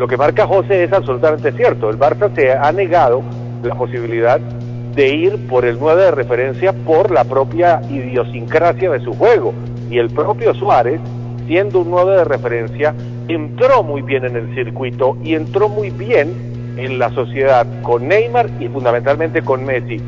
Lo 0.00 0.08
que 0.08 0.16
marca 0.16 0.46
José 0.46 0.84
es 0.84 0.92
absolutamente 0.94 1.52
cierto. 1.52 1.90
El 1.90 1.98
Barça 1.98 2.34
se 2.34 2.54
ha 2.54 2.72
negado 2.72 3.20
la 3.62 3.74
posibilidad 3.74 4.40
de 4.40 5.08
ir 5.14 5.46
por 5.46 5.66
el 5.66 5.78
9 5.78 6.04
de 6.04 6.10
referencia 6.10 6.72
por 6.72 7.10
la 7.10 7.24
propia 7.24 7.82
idiosincrasia 7.90 8.92
de 8.92 9.00
su 9.00 9.12
juego. 9.12 9.52
Y 9.90 9.98
el 9.98 10.08
propio 10.08 10.54
Suárez, 10.54 11.02
siendo 11.46 11.80
un 11.80 11.90
9 11.90 12.16
de 12.16 12.24
referencia, 12.24 12.94
entró 13.28 13.82
muy 13.82 14.00
bien 14.00 14.24
en 14.24 14.36
el 14.36 14.54
circuito 14.54 15.18
y 15.22 15.34
entró 15.34 15.68
muy 15.68 15.90
bien 15.90 16.32
en 16.78 16.98
la 16.98 17.10
sociedad 17.10 17.66
con 17.82 18.08
Neymar 18.08 18.48
y 18.58 18.68
fundamentalmente 18.68 19.42
con 19.42 19.66
Messi. 19.66 19.98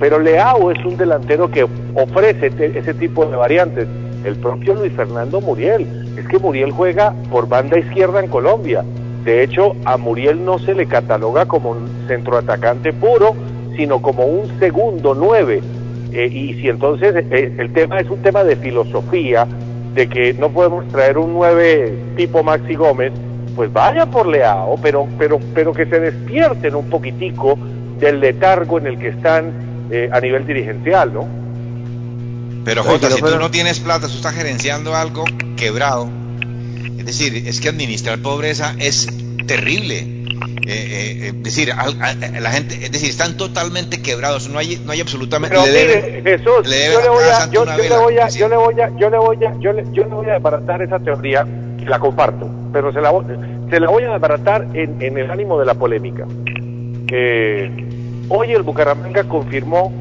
Pero 0.00 0.18
Leao 0.18 0.70
es 0.70 0.82
un 0.82 0.96
delantero 0.96 1.50
que 1.50 1.66
ofrece 1.94 2.50
ese 2.58 2.94
tipo 2.94 3.26
de 3.26 3.36
variantes. 3.36 3.86
El 4.24 4.36
propio 4.36 4.72
Luis 4.72 4.94
Fernando 4.94 5.42
Muriel. 5.42 6.16
Es 6.16 6.26
que 6.26 6.38
Muriel 6.38 6.70
juega 6.70 7.12
por 7.30 7.46
banda 7.46 7.78
izquierda 7.78 8.24
en 8.24 8.30
Colombia. 8.30 8.82
De 9.24 9.42
hecho, 9.42 9.76
a 9.84 9.96
Muriel 9.96 10.44
no 10.44 10.58
se 10.58 10.74
le 10.74 10.86
cataloga 10.86 11.46
como 11.46 11.70
un 11.70 11.88
centroatacante 12.08 12.92
puro, 12.92 13.34
sino 13.76 14.02
como 14.02 14.24
un 14.24 14.58
segundo 14.58 15.14
nueve. 15.14 15.62
Eh, 16.12 16.26
y 16.26 16.54
si 16.60 16.68
entonces 16.68 17.14
eh, 17.30 17.54
el 17.58 17.72
tema 17.72 18.00
es 18.00 18.10
un 18.10 18.20
tema 18.22 18.44
de 18.44 18.56
filosofía, 18.56 19.46
de 19.94 20.08
que 20.08 20.34
no 20.34 20.50
podemos 20.50 20.86
traer 20.88 21.18
un 21.18 21.32
nueve 21.32 21.94
tipo 22.16 22.42
Maxi 22.42 22.74
Gómez, 22.74 23.12
pues 23.54 23.72
vaya 23.72 24.06
por 24.06 24.26
Leao, 24.26 24.76
pero, 24.82 25.06
pero, 25.18 25.38
pero 25.54 25.72
que 25.72 25.86
se 25.86 26.00
despierten 26.00 26.74
un 26.74 26.88
poquitico 26.88 27.58
del 27.98 28.20
letargo 28.20 28.78
en 28.78 28.86
el 28.86 28.98
que 28.98 29.08
están 29.08 29.52
eh, 29.90 30.08
a 30.12 30.20
nivel 30.20 30.46
dirigencial, 30.46 31.12
¿no? 31.12 31.28
Pero 32.64 32.82
Jota, 32.82 33.10
si 33.10 33.20
tú 33.20 33.38
no 33.38 33.50
tienes 33.50 33.80
plata, 33.80 34.06
tú 34.06 34.14
estás 34.14 34.34
gerenciando 34.34 34.94
algo 34.94 35.24
quebrado. 35.56 36.08
Es 37.02 37.06
decir, 37.18 37.48
es 37.48 37.60
que 37.60 37.68
administrar 37.68 38.20
pobreza 38.20 38.76
es 38.78 39.08
terrible. 39.48 39.98
Eh, 39.98 40.68
eh, 40.68 41.26
es 41.26 41.42
decir, 41.42 41.68
la 41.68 42.50
gente, 42.52 42.76
es 42.76 42.92
decir, 42.92 43.10
están 43.10 43.36
totalmente 43.36 44.00
quebrados, 44.00 44.48
no 44.48 44.60
hay, 44.60 44.80
no 44.86 44.92
hay 44.92 45.00
absolutamente. 45.00 45.56
Pero 45.56 45.66
mire, 45.66 46.22
Jesús, 46.22 46.62
yo 46.62 47.00
le 47.00 47.08
voy 47.08 47.24
a, 47.24 47.50
yo, 47.50 47.64
le 47.64 47.98
voy 47.98 48.18
a, 48.18 48.28
yo 48.28 48.48
le 48.48 48.56
voy 48.56 48.80
a, 48.80 48.96
yo 48.96 49.10
le 49.10 49.18
voy 49.18 49.44
a, 49.44 49.52
yo 49.58 49.72
le, 49.72 49.84
yo 49.90 50.04
le 50.04 50.14
voy 50.14 50.30
a 50.30 50.34
desbaratar 50.34 50.80
esa 50.80 51.00
teoría 51.00 51.44
que 51.76 51.86
la 51.86 51.98
comparto, 51.98 52.48
pero 52.72 52.92
se 52.92 53.00
la, 53.00 53.12
se 53.68 53.80
la 53.80 53.90
voy 53.90 54.04
a 54.04 54.12
desbaratar 54.12 54.68
en, 54.74 55.02
en 55.02 55.18
el 55.18 55.28
ánimo 55.28 55.58
de 55.58 55.66
la 55.66 55.74
polémica. 55.74 56.24
hoy 58.28 58.52
el 58.52 58.62
Bucaramanga 58.62 59.24
confirmó 59.24 59.92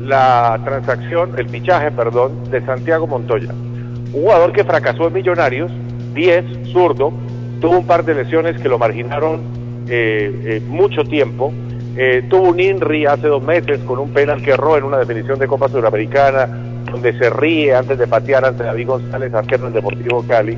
la 0.00 0.58
transacción, 0.64 1.34
el 1.36 1.50
fichaje, 1.50 1.90
perdón, 1.90 2.50
de 2.50 2.64
Santiago 2.64 3.06
Montoya, 3.06 3.52
un 3.52 4.22
jugador 4.22 4.54
que 4.54 4.64
fracasó 4.64 5.08
en 5.08 5.12
Millonarios, 5.12 5.70
10, 6.14 6.72
zurdo, 6.72 7.12
tuvo 7.60 7.78
un 7.78 7.86
par 7.86 8.04
de 8.04 8.14
lesiones 8.14 8.60
que 8.60 8.68
lo 8.68 8.78
marginaron 8.78 9.40
eh, 9.88 10.32
eh, 10.44 10.62
mucho 10.66 11.04
tiempo, 11.04 11.52
eh, 11.96 12.24
tuvo 12.28 12.50
un 12.50 12.60
INRI 12.60 13.06
hace 13.06 13.26
dos 13.26 13.42
meses 13.42 13.80
con 13.80 13.98
un 13.98 14.10
penal 14.10 14.40
que 14.42 14.52
erró 14.52 14.76
en 14.76 14.84
una 14.84 14.98
definición 14.98 15.38
de 15.38 15.46
Copa 15.46 15.68
Sudamericana, 15.68 16.46
donde 16.90 17.12
se 17.18 17.28
ríe 17.30 17.74
antes 17.74 17.98
de 17.98 18.06
patear 18.06 18.44
ante 18.44 18.64
David 18.64 18.86
González, 18.86 19.34
arquero 19.34 19.64
del 19.64 19.74
Deportivo 19.74 20.24
Cali, 20.26 20.56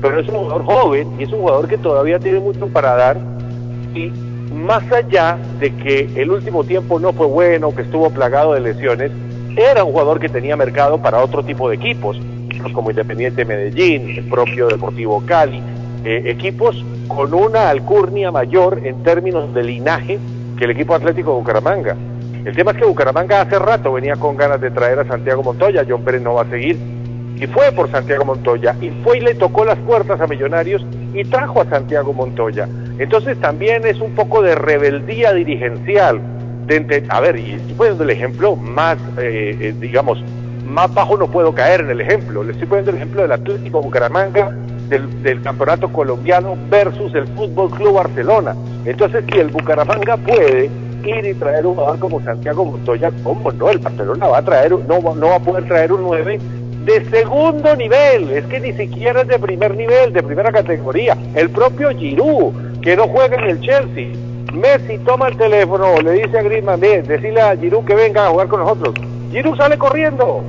pero 0.00 0.20
es 0.20 0.28
un 0.28 0.36
jugador 0.36 0.64
joven 0.64 1.08
y 1.18 1.24
es 1.24 1.32
un 1.32 1.40
jugador 1.40 1.68
que 1.68 1.78
todavía 1.78 2.18
tiene 2.18 2.40
mucho 2.40 2.66
para 2.68 2.94
dar. 2.94 3.18
Y 3.94 4.10
más 4.54 4.90
allá 4.92 5.38
de 5.58 5.74
que 5.74 6.08
el 6.16 6.30
último 6.30 6.64
tiempo 6.64 6.98
no 6.98 7.12
fue 7.12 7.26
bueno, 7.26 7.74
que 7.74 7.82
estuvo 7.82 8.10
plagado 8.10 8.54
de 8.54 8.60
lesiones, 8.60 9.10
era 9.56 9.84
un 9.84 9.92
jugador 9.92 10.20
que 10.20 10.28
tenía 10.28 10.56
mercado 10.56 10.98
para 10.98 11.22
otro 11.22 11.42
tipo 11.42 11.68
de 11.68 11.76
equipos, 11.76 12.16
como 12.72 12.90
Independiente 12.90 13.44
Medellín, 13.44 14.10
el 14.10 14.28
propio 14.28 14.68
Deportivo 14.68 15.22
Cali, 15.26 15.62
eh, 16.04 16.22
equipos 16.26 16.84
con 17.08 17.34
una 17.34 17.68
alcurnia 17.68 18.30
mayor 18.30 18.80
en 18.84 19.02
términos 19.02 19.52
de 19.52 19.62
linaje 19.62 20.18
que 20.56 20.64
el 20.64 20.70
equipo 20.70 20.94
Atlético 20.94 21.32
de 21.32 21.38
Bucaramanga. 21.38 21.96
El 22.44 22.54
tema 22.54 22.70
es 22.70 22.78
que 22.78 22.84
Bucaramanga 22.84 23.42
hace 23.42 23.58
rato 23.58 23.92
venía 23.92 24.16
con 24.16 24.36
ganas 24.36 24.60
de 24.60 24.70
traer 24.70 24.98
a 25.00 25.04
Santiago 25.06 25.42
Montoya, 25.42 25.84
John 25.88 26.02
Pérez 26.04 26.22
no 26.22 26.34
va 26.34 26.42
a 26.42 26.50
seguir, 26.50 26.78
y 27.36 27.46
fue 27.46 27.72
por 27.72 27.90
Santiago 27.90 28.24
Montoya, 28.24 28.76
y 28.80 28.90
fue 29.02 29.18
y 29.18 29.20
le 29.20 29.34
tocó 29.34 29.64
las 29.64 29.78
puertas 29.78 30.20
a 30.20 30.26
Millonarios 30.26 30.84
y 31.14 31.24
trajo 31.24 31.62
a 31.62 31.64
Santiago 31.66 32.12
Montoya. 32.12 32.68
Entonces 32.98 33.38
también 33.40 33.86
es 33.86 34.00
un 34.00 34.14
poco 34.14 34.42
de 34.42 34.54
rebeldía 34.54 35.32
dirigencial. 35.32 36.20
De, 36.66 37.04
a 37.08 37.20
ver, 37.20 37.36
y 37.36 37.52
estoy 37.52 37.74
poniendo 37.74 38.04
el 38.04 38.10
ejemplo 38.10 38.54
más, 38.54 38.96
eh, 39.18 39.56
eh, 39.58 39.74
digamos, 39.80 40.22
más 40.70 40.92
bajo 40.94 41.16
no 41.16 41.26
puedo 41.26 41.54
caer 41.54 41.80
en 41.80 41.90
el 41.90 42.00
ejemplo. 42.00 42.42
Le 42.42 42.52
estoy 42.52 42.66
poniendo 42.66 42.92
el 42.92 42.96
ejemplo 42.96 43.22
del 43.22 43.32
Atlético 43.32 43.82
Bucaramanga 43.82 44.50
del, 44.88 45.42
campeonato 45.42 45.92
colombiano 45.92 46.56
versus 46.68 47.14
el 47.14 47.26
Fútbol 47.28 47.70
Club 47.70 47.94
Barcelona. 47.94 48.56
Entonces, 48.84 49.24
si 49.30 49.38
el 49.38 49.48
Bucaramanga 49.48 50.16
puede 50.16 50.70
ir 51.04 51.26
y 51.26 51.34
traer 51.34 51.66
un 51.66 51.74
jugador 51.74 51.98
como 51.98 52.20
Santiago 52.22 52.64
Montoya, 52.64 53.10
¿cómo 53.22 53.52
no? 53.52 53.70
El 53.70 53.78
Barcelona 53.78 54.28
va 54.28 54.38
a 54.38 54.42
traer, 54.42 54.72
no, 54.72 55.00
no 55.14 55.26
va 55.28 55.36
a 55.36 55.40
poder 55.40 55.66
traer 55.66 55.92
un 55.92 56.02
9 56.02 56.38
de 56.84 57.04
segundo 57.10 57.76
nivel, 57.76 58.30
es 58.30 58.44
que 58.46 58.58
ni 58.58 58.72
siquiera 58.72 59.20
es 59.20 59.28
de 59.28 59.38
primer 59.38 59.76
nivel, 59.76 60.12
de 60.12 60.22
primera 60.22 60.50
categoría. 60.50 61.16
El 61.34 61.50
propio 61.50 61.90
Giroud, 61.90 62.80
que 62.80 62.96
no 62.96 63.06
juega 63.06 63.36
en 63.36 63.50
el 63.50 63.60
Chelsea. 63.60 64.08
Messi 64.52 64.98
toma 65.04 65.28
el 65.28 65.36
teléfono, 65.36 66.00
le 66.00 66.12
dice 66.12 66.38
a 66.38 66.42
Griezmann, 66.42 66.80
decirle 66.80 67.40
a 67.40 67.56
Giroud 67.56 67.84
que 67.84 67.94
venga 67.94 68.26
a 68.26 68.30
jugar 68.30 68.48
con 68.48 68.60
nosotros. 68.60 68.94
Giroud 69.30 69.56
sale 69.56 69.78
corriendo. 69.78 70.42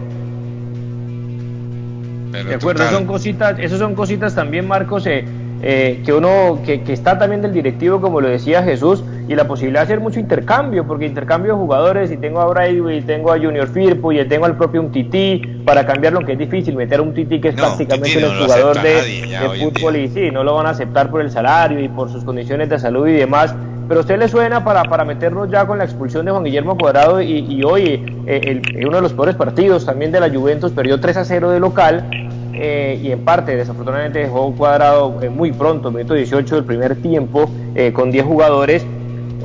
De 2.31 2.55
acuerdo, 2.55 2.89
son 2.89 3.05
cositas, 3.05 3.59
eso 3.59 3.77
son 3.77 3.95
cositas 3.95 4.35
también, 4.35 4.67
Marcos, 4.67 5.05
eh, 5.07 5.25
eh, 5.63 6.01
que 6.03 6.13
uno, 6.13 6.59
que, 6.65 6.81
que, 6.81 6.93
está 6.93 7.19
también 7.19 7.41
del 7.41 7.53
directivo, 7.53 8.01
como 8.01 8.19
lo 8.19 8.27
decía 8.27 8.63
Jesús, 8.63 9.03
y 9.27 9.36
la 9.36 9.47
posibilidad 9.47 9.82
de 9.82 9.86
hacer 9.86 9.99
mucho 9.99 10.19
intercambio, 10.19 10.88
porque 10.88 11.05
intercambio 11.05 11.53
de 11.53 11.59
jugadores, 11.59 12.11
y 12.11 12.17
tengo 12.17 12.41
a 12.41 12.47
Brady, 12.47 12.97
y 12.97 13.01
tengo 13.01 13.32
a 13.32 13.38
Junior 13.38 13.67
Firpo, 13.67 14.11
y 14.11 14.25
tengo 14.25 14.45
al 14.45 14.57
propio 14.57 14.82
un 14.82 14.91
Tití, 14.91 15.41
para 15.63 15.86
cambiarlo, 15.86 16.21
que 16.21 16.34
es 16.34 16.39
difícil, 16.39 16.75
meter 16.75 16.99
a 16.99 17.03
un 17.03 17.13
Tití 17.13 17.39
que 17.39 17.49
es 17.49 17.55
No, 17.55 17.63
prácticamente 17.63 18.21
no 18.21 18.34
lo 18.34 18.43
jugador 18.43 18.82
de, 18.82 18.93
nadie 18.93 19.39
de 19.39 19.63
fútbol, 19.63 19.95
y 19.97 20.07
sí, 20.07 20.32
no 20.32 20.43
lo 20.43 20.55
van 20.55 20.65
a 20.65 20.71
aceptar 20.71 21.11
por 21.11 21.21
el 21.21 21.29
salario 21.29 21.79
y 21.79 21.89
por 21.89 22.11
sus 22.11 22.23
condiciones 22.23 22.69
de 22.69 22.79
salud 22.79 23.07
y 23.07 23.13
demás. 23.13 23.53
Pero 23.91 23.99
usted 23.99 24.17
le 24.17 24.29
suena 24.29 24.63
para, 24.63 24.85
para 24.85 25.03
meternos 25.03 25.51
ya 25.51 25.67
con 25.67 25.77
la 25.77 25.83
expulsión 25.83 26.23
de 26.23 26.31
Juan 26.31 26.45
Guillermo 26.45 26.77
Cuadrado 26.77 27.21
y, 27.21 27.61
hoy 27.65 28.01
eh, 28.25 28.61
el- 28.73 28.87
uno 28.87 28.95
de 28.95 29.01
los 29.01 29.11
peores 29.11 29.35
partidos 29.35 29.85
también 29.85 30.13
de 30.13 30.21
la 30.21 30.29
Juventus 30.29 30.71
perdió 30.71 30.97
3 31.01 31.17
a 31.17 31.25
0 31.25 31.49
de 31.51 31.59
local 31.59 32.09
eh, 32.53 32.97
y 33.03 33.11
en 33.11 33.25
parte 33.25 33.53
desafortunadamente 33.53 34.19
dejó 34.19 34.45
un 34.45 34.55
cuadrado 34.55 35.21
eh, 35.21 35.27
muy 35.27 35.51
pronto, 35.51 35.91
minuto 35.91 36.13
18 36.13 36.55
del 36.55 36.63
primer 36.63 37.01
tiempo, 37.01 37.51
eh, 37.75 37.91
con 37.91 38.11
10 38.11 38.23
jugadores. 38.25 38.85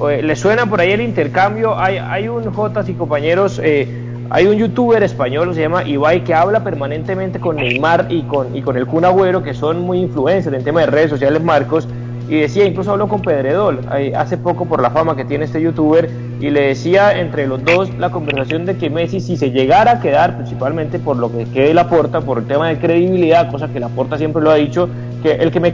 Eh, 0.09 0.23
¿Le 0.23 0.37
suena 0.37 0.65
por 0.65 0.81
ahí 0.81 0.93
el 0.93 1.01
intercambio? 1.01 1.77
Hay, 1.77 1.99
hay 1.99 2.29
un 2.29 2.45
Jotas 2.53 2.89
y 2.89 2.95
compañeros, 2.95 3.61
eh, 3.61 3.89
Hay 4.31 4.47
un 4.47 4.55
youtuber 4.55 5.03
español, 5.03 5.55
se 5.57 5.63
llama 5.63 5.83
Ibai, 5.83 6.23
que 6.23 6.35
habla 6.35 6.63
permanentemente 6.63 7.41
con 7.41 7.57
Neymar 7.57 8.07
y 8.11 8.23
con, 8.23 8.55
y 8.57 8.63
con 8.63 8.77
el 8.77 8.87
Kun 8.87 9.03
que 9.43 9.55
son 9.55 9.81
muy 9.81 9.99
influencers 9.99 10.57
en 10.57 10.63
tema 10.63 10.83
de 10.83 10.87
redes 10.87 11.11
sociales, 11.11 11.43
Marcos, 11.43 11.89
y 12.29 12.41
decía, 12.41 12.65
incluso 12.65 12.91
habló 12.91 13.09
con 13.09 13.23
Pedredol 13.23 13.81
hace 14.17 14.37
poco 14.37 14.67
por 14.67 14.83
la 14.83 14.91
fama 14.91 15.15
que 15.17 15.25
tiene 15.25 15.45
este 15.45 15.61
youtuber, 15.61 16.11
y 16.41 16.51
le 16.51 16.69
decía 16.69 17.19
entre 17.19 17.47
los 17.47 17.65
dos 17.65 17.95
la 17.99 18.11
conversación 18.11 18.67
de 18.67 18.77
que 18.77 18.91
Messi, 18.91 19.21
si 19.21 19.37
se 19.37 19.51
llegara 19.51 19.93
a 19.93 20.01
quedar, 20.01 20.37
principalmente 20.37 20.99
por 20.99 21.17
lo 21.17 21.33
que 21.33 21.45
quede 21.47 21.73
la 21.73 21.89
porta, 21.89 22.21
por 22.21 22.39
el 22.39 22.47
tema 22.47 22.69
de 22.69 22.79
credibilidad, 22.79 23.51
cosa 23.51 23.69
que 23.69 23.81
la 23.81 23.89
porta 23.89 24.19
siempre 24.19 24.43
lo 24.43 24.51
ha 24.51 24.57
dicho, 24.57 24.89
que 25.23 25.33
el 25.33 25.51
que 25.51 25.61
me 25.61 25.73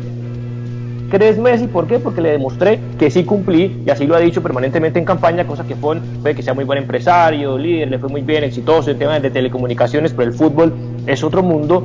crees 1.10 1.36
Messi, 1.36 1.66
¿por 1.66 1.86
qué? 1.86 1.98
Porque 1.98 2.20
le 2.20 2.30
demostré 2.30 2.78
que 2.98 3.10
sí 3.10 3.24
cumplí 3.24 3.82
y 3.84 3.90
así 3.90 4.06
lo 4.06 4.14
ha 4.14 4.20
dicho 4.20 4.42
permanentemente 4.42 4.98
en 4.98 5.04
campaña, 5.04 5.46
cosa 5.46 5.64
que 5.64 5.74
fue, 5.74 5.98
puede 6.22 6.34
que 6.34 6.42
sea 6.42 6.54
muy 6.54 6.64
buen 6.64 6.78
empresario, 6.78 7.58
líder, 7.58 7.90
le 7.90 7.98
fue 7.98 8.08
muy 8.08 8.22
bien, 8.22 8.44
exitoso 8.44 8.90
en 8.90 8.98
temas 8.98 9.20
de 9.20 9.30
telecomunicaciones, 9.30 10.12
pero 10.12 10.30
el 10.30 10.36
fútbol 10.36 10.72
es 11.06 11.24
otro 11.24 11.42
mundo, 11.42 11.84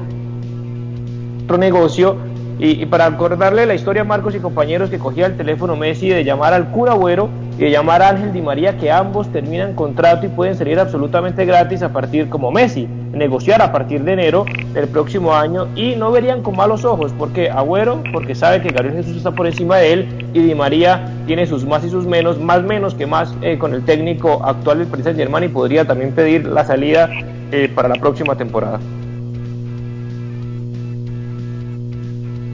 otro 1.43 1.57
negocio 1.57 2.15
y, 2.59 2.85
para 2.87 3.05
acordarle 3.05 3.65
la 3.65 3.75
historia 3.75 4.01
a 4.01 4.05
Marcos 4.05 4.33
y 4.35 4.39
compañeros 4.39 4.89
que 4.89 4.97
cogía 4.97 5.27
el 5.27 5.37
teléfono 5.37 5.75
Messi 5.75 6.09
de 6.09 6.23
llamar 6.23 6.53
al 6.53 6.69
cura 6.71 6.93
Agüero 6.93 7.29
y 7.57 7.61
de 7.61 7.71
llamar 7.71 8.01
a 8.01 8.09
Ángel 8.09 8.33
Di 8.33 8.41
María, 8.41 8.77
que 8.77 8.91
ambos 8.91 9.31
terminan 9.31 9.73
contrato 9.73 10.25
y 10.25 10.29
pueden 10.29 10.55
salir 10.55 10.79
absolutamente 10.79 11.45
gratis 11.45 11.83
a 11.83 11.89
partir 11.89 12.29
como 12.29 12.51
Messi, 12.51 12.87
negociar 13.13 13.61
a 13.61 13.71
partir 13.71 14.03
de 14.03 14.13
enero 14.13 14.45
del 14.73 14.87
próximo 14.87 15.35
año 15.35 15.67
y 15.75 15.95
no 15.95 16.11
verían 16.11 16.41
con 16.41 16.55
malos 16.55 16.83
ojos, 16.83 17.13
porque 17.17 17.49
Agüero, 17.49 18.01
porque 18.11 18.33
sabe 18.33 18.61
que 18.61 18.69
Gabriel 18.69 18.95
Jesús 18.97 19.17
está 19.17 19.31
por 19.31 19.45
encima 19.45 19.77
de 19.77 19.93
él 19.93 20.29
y 20.33 20.39
Di 20.39 20.55
María 20.55 21.11
tiene 21.27 21.45
sus 21.45 21.65
más 21.65 21.83
y 21.83 21.89
sus 21.89 22.05
menos, 22.07 22.39
más 22.39 22.63
menos 22.63 22.95
que 22.95 23.05
más 23.05 23.35
eh, 23.41 23.57
con 23.57 23.73
el 23.73 23.83
técnico 23.83 24.43
actual 24.43 24.79
del 24.79 24.87
Paris 24.87 25.05
Saint 25.05 25.19
Germain 25.19 25.43
y 25.43 25.49
podría 25.49 25.85
también 25.85 26.11
pedir 26.11 26.45
la 26.45 26.65
salida 26.65 27.09
eh, 27.51 27.71
para 27.73 27.87
la 27.87 27.95
próxima 27.95 28.35
temporada. 28.35 28.79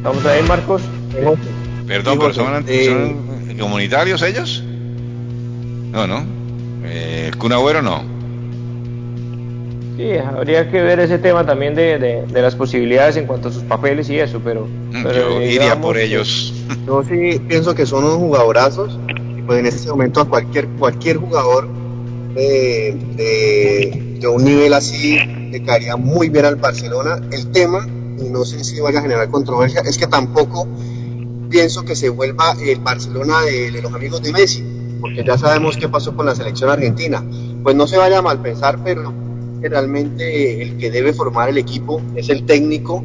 ¿Estamos 0.04 0.26
ahí, 0.26 0.44
Marcos? 0.44 0.82
Perdón, 1.88 2.20
pero 2.20 2.34
son, 2.34 2.66
eh, 2.68 3.56
comunitarios 3.58 4.22
ellos. 4.22 4.62
No, 5.94 6.06
no. 6.06 6.26
Eh, 6.84 7.30
el 7.30 7.38
Kun 7.38 7.54
Agüero 7.54 7.82
no. 7.82 8.04
Sí, 9.96 10.12
habría 10.18 10.70
que 10.70 10.82
ver 10.82 11.00
ese 11.00 11.20
tema 11.20 11.46
también 11.46 11.74
de, 11.74 12.26
de, 12.28 12.42
las 12.42 12.54
posibilidades 12.54 13.16
en 13.16 13.28
cuanto 13.28 13.48
a 13.48 13.54
sus 13.54 13.64
papeles 13.64 14.10
y 14.10 14.20
eso, 14.20 14.42
pero... 14.44 14.68
Mm, 14.92 15.04
yo 15.08 15.42
iría 15.42 15.80
por 15.80 15.98
ellos. 15.98 16.54
Yo 16.86 17.02
sí 17.06 17.40
pienso 17.48 17.74
que 17.74 17.86
son 17.86 18.04
unos 18.04 18.18
jugadorazos, 18.18 19.00
y 19.38 19.42
pues 19.44 19.60
en 19.60 19.68
este 19.68 19.90
momento 19.90 20.20
a 20.20 20.28
cualquier, 20.28 20.68
cualquier 20.80 21.16
jugador 21.16 21.70
de, 22.36 22.98
de, 23.16 24.18
de 24.20 24.28
un 24.28 24.44
nivel 24.44 24.74
así 24.74 25.18
le 25.50 25.64
caería 25.64 25.96
muy 25.96 26.28
bien 26.28 26.44
al 26.44 26.58
Barcelona. 26.58 27.22
El 27.32 27.50
tema 27.54 27.88
no 28.32 28.46
sé 28.46 28.64
si 28.64 28.80
vaya 28.80 29.00
a 29.00 29.02
generar 29.02 29.30
controversia, 29.30 29.82
es 29.82 29.98
que 29.98 30.08
tampoco 30.08 30.68
pienso 31.50 31.86
que 31.86 31.96
se 31.96 32.10
vuelva 32.10 32.56
el 32.66 32.80
Barcelona 32.80 33.42
de, 33.42 33.72
los 33.82 33.94
amigos 33.94 34.22
de 34.24 34.32
Messi, 34.32 34.64
porque 35.00 35.24
ya 35.24 35.38
sabemos 35.38 35.78
qué 35.78 35.88
pasó 35.88 36.16
con 36.16 36.26
la 36.26 36.36
selección 36.36 36.70
argentina. 36.70 37.24
Pues 37.62 37.76
no 37.76 37.88
se 37.88 37.98
vaya 37.98 38.20
a 38.20 38.22
mal 38.22 38.42
pensar, 38.42 38.80
pero 38.84 39.14
realmente 39.62 40.62
el 40.62 40.78
que 40.78 40.92
debe 40.92 41.14
formar 41.14 41.50
el 41.50 41.58
equipo 41.58 42.02
es 42.16 42.30
el 42.30 42.46
técnico 42.46 43.04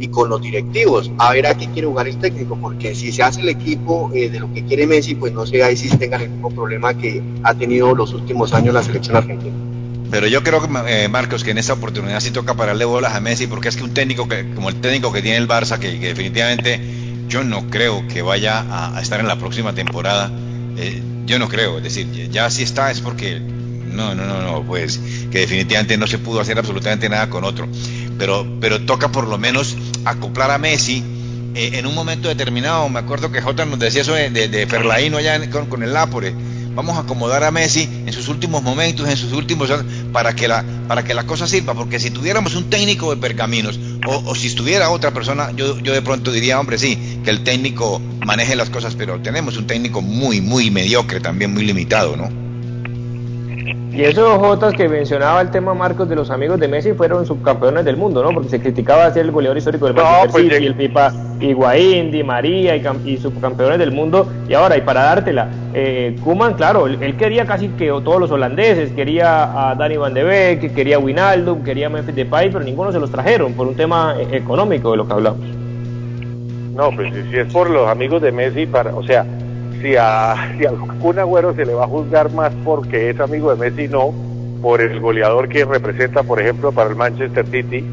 y 0.00 0.08
con 0.08 0.28
los 0.28 0.40
directivos, 0.40 1.10
a 1.18 1.32
ver 1.32 1.46
a 1.46 1.56
qué 1.56 1.66
quiere 1.70 1.88
jugar 1.88 2.06
el 2.06 2.18
técnico, 2.18 2.56
porque 2.60 2.94
si 2.94 3.10
se 3.10 3.22
hace 3.22 3.40
el 3.40 3.48
equipo 3.48 4.10
eh, 4.14 4.30
de 4.30 4.38
lo 4.38 4.52
que 4.54 4.64
quiere 4.64 4.86
Messi, 4.86 5.16
pues 5.16 5.32
no 5.32 5.44
sé 5.44 5.62
ahí 5.62 5.76
si 5.76 5.88
tengan 5.96 6.22
el 6.22 6.30
mismo 6.30 6.50
problema 6.50 6.94
que 6.94 7.20
ha 7.42 7.52
tenido 7.54 7.94
los 7.94 8.14
últimos 8.14 8.54
años 8.54 8.74
la 8.74 8.82
selección 8.82 9.16
argentina. 9.16 9.67
Pero 10.10 10.26
yo 10.26 10.42
creo 10.42 10.62
que 10.62 10.68
eh, 10.86 11.08
Marcos 11.08 11.44
que 11.44 11.50
en 11.50 11.58
esta 11.58 11.74
oportunidad 11.74 12.20
sí 12.20 12.30
toca 12.30 12.54
pararle 12.54 12.84
bolas 12.84 13.14
a 13.14 13.20
Messi 13.20 13.46
porque 13.46 13.68
es 13.68 13.76
que 13.76 13.84
un 13.84 13.92
técnico 13.92 14.26
que, 14.26 14.54
como 14.54 14.70
el 14.70 14.80
técnico 14.80 15.12
que 15.12 15.20
tiene 15.20 15.36
el 15.36 15.46
Barça 15.46 15.78
que, 15.78 15.98
definitivamente 15.98 16.80
yo 17.28 17.44
no 17.44 17.68
creo 17.68 18.06
que 18.08 18.22
vaya 18.22 18.64
a, 18.96 19.00
estar 19.02 19.20
en 19.20 19.28
la 19.28 19.36
próxima 19.36 19.74
temporada. 19.74 20.30
Eh, 20.78 21.02
yo 21.26 21.38
no 21.38 21.48
creo, 21.48 21.76
es 21.76 21.84
decir, 21.84 22.30
ya 22.30 22.48
si 22.48 22.62
está 22.62 22.90
es 22.90 23.00
porque 23.00 23.38
no, 23.38 24.14
no, 24.14 24.24
no, 24.24 24.40
no, 24.40 24.62
pues 24.62 24.98
que 25.30 25.40
definitivamente 25.40 25.98
no 25.98 26.06
se 26.06 26.18
pudo 26.18 26.40
hacer 26.40 26.58
absolutamente 26.58 27.08
nada 27.10 27.28
con 27.28 27.44
otro. 27.44 27.68
Pero, 28.18 28.46
pero 28.60 28.80
toca 28.80 29.08
por 29.12 29.26
lo 29.26 29.36
menos 29.36 29.76
acoplar 30.06 30.50
a 30.50 30.58
Messi 30.58 31.04
eh, 31.54 31.72
en 31.74 31.86
un 31.86 31.94
momento 31.94 32.28
determinado. 32.28 32.88
Me 32.88 33.00
acuerdo 33.00 33.30
que 33.30 33.42
Jota 33.42 33.66
nos 33.66 33.78
decía 33.78 34.00
eso 34.00 34.14
de, 34.14 34.30
de, 34.30 34.66
Ferlaino 34.66 35.18
allá 35.18 35.50
con, 35.50 35.66
con 35.66 35.82
el 35.82 35.92
Nápoles 35.92 36.32
vamos 36.78 36.96
a 36.96 37.00
acomodar 37.00 37.42
a 37.42 37.50
Messi 37.50 37.88
en 38.06 38.12
sus 38.12 38.28
últimos 38.28 38.62
momentos, 38.62 39.08
en 39.08 39.16
sus 39.16 39.32
últimos 39.32 39.68
años, 39.68 39.84
para 40.12 40.36
que 40.36 40.46
la, 40.46 40.64
para 40.86 41.02
que 41.02 41.12
la 41.12 41.26
cosa 41.26 41.48
sirva, 41.48 41.74
porque 41.74 41.98
si 41.98 42.12
tuviéramos 42.12 42.54
un 42.54 42.70
técnico 42.70 43.10
de 43.12 43.20
pergaminos, 43.20 43.80
o, 44.06 44.32
si 44.36 44.46
estuviera 44.46 44.88
otra 44.90 45.10
persona, 45.10 45.50
yo, 45.56 45.76
yo 45.80 45.92
de 45.92 46.02
pronto 46.02 46.30
diría, 46.30 46.60
hombre, 46.60 46.78
sí, 46.78 47.18
que 47.24 47.30
el 47.30 47.42
técnico 47.42 48.00
maneje 48.24 48.54
las 48.54 48.70
cosas, 48.70 48.94
pero 48.94 49.20
tenemos 49.20 49.56
un 49.56 49.66
técnico 49.66 50.02
muy, 50.02 50.40
muy 50.40 50.70
mediocre, 50.70 51.18
también 51.18 51.52
muy 51.52 51.64
limitado, 51.64 52.16
¿no? 52.16 52.47
Y 53.92 54.02
esos 54.02 54.38
Jotas 54.38 54.74
que 54.74 54.88
mencionaba 54.88 55.40
el 55.40 55.50
tema 55.50 55.74
Marcos 55.74 56.08
de 56.08 56.14
los 56.14 56.30
amigos 56.30 56.60
de 56.60 56.68
Messi 56.68 56.92
fueron 56.92 57.26
subcampeones 57.26 57.84
del 57.84 57.96
mundo, 57.96 58.22
¿no? 58.22 58.30
Porque 58.32 58.48
se 58.48 58.60
criticaba 58.60 59.10
ser 59.12 59.24
el 59.24 59.32
goleador 59.32 59.58
histórico 59.58 59.86
del 59.86 59.94
Manchester 59.94 60.30
pues 60.30 60.44
City, 60.44 60.62
y 60.62 60.66
el 60.66 60.74
Pipa 60.74 61.12
Higuaín, 61.40 62.10
Di 62.10 62.22
María 62.22 62.76
y, 62.76 63.16
subcampeones 63.16 63.78
del 63.78 63.92
mundo. 63.92 64.28
Y 64.48 64.54
ahora, 64.54 64.76
y 64.76 64.82
para 64.82 65.02
dártela, 65.02 65.48
eh, 65.74 66.16
Kuman, 66.22 66.54
claro, 66.54 66.86
él, 66.86 67.16
quería 67.16 67.46
casi 67.46 67.68
que 67.68 67.88
todos 67.88 68.20
los 68.20 68.30
holandeses, 68.30 68.92
quería 68.92 69.70
a 69.70 69.74
Dani 69.74 69.96
Van 69.96 70.14
de 70.14 70.22
Beek, 70.24 70.74
quería 70.74 70.96
a 70.96 70.98
Wijnaldum, 71.00 71.64
quería 71.64 71.86
a 71.86 71.90
Memphis 71.90 72.14
Depay, 72.14 72.50
pero 72.50 72.64
ninguno 72.64 72.92
se 72.92 73.00
los 73.00 73.10
trajeron 73.10 73.54
por 73.54 73.66
un 73.66 73.74
tema 73.74 74.14
eh, 74.18 74.28
económico 74.32 74.92
de 74.92 74.96
lo 74.96 75.06
que 75.06 75.12
hablamos. 75.12 75.40
No, 76.74 76.92
pues 76.94 77.12
si, 77.12 77.36
es 77.36 77.52
por 77.52 77.68
los 77.68 77.88
amigos 77.88 78.22
de 78.22 78.30
Messi, 78.30 78.66
para, 78.66 78.94
o 78.94 79.02
sea, 79.02 79.26
si 79.80 79.96
a, 79.96 80.54
si 80.56 80.66
a 80.66 80.70
Kun 81.00 81.18
Agüero 81.18 81.54
se 81.54 81.64
le 81.64 81.74
va 81.74 81.84
a 81.84 81.88
juzgar 81.88 82.32
más 82.32 82.52
porque 82.64 83.10
es 83.10 83.20
amigo 83.20 83.54
de 83.54 83.70
Messi, 83.70 83.88
no, 83.88 84.12
por 84.60 84.80
el 84.80 85.00
goleador 85.00 85.48
que 85.48 85.64
representa, 85.64 86.22
por 86.22 86.40
ejemplo, 86.40 86.72
para 86.72 86.90
el 86.90 86.96
Manchester 86.96 87.46
City, 87.46 87.84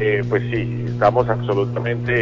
eh, 0.00 0.22
pues 0.28 0.42
sí, 0.50 0.84
estamos 0.88 1.28
absolutamente, 1.28 2.12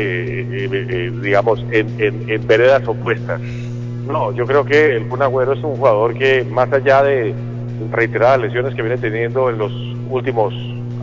eh, 0.41 0.69
eh, 0.73 1.13
digamos, 1.23 1.65
en, 1.71 2.47
veredas 2.47 2.87
opuestas. 2.89 3.41
No, 3.41 4.33
yo 4.33 4.47
creo 4.47 4.65
que 4.65 4.97
el 4.97 5.09
Kun 5.09 5.23
Agüero 5.23 5.53
es 5.53 5.63
un 5.63 5.77
jugador 5.77 6.15
que, 6.15 6.45
más 6.45 6.73
allá 6.73 7.03
de 7.03 7.35
reiteradas 7.91 8.41
lesiones 8.41 8.75
que 8.75 8.83
viene 8.83 8.99
teniendo 8.99 9.51
en 9.51 9.59
los 9.59 9.73
últimos 10.11 10.55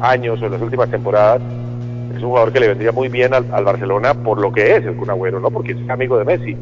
años 0.02 0.42
o 0.42 0.46
en 0.46 0.52
las 0.54 0.62
últimas 0.62 0.90
temporadas, 0.90 1.42
es 2.16 2.24
un 2.24 2.30
jugador 2.30 2.52
que 2.52 2.60
le 2.60 2.68
vendría 2.70 2.92
muy 2.92 3.10
bien 3.10 3.34
al, 3.34 3.46
al 3.52 3.64
Barcelona 3.64 4.14
por 4.14 4.40
lo 4.40 4.52
que 4.52 4.76
es 4.76 4.86
el 4.86 4.96
Kun 4.96 5.10
Agüero, 5.10 5.40
¿no? 5.40 5.52
Porque 5.52 5.74
es 5.74 5.90
amigo 5.90 6.18
de 6.18 6.26
Messi 6.26 6.58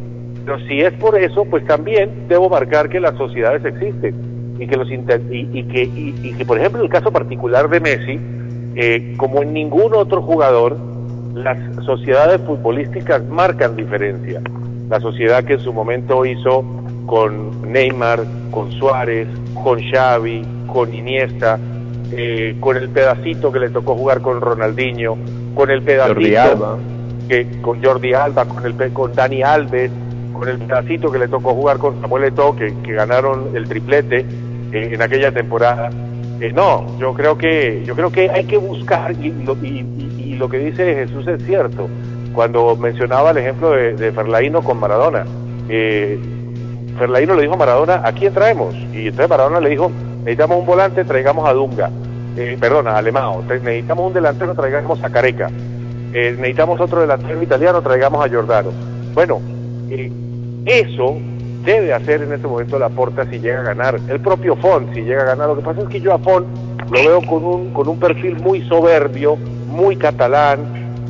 pero 0.45 0.59
si 0.67 0.81
es 0.81 0.93
por 0.93 1.17
eso, 1.17 1.45
pues 1.45 1.65
también 1.65 2.27
debo 2.27 2.49
marcar 2.49 2.89
que 2.89 2.99
las 2.99 3.15
sociedades 3.17 3.63
existen 3.65 4.55
y 4.59 4.67
que 4.67 4.75
los 4.75 4.89
y, 4.91 4.97
y 5.53 5.63
que 5.63 5.83
y, 5.83 6.33
que 6.37 6.45
por 6.45 6.57
ejemplo 6.57 6.79
en 6.79 6.85
el 6.85 6.91
caso 6.91 7.11
particular 7.11 7.69
de 7.69 7.79
Messi, 7.79 8.19
eh, 8.75 9.15
como 9.17 9.41
en 9.41 9.53
ningún 9.53 9.93
otro 9.95 10.21
jugador, 10.21 10.77
las 11.33 11.57
sociedades 11.85 12.41
futbolísticas 12.41 13.23
marcan 13.25 13.75
diferencia. 13.75 14.41
La 14.89 14.99
sociedad 14.99 15.43
que 15.43 15.53
en 15.53 15.59
su 15.59 15.71
momento 15.71 16.25
hizo 16.25 16.63
con 17.05 17.71
Neymar, 17.71 18.23
con 18.51 18.71
Suárez, 18.71 19.27
con 19.63 19.79
Xavi, 19.81 20.45
con 20.67 20.93
Iniesta, 20.93 21.59
eh, 22.11 22.55
con 22.59 22.75
el 22.75 22.89
pedacito 22.89 23.51
que 23.51 23.59
le 23.59 23.69
tocó 23.69 23.95
jugar 23.95 24.21
con 24.21 24.41
Ronaldinho, 24.41 25.15
con 25.55 25.69
el 25.69 25.81
pedacito 25.83 26.79
que 27.27 27.47
con 27.61 27.83
Jordi 27.83 28.13
Alba, 28.13 28.45
con 28.45 28.65
el 28.65 28.91
con 28.91 29.13
Dani 29.13 29.43
Alves, 29.43 29.91
con 30.39 30.49
el 30.49 30.57
pedacito 30.57 31.11
que 31.11 31.19
le 31.19 31.27
tocó 31.27 31.53
jugar 31.53 31.77
con 31.77 31.99
Samuel 32.01 32.23
Eto'o, 32.25 32.55
que, 32.55 32.71
ganaron 32.93 33.55
el 33.55 33.67
triplete 33.67 34.25
eh, 34.71 34.89
en 34.93 35.01
aquella 35.01 35.31
temporada. 35.31 35.89
Eh, 36.39 36.53
no, 36.53 36.97
yo 36.97 37.13
creo 37.13 37.37
que 37.37 37.83
yo 37.85 37.95
creo 37.95 38.11
que 38.11 38.29
hay 38.29 38.45
que 38.45 38.57
buscar 38.57 39.11
y 39.11 39.31
lo, 39.43 39.55
y, 39.61 40.35
lo 40.39 40.47
que 40.47 40.57
dice 40.57 40.95
Jesús 40.95 41.27
es 41.27 41.43
cierto. 41.43 41.89
Cuando 42.33 42.77
mencionaba 42.77 43.31
el 43.31 43.39
ejemplo 43.39 43.71
de, 43.71 43.93
de 43.93 44.11
Ferlaino 44.13 44.61
con 44.61 44.79
Maradona, 44.79 45.25
eh, 45.67 46.17
Ferlaino 46.97 47.35
le 47.35 47.41
dijo 47.41 47.55
a 47.55 47.57
Maradona, 47.57 48.01
¿a 48.05 48.13
quién 48.13 48.33
traemos? 48.33 48.73
Y 48.93 49.07
entonces 49.07 49.29
Maradona 49.29 49.59
le 49.59 49.69
dijo, 49.69 49.91
necesitamos 50.19 50.59
un 50.59 50.65
volante, 50.65 51.03
traigamos 51.03 51.49
a 51.49 51.53
Dunga. 51.53 51.89
Eh, 52.37 52.57
perdona, 52.57 52.91
a 52.91 52.97
Alemao. 52.99 53.43
Necesitamos 53.43 54.07
un 54.07 54.13
delantero, 54.13 54.55
traigamos 54.55 55.03
a 55.03 55.09
Careca. 55.09 55.49
necesitamos 56.13 56.79
otro 56.79 57.01
delantero 57.01 57.43
italiano, 57.43 57.81
traigamos 57.81 58.23
a 58.23 58.29
Giordano. 58.29 58.71
Bueno, 59.13 59.41
eso 60.65 61.17
debe 61.63 61.93
hacer 61.93 62.21
en 62.21 62.33
este 62.33 62.47
momento 62.47 62.79
la 62.79 62.89
Porta 62.89 63.25
si 63.29 63.39
llega 63.39 63.61
a 63.61 63.63
ganar. 63.63 63.99
El 64.07 64.19
propio 64.19 64.55
Font 64.55 64.93
si 64.93 65.01
llega 65.01 65.23
a 65.23 65.25
ganar. 65.25 65.49
Lo 65.49 65.55
que 65.55 65.61
pasa 65.61 65.81
es 65.81 65.87
que 65.89 66.01
yo 66.01 66.13
a 66.13 66.19
Font 66.19 66.47
lo 66.89 66.99
veo 66.99 67.21
con 67.21 67.43
un, 67.43 67.73
con 67.73 67.87
un 67.87 67.99
perfil 67.99 68.37
muy 68.37 68.61
soberbio, 68.67 69.35
muy 69.35 69.95
catalán, 69.95 70.59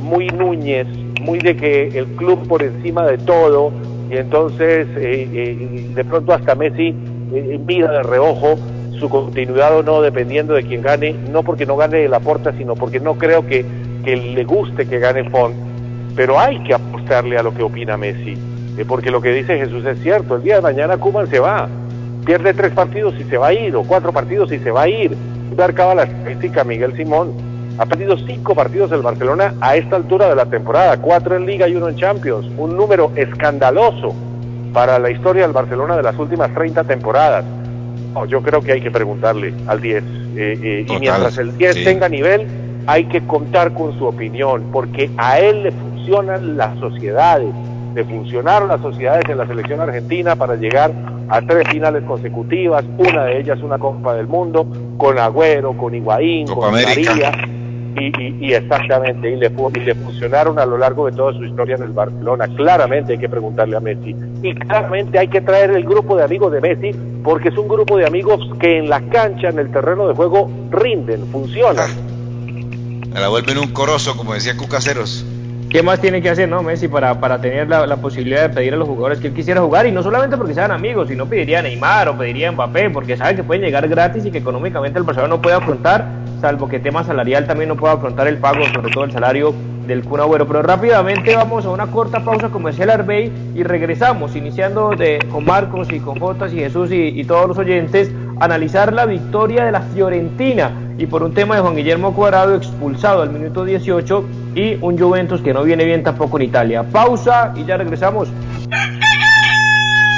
muy 0.02 0.28
Núñez, 0.28 0.88
muy 1.22 1.40
de 1.40 1.56
que 1.56 1.88
el 1.98 2.08
club 2.16 2.48
por 2.48 2.64
encima 2.64 3.06
de 3.06 3.18
todo. 3.20 3.72
Y 4.10 4.18
entonces 4.18 4.88
eh, 4.98 5.30
eh, 5.32 5.90
de 5.94 6.06
pronto 6.06 6.34
hasta 6.34 6.56
Messi 6.56 6.96
eh, 7.34 7.60
mira 7.66 7.92
de 7.92 8.04
reojo 8.04 8.58
su 9.00 9.10
continuidad 9.10 9.78
o 9.78 9.84
no 9.84 10.02
dependiendo 10.02 10.54
de 10.54 10.64
quién 10.64 10.82
gane, 10.82 11.14
no 11.32 11.44
porque 11.44 11.66
no 11.66 11.78
gane 11.78 12.08
la 12.08 12.20
porta, 12.20 12.52
sino 12.58 12.76
porque 12.76 13.00
no 13.00 13.16
creo 13.16 13.46
que, 13.48 13.66
que 14.04 14.16
le 14.16 14.44
guste 14.44 14.86
que 14.88 15.00
gane 15.00 15.30
Font, 15.30 15.56
pero 16.16 16.40
hay 16.40 16.62
que 16.64 16.74
apostarle 16.74 17.38
a 17.38 17.44
lo 17.44 17.54
que 17.54 17.64
opina 17.64 17.96
Messi, 17.96 18.38
porque 18.88 19.12
lo 19.12 19.22
que 19.22 19.32
dice 19.32 19.58
Jesús 19.58 19.86
es 19.86 20.00
cierto, 20.02 20.36
el 20.36 20.44
día 20.44 20.56
de 20.56 20.62
mañana 20.62 20.98
Kuman 20.98 21.30
se 21.30 21.40
va, 21.40 21.68
pierde 22.26 22.54
tres 22.54 22.72
partidos 22.72 23.14
y 23.20 23.24
se 23.24 23.38
va 23.38 23.48
a 23.48 23.54
ir, 23.54 23.76
o 23.76 23.84
cuatro 23.84 24.14
partidos 24.14 24.52
y 24.52 24.60
se 24.60 24.72
va 24.72 24.84
a 24.84 24.88
ir, 24.88 25.16
marcaba 25.58 25.96
la 25.96 26.04
estadística 26.04 26.64
Miguel 26.64 26.96
Simón, 26.96 27.34
ha 27.78 27.86
perdido 27.86 28.18
cinco 28.18 28.56
partidos 28.56 28.92
el 28.92 29.02
Barcelona 29.02 29.54
a 29.62 29.76
esta 29.76 29.96
altura 29.96 30.28
de 30.30 30.36
la 30.36 30.46
temporada, 30.46 30.98
cuatro 30.98 31.36
en 31.36 31.46
Liga 31.46 31.68
y 31.68 31.76
uno 31.76 31.90
en 31.90 31.96
Champions, 31.96 32.46
un 32.58 32.76
número 32.76 33.12
escandaloso 33.16 34.14
para 34.74 35.00
la 35.00 35.10
historia 35.10 35.44
del 35.44 35.54
Barcelona 35.54 35.96
de 35.96 36.04
las 36.04 36.18
últimas 36.18 36.54
30 36.54 36.84
temporadas. 36.84 37.46
yo 38.28 38.42
creo 38.42 38.62
que 38.62 38.74
hay 38.74 38.82
que 38.82 38.92
preguntarle 38.92 39.54
al 39.68 39.82
10. 39.82 40.04
Eh, 40.04 40.60
eh, 40.62 40.86
y 40.88 41.00
mientras 41.00 41.38
el 41.38 41.58
10 41.58 41.84
tenga 41.84 42.10
nivel, 42.10 42.48
hay 42.86 43.06
que 43.06 43.26
contar 43.26 43.74
con 43.74 43.98
su 43.98 44.06
opinión, 44.06 44.66
porque 44.72 45.10
a 45.18 45.40
él 45.40 45.64
le 45.64 45.72
funcionan 45.72 46.58
las 46.58 46.78
sociedades, 46.80 47.54
le 47.94 48.04
funcionaron 48.06 48.70
las 48.70 48.82
sociedades 48.82 49.24
en 49.30 49.38
la 49.38 49.48
selección 49.48 49.82
argentina 49.82 50.36
para 50.36 50.56
llegar 50.56 50.92
a 51.30 51.42
tres 51.42 51.68
finales 51.70 52.04
consecutivas, 52.04 52.84
una 52.98 53.26
de 53.26 53.40
ellas 53.40 53.60
una 53.62 53.78
Copa 53.78 54.16
del 54.16 54.28
Mundo, 54.28 54.66
con 54.98 55.18
Agüero, 55.18 55.74
con 55.74 55.94
Higuaín, 55.94 56.48
con 56.48 56.72
María 56.72 57.32
y, 58.00 58.54
exactamente, 58.54 59.30
y 59.32 59.36
le, 59.36 59.52
y 59.76 59.80
le 59.80 59.96
funcionaron 59.96 60.60
a 60.60 60.66
lo 60.66 60.78
largo 60.78 61.08
de 61.08 61.16
toda 61.16 61.34
su 61.34 61.44
historia 61.44 61.76
en 61.76 61.84
el 61.84 61.90
Barcelona. 61.90 62.48
Claramente 62.56 63.14
hay 63.14 63.20
que 63.20 63.30
preguntarle 63.30 63.76
a 63.76 63.80
Messi. 63.80 64.16
Y 64.42 64.54
claramente 64.56 65.20
hay 65.20 65.28
que 65.28 65.42
traer 65.42 65.72
el 65.72 65.84
grupo 65.84 66.16
de 66.16 66.24
amigos 66.24 66.52
de 66.52 66.62
Messi, 66.62 66.98
porque 67.24 67.50
es 67.50 67.58
un 67.58 67.68
grupo 67.68 67.98
de 67.98 68.06
amigos 68.06 68.40
que 68.60 68.78
en 68.78 68.90
la 68.90 69.02
cancha, 69.02 69.50
en 69.50 69.60
el 69.60 69.72
terreno 69.72 70.08
de 70.08 70.14
juego, 70.14 70.50
rinden, 70.72 71.28
funcionan. 71.32 71.90
La 73.14 73.28
vuelven 73.28 73.58
un 73.58 73.68
corozo, 73.68 74.16
como 74.16 74.34
decía 74.34 74.56
Cucaseros. 74.56 75.26
¿Qué 75.70 75.84
más 75.84 76.02
tiene 76.02 76.20
que 76.20 76.32
hacer, 76.32 76.50
no, 76.50 76.64
Messi, 76.64 76.88
para, 76.88 77.40
tener 77.40 77.70
la, 77.70 77.96
posibilidad 77.98 78.42
de 78.42 78.50
pedir 78.50 78.74
a 78.74 78.78
los 78.78 78.88
jugadores 78.88 79.20
que 79.20 79.28
él 79.28 79.36
quisiera 79.36 79.62
jugar? 79.62 79.86
Y 79.86 79.92
no 79.92 80.02
solamente 80.02 80.36
porque 80.36 80.56
sean 80.56 80.72
amigos, 80.72 81.10
sino 81.10 81.28
pediría 81.28 81.60
a 81.60 81.62
Neymar 81.62 82.10
o 82.10 82.18
pediría 82.18 82.50
a 82.50 82.52
Mbappé, 82.52 82.90
porque 82.90 83.16
sabe 83.16 83.36
que 83.36 83.44
pueden 83.44 83.62
llegar 83.62 83.88
gratis 83.88 84.26
y 84.26 84.32
que 84.32 84.40
económicamente 84.40 84.98
el 84.98 85.04
Barcelona 85.06 85.36
no 85.36 85.42
puede 85.44 85.58
afrontar, 85.58 86.08
salvo 86.42 86.68
que 86.68 86.80
tema 86.80 87.04
salarial 87.04 87.46
también 87.46 87.70
no 87.70 87.76
pueda 87.76 87.94
afrontar 87.94 88.28
el 88.28 88.38
pago, 88.38 88.66
sobre 88.74 88.92
todo 88.92 89.04
el 89.04 89.12
salario 89.12 89.54
del 89.86 90.04
Kun 90.04 90.20
Agüero. 90.20 90.48
Pero 90.48 90.64
rápidamente 90.64 91.36
vamos 91.36 91.66
a 91.66 91.70
una 91.70 91.86
corta 91.86 92.26
pausa 92.26 92.50
comercial 92.50 92.90
Arbey 92.90 93.32
y 93.54 93.62
regresamos, 93.62 94.36
iniciando 94.36 94.96
de, 94.96 95.20
con 95.32 95.46
Marcos 95.46 95.92
y 95.92 96.00
con 96.00 96.20
Jotas 96.20 96.52
y 96.52 96.58
Jesús 96.58 96.92
y, 96.92 97.10
y 97.10 97.24
todos 97.26 97.48
los 97.48 97.60
oyentes, 97.60 98.12
analizar 98.40 98.92
la 98.92 99.06
victoria 99.06 99.66
de 99.66 99.72
la 99.72 99.82
Fiorentina 99.82 100.89
y 101.00 101.08
por 101.08 101.24
un 101.24 101.34
tema 101.34 101.56
de 101.56 101.62
Juan 101.62 101.76
Guillermo 101.76 102.14
Cuadrado 102.14 102.56
expulsado 102.56 103.22
al 103.22 103.32
minuto 103.32 103.64
18 103.64 104.26
y 104.54 104.76
un 104.82 105.00
Juventus 105.00 105.42
que 105.42 105.54
no 105.54 105.64
viene 105.64 105.86
bien 105.86 106.04
tampoco 106.04 106.38
en 106.38 106.44
Italia. 106.44 106.84
Pausa 106.84 107.54
y 107.56 107.64
ya 107.64 107.78
regresamos. 107.78 108.28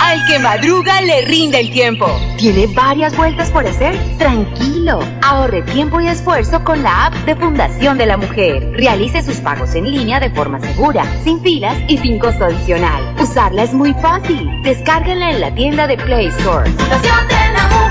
Al 0.04 0.26
que 0.26 0.40
madruga 0.40 1.00
le 1.02 1.22
rinde 1.22 1.60
el 1.60 1.72
tiempo. 1.72 2.08
¿Tiene 2.38 2.68
varias 2.76 3.16
vueltas 3.16 3.50
por 3.52 3.66
hacer? 3.66 3.96
Tranquilo. 4.18 5.00
Ahorre 5.22 5.62
tiempo 5.62 6.02
y 6.02 6.08
esfuerzo 6.08 6.64
con 6.64 6.82
la 6.82 7.06
app 7.06 7.14
de 7.26 7.36
Fundación 7.36 7.98
de 8.00 8.08
la 8.08 8.18
Mujer. 8.18 8.72
Realice 8.74 9.22
sus 9.22 9.38
pagos 9.38 9.76
en 9.76 9.90
línea 9.90 10.20
de 10.20 10.32
forma 10.32 10.60
segura, 10.60 11.06
sin 11.24 11.40
filas 11.42 11.78
y 11.88 11.98
sin 12.00 12.18
costo 12.18 12.46
adicional. 12.46 13.16
Usarla 13.22 13.64
es 13.64 13.74
muy 13.74 13.94
fácil. 13.94 14.50
Descárguenla 14.64 15.32
en 15.32 15.42
la 15.42 15.54
tienda 15.54 15.88
de 15.88 15.96
Play 15.98 16.28
Store. 16.28 16.70
Fundación 16.72 17.28
de 17.28 17.54
la 17.54 17.68
Mujer. 17.68 17.91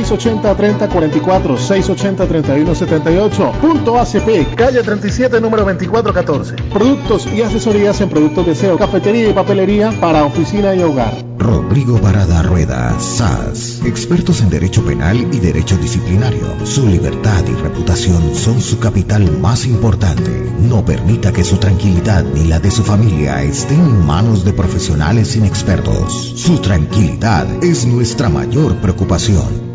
680-3044, 0.03 1.57
680-3178. 1.57 3.51
Punto 3.59 3.99
ACP, 3.99 4.55
calle 4.55 4.83
37, 4.83 5.39
número 5.41 5.63
2414. 5.63 6.55
Productos 6.71 7.27
y 7.27 7.41
asesorías 7.41 8.01
en 8.01 8.09
productos 8.09 8.45
de 8.45 8.55
SEO, 8.55 8.77
cafetería 8.77 9.29
y 9.29 9.33
papelería 9.33 9.91
para 9.99 10.25
oficina 10.25 10.73
y 10.75 10.83
hogar. 10.83 11.31
Rodrigo 11.37 11.97
Barada 11.99 12.43
Rueda, 12.43 12.99
SAS, 12.99 13.81
expertos 13.83 14.41
en 14.41 14.49
derecho 14.51 14.85
penal 14.85 15.17
y 15.33 15.39
derecho 15.39 15.75
disciplinario. 15.77 16.43
Su 16.65 16.87
libertad 16.87 17.43
y 17.47 17.53
reputación 17.61 18.35
son 18.35 18.61
su 18.61 18.79
capital 18.79 19.39
más 19.39 19.65
importante. 19.65 20.51
No 20.59 20.85
permita 20.85 21.31
que 21.33 21.43
su 21.43 21.57
tranquilidad 21.57 22.23
ni 22.23 22.43
la 22.47 22.59
de 22.59 22.69
su 22.69 22.83
familia 22.83 23.41
estén 23.41 23.79
en 23.79 24.05
manos 24.05 24.45
de 24.45 24.53
profesionales 24.53 25.35
inexpertos. 25.35 26.33
Su 26.35 26.59
tranquilidad 26.59 27.47
es 27.63 27.87
nuestra 27.87 28.29
mayor 28.29 28.75
preocupación. 28.77 29.70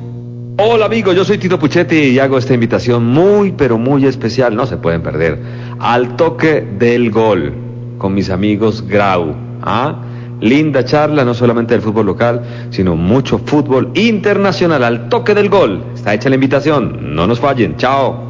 Hola 0.59 0.87
amigos, 0.87 1.15
yo 1.15 1.23
soy 1.23 1.37
Tito 1.37 1.59
Puchetti 1.59 1.97
y 1.97 2.19
hago 2.19 2.39
esta 2.39 2.55
invitación 2.55 3.05
muy 3.05 3.53
pero 3.53 3.77
muy 3.77 4.07
especial, 4.07 4.57
no 4.57 4.65
se 4.65 4.79
pueden 4.79 5.03
perder, 5.03 5.39
al 5.81 6.17
toque 6.17 6.67
del 6.79 7.11
gol 7.11 7.53
con 7.99 8.15
mis 8.15 8.31
amigos 8.31 8.83
Grau. 8.89 9.35
¿ah? 9.61 10.01
Linda 10.41 10.83
charla, 10.83 11.27
no 11.27 11.35
solamente 11.35 11.75
del 11.75 11.83
fútbol 11.83 12.07
local, 12.07 12.43
sino 12.71 12.97
mucho 12.97 13.39
fútbol 13.39 13.91
internacional 13.93 14.83
al 14.83 15.11
toque 15.11 15.35
del 15.35 15.51
gol. 15.51 15.85
Está 15.95 16.15
hecha 16.15 16.31
la 16.31 16.37
invitación, 16.37 17.15
no 17.15 17.27
nos 17.27 17.39
fallen, 17.39 17.77
chao. 17.77 18.27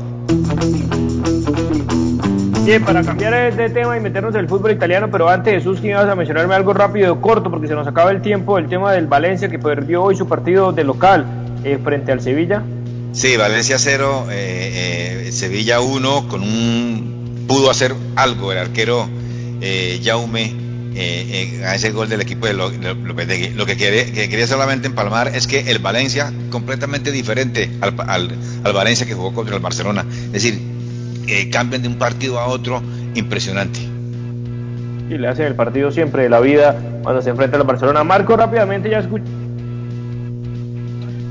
Bien, 2.64 2.85
para 2.85 3.05
cambiar 3.05 3.55
de 3.55 3.70
tema 3.70 3.97
y 3.97 4.01
meternos 4.01 4.35
en 4.35 4.41
el 4.41 4.49
fútbol 4.49 4.72
italiano, 4.72 5.09
pero 5.12 5.29
antes 5.29 5.55
Jesús, 5.55 5.81
que 5.81 5.91
ibas 5.91 6.09
a 6.09 6.16
mencionarme 6.16 6.57
algo 6.57 6.72
rápido, 6.74 7.20
corto, 7.20 7.53
porque 7.53 7.68
se 7.68 7.74
nos 7.74 7.87
acaba 7.87 8.11
el 8.11 8.20
tiempo, 8.20 8.59
el 8.59 8.66
tema 8.66 8.91
del 8.91 9.07
Valencia 9.07 9.49
que 9.49 9.61
perdió 9.61 10.03
hoy 10.03 10.16
su 10.16 10.27
partido 10.27 10.72
de 10.72 10.83
local 10.83 11.45
eh, 11.66 11.78
frente 11.82 12.12
al 12.12 12.20
Sevilla. 12.20 12.62
Sí, 13.10 13.36
Valencia 13.36 13.76
0, 13.76 14.28
eh, 14.30 15.24
eh, 15.26 15.32
Sevilla 15.32 15.80
1, 15.80 16.28
con 16.28 16.42
un 16.42 17.44
pudo 17.48 17.72
hacer 17.72 17.92
algo 18.14 18.52
el 18.52 18.58
arquero 18.58 19.08
Jaume 20.04 20.54
a 21.66 21.74
ese 21.74 21.90
gol 21.90 22.08
del 22.08 22.20
equipo 22.20 22.46
de 22.46 22.52
Lopetegui. 22.52 23.48
Lo 23.54 23.66
que, 23.66 23.76
quería 23.76 24.46
solamente 24.46 24.86
empalmar 24.86 25.34
es 25.34 25.48
que 25.48 25.68
el 25.68 25.80
Valencia, 25.80 26.32
completamente 26.50 27.10
diferente 27.10 27.68
al, 27.80 27.96
Valencia 28.72 29.04
que 29.04 29.14
jugó 29.14 29.34
contra 29.34 29.56
el 29.56 29.62
Barcelona. 29.62 30.04
Es 30.08 30.32
decir, 30.32 30.60
cambian 31.50 31.82
de 31.82 31.88
un 31.88 31.96
partido 31.96 32.38
a 32.38 32.46
otro 32.46 32.80
impresionante. 33.16 33.80
Y 35.10 35.18
le 35.18 35.26
hace 35.26 35.44
el 35.44 35.56
partido 35.56 35.90
siempre 35.90 36.22
de 36.22 36.28
la 36.28 36.38
vida 36.38 36.80
cuando 37.02 37.22
se 37.22 37.30
enfrenta 37.30 37.56
al 37.56 37.64
Barcelona. 37.64 38.04
Marco, 38.04 38.36
rápidamente 38.36 38.88
ya 38.88 39.00
escucha 39.00 39.24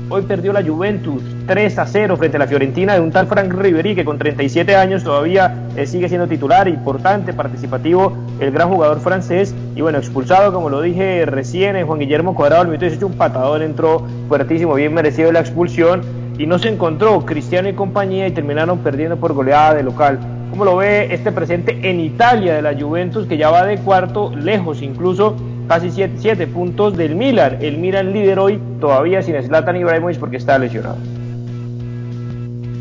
Hoy 0.08 0.22
perdió 0.22 0.52
la 0.52 0.62
Juventus 0.62 1.20
3 1.48 1.78
a 1.80 1.84
0 1.84 2.16
frente 2.16 2.36
a 2.36 2.38
la 2.40 2.46
Fiorentina 2.46 2.94
de 2.94 3.00
un 3.00 3.10
tal 3.10 3.26
Frank 3.26 3.52
Ribery 3.52 3.96
que 3.96 4.04
con 4.04 4.18
37 4.18 4.76
años 4.76 5.02
todavía 5.02 5.66
eh, 5.76 5.84
sigue 5.84 6.08
siendo 6.08 6.28
titular, 6.28 6.68
importante, 6.68 7.32
participativo, 7.32 8.16
el 8.38 8.52
gran 8.52 8.68
jugador 8.68 9.00
francés 9.00 9.52
y 9.74 9.80
bueno, 9.80 9.98
expulsado 9.98 10.52
como 10.52 10.70
lo 10.70 10.80
dije 10.80 11.26
recién 11.26 11.74
en 11.74 11.88
Juan 11.88 11.98
Guillermo 11.98 12.36
Cuadrado 12.36 12.62
al 12.62 12.68
minuto 12.68 12.84
18 12.84 13.04
un 13.04 13.14
patador 13.14 13.62
entró 13.62 14.06
fuertísimo, 14.28 14.74
bien 14.74 14.94
merecido 14.94 15.32
la 15.32 15.40
expulsión 15.40 16.02
y 16.38 16.46
no 16.46 16.60
se 16.60 16.68
encontró 16.68 17.26
Cristiano 17.26 17.68
y 17.68 17.72
compañía 17.72 18.28
y 18.28 18.30
terminaron 18.30 18.78
perdiendo 18.78 19.16
por 19.16 19.32
goleada 19.32 19.74
de 19.74 19.82
local. 19.82 20.20
¿Cómo 20.50 20.64
lo 20.64 20.76
ve 20.76 21.12
este 21.12 21.32
presente 21.32 21.80
en 21.82 21.98
Italia 21.98 22.54
de 22.54 22.62
la 22.62 22.80
Juventus 22.80 23.26
que 23.26 23.38
ya 23.38 23.50
va 23.50 23.66
de 23.66 23.78
cuarto, 23.78 24.32
lejos 24.36 24.82
incluso 24.82 25.34
casi 25.68 25.90
7 25.90 26.46
puntos 26.46 26.96
del 26.96 27.14
Milan. 27.14 27.58
El 27.60 27.78
Milan 27.78 28.12
líder 28.12 28.38
hoy 28.38 28.60
todavía 28.80 29.22
sin 29.22 29.40
Zlatan 29.42 29.76
Ibrahimovic 29.76 30.18
porque 30.18 30.36
está 30.36 30.58
lesionado. 30.58 30.96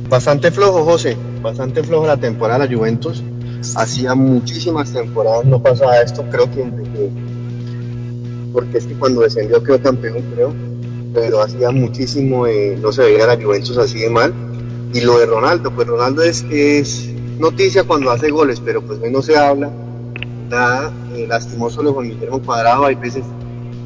Bastante 0.10 0.52
flojo, 0.52 0.84
José. 0.84 1.18
Bastante 1.42 1.84
flojo 1.84 2.06
la 2.08 2.18
temporada 2.18 2.66
la 2.66 2.76
Juventus. 2.76 3.24
hacía 3.76 4.14
muchísimas 4.14 4.94
temporadas 4.94 5.46
no 5.46 5.62
pasaba 5.62 6.00
esto, 6.00 6.24
creo 6.30 6.46
que 6.52 6.64
porque 8.54 8.78
es 8.78 8.86
que 8.86 8.94
cuando 8.94 9.22
descendió 9.22 9.62
quedó 9.62 9.82
campeón, 9.82 10.24
creo, 10.34 10.54
pero 11.14 11.42
hacía 11.42 11.72
muchísimo, 11.72 12.48
eh, 12.48 12.78
no 12.82 12.94
se 12.94 13.04
veía 13.04 13.28
la 13.28 13.36
Juventus 13.36 13.78
así 13.78 14.00
de 14.00 14.10
mal. 14.10 14.34
Y 14.94 15.02
lo 15.02 15.20
de 15.20 15.26
Ronaldo, 15.26 15.72
pues 15.72 15.88
Ronaldo 15.88 16.24
es, 16.24 16.46
es 16.50 17.10
noticia 17.38 17.84
cuando 17.84 18.12
hace 18.12 18.30
goles, 18.32 18.62
pero 18.64 18.82
pues 18.82 19.00
no 19.12 19.22
se 19.22 19.36
habla, 19.36 19.70
nada, 20.50 20.90
eh, 21.16 21.28
lastimoso 21.28 21.82
lo 21.82 21.96
con 21.96 22.08
Guillermo 22.10 22.42
Cuadrado, 22.42 22.86
hay 22.86 22.96
veces 22.96 23.24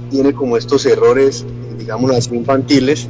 tiene 0.10 0.34
como 0.34 0.58
estos 0.58 0.86
errores, 0.86 1.46
digamos 1.78 2.12
así, 2.12 2.36
infantiles, 2.36 3.08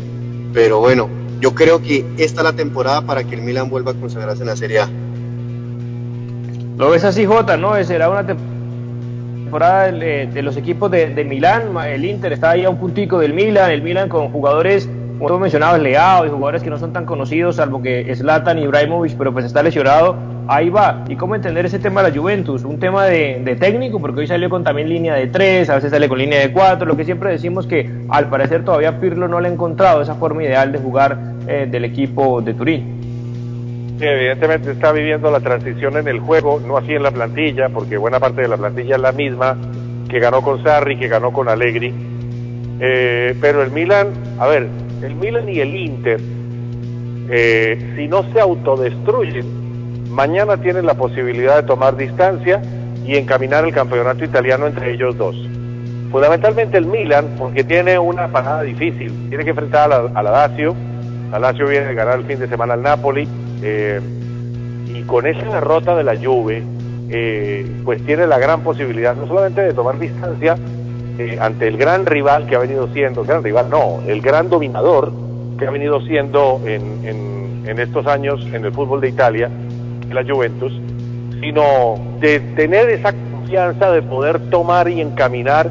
pero 0.53 0.79
bueno, 0.79 1.09
yo 1.39 1.55
creo 1.55 1.81
que 1.81 2.05
esta 2.17 2.41
es 2.41 2.43
la 2.43 2.53
temporada 2.53 3.01
para 3.01 3.23
que 3.23 3.35
el 3.35 3.41
Milan 3.41 3.69
vuelva 3.69 3.91
a 3.91 3.95
consagrarse 3.95 4.41
en 4.41 4.47
la 4.47 4.55
Serie 4.55 4.79
A. 4.79 4.89
Lo 6.77 6.89
ves 6.89 7.03
así, 7.03 7.25
Jota, 7.25 7.57
¿no? 7.57 7.81
Será 7.83 8.09
una 8.09 8.25
temporada 8.25 9.91
de, 9.91 10.41
los 10.41 10.55
equipos 10.57 10.91
de, 10.91 11.25
Milán, 11.27 11.75
el 11.87 12.05
Inter 12.05 12.33
está 12.33 12.51
ahí 12.51 12.65
a 12.65 12.69
un 12.69 12.77
puntico 12.77 13.19
del 13.19 13.33
Milan, 13.33 13.71
el 13.71 13.81
Milan 13.81 14.09
con 14.09 14.31
jugadores, 14.31 14.87
como 15.17 15.29
tú 15.29 15.39
mencionabas, 15.39 15.81
Leao 15.81 16.25
y 16.25 16.29
jugadores 16.29 16.63
que 16.63 16.69
no 16.69 16.77
son 16.77 16.93
tan 16.93 17.05
conocidos, 17.05 17.57
salvo 17.57 17.81
que 17.81 18.13
Zlatan 18.15 18.59
y 18.59 18.63
Ibrahimovic, 18.63 19.17
pero 19.17 19.33
pues 19.33 19.45
está 19.45 19.63
lesionado, 19.63 20.15
ahí 20.49 20.69
va. 20.69 21.05
¿Y 21.07 21.15
cómo 21.15 21.35
entender 21.35 21.65
ese 21.65 21.77
tema 21.77 22.01
de 22.01 22.09
la 22.09 22.17
Juventus? 22.17 22.63
Un 22.63 22.79
tema 22.79 23.05
de, 23.05 23.55
técnico, 23.59 23.99
porque 23.99 24.21
hoy 24.21 24.27
salió 24.27 24.49
con 24.49 24.63
también 24.63 24.89
línea 24.89 25.13
de 25.13 25.27
tres, 25.27 25.69
a 25.69 25.75
veces 25.75 25.91
sale 25.91 26.09
con 26.09 26.17
línea 26.17 26.39
de 26.39 26.51
cuatro, 26.51 26.87
lo 26.87 26.97
que 26.97 27.05
siempre 27.05 27.29
decimos 27.29 27.67
que 27.67 27.89
al 28.09 28.29
parecer 28.29 28.65
todavía 28.65 28.99
Pirlo 28.99 29.27
no 29.27 29.39
le 29.39 29.47
ha 29.47 29.51
encontrado 29.51 30.01
esa 30.01 30.15
forma 30.15 30.43
ideal 30.43 30.71
de 30.71 30.79
jugar 30.79 31.19
eh, 31.47 31.67
del 31.69 31.85
equipo 31.85 32.41
de 32.41 32.53
Turín 32.53 32.99
evidentemente 34.01 34.71
está 34.71 34.93
viviendo 34.93 35.29
la 35.29 35.41
transición 35.41 35.97
en 35.97 36.07
el 36.07 36.21
juego, 36.21 36.61
no 36.65 36.77
así 36.77 36.93
en 36.93 37.03
la 37.03 37.11
plantilla, 37.11 37.67
porque 37.67 37.97
buena 37.97 38.17
parte 38.17 38.41
de 38.41 38.47
la 38.47 38.55
plantilla 38.55 38.95
es 38.95 39.01
la 39.01 39.11
misma 39.11 39.57
que 40.07 40.19
ganó 40.19 40.41
con 40.41 40.63
Sarri, 40.63 40.97
que 40.97 41.09
ganó 41.09 41.33
con 41.33 41.49
Allegri. 41.49 41.93
Eh, 42.79 43.35
pero 43.41 43.61
el 43.61 43.71
Milan, 43.71 44.13
a 44.39 44.47
ver, 44.47 44.69
el 45.03 45.15
Milan 45.15 45.49
y 45.49 45.59
el 45.59 45.75
Inter, 45.75 46.19
eh, 47.29 47.93
si 47.97 48.07
no 48.07 48.23
se 48.31 48.39
autodestruyen, 48.39 49.68
mañana 50.09 50.57
tienen 50.57 50.85
la 50.85 50.95
posibilidad 50.95 51.61
de 51.61 51.63
tomar 51.63 51.95
distancia 51.95 52.61
y 53.05 53.15
encaminar 53.15 53.65
el 53.65 53.73
campeonato 53.73 54.23
italiano 54.23 54.67
entre 54.67 54.93
ellos 54.93 55.17
dos. 55.17 55.35
Fundamentalmente 56.11 56.77
el 56.77 56.85
Milan, 56.85 57.35
porque 57.37 57.63
tiene 57.63 57.99
una 57.99 58.27
parada 58.29 58.63
difícil, 58.63 59.29
tiene 59.29 59.43
que 59.43 59.51
enfrentar 59.51 59.91
a 59.91 60.01
la, 60.01 60.19
a 60.19 60.23
la 60.23 60.31
Lazio, 60.31 60.75
la 61.31 61.39
Lazio 61.39 61.67
viene 61.67 61.87
de 61.87 61.93
ganar 61.93 62.19
el 62.19 62.25
fin 62.25 62.39
de 62.39 62.47
semana 62.47 62.73
al 62.73 62.81
Napoli, 62.81 63.27
eh, 63.61 64.01
y 64.87 65.03
con 65.03 65.27
esa 65.27 65.45
derrota 65.45 65.95
de 65.95 66.03
la 66.03 66.15
Juve, 66.15 66.63
eh, 67.09 67.65
pues 67.85 68.03
tiene 68.05 68.27
la 68.27 68.37
gran 68.37 68.61
posibilidad 68.61 69.15
no 69.15 69.27
solamente 69.27 69.61
de 69.61 69.73
tomar 69.73 69.97
distancia 69.97 70.57
eh, 71.17 71.37
ante 71.41 71.67
el 71.67 71.77
gran 71.77 72.05
rival 72.05 72.45
que 72.47 72.55
ha 72.55 72.59
venido 72.59 72.87
siendo, 72.93 73.23
gran 73.23 73.43
rival 73.43 73.69
no, 73.69 73.99
el 74.07 74.21
gran 74.21 74.49
dominador 74.49 75.11
que 75.57 75.67
ha 75.67 75.71
venido 75.71 76.01
siendo 76.01 76.61
en, 76.65 77.05
en, 77.05 77.79
estos 77.79 78.07
años 78.07 78.43
en 78.51 78.65
el 78.65 78.71
fútbol 78.71 78.99
de 79.01 79.09
Italia, 79.09 79.49
la 80.13 80.23
Juventus, 80.23 80.73
sino 81.39 81.95
de 82.19 82.39
tener 82.55 82.89
esa 82.89 83.13
confianza 83.13 83.91
de 83.91 84.01
poder 84.01 84.49
tomar 84.49 84.89
y 84.89 85.01
encaminar 85.01 85.69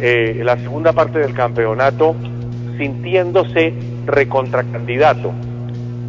la 0.00 0.56
segunda 0.58 0.92
parte 0.92 1.18
del 1.18 1.34
campeonato 1.34 2.14
sintiéndose 2.78 3.74
recontracandidato. 4.06 5.32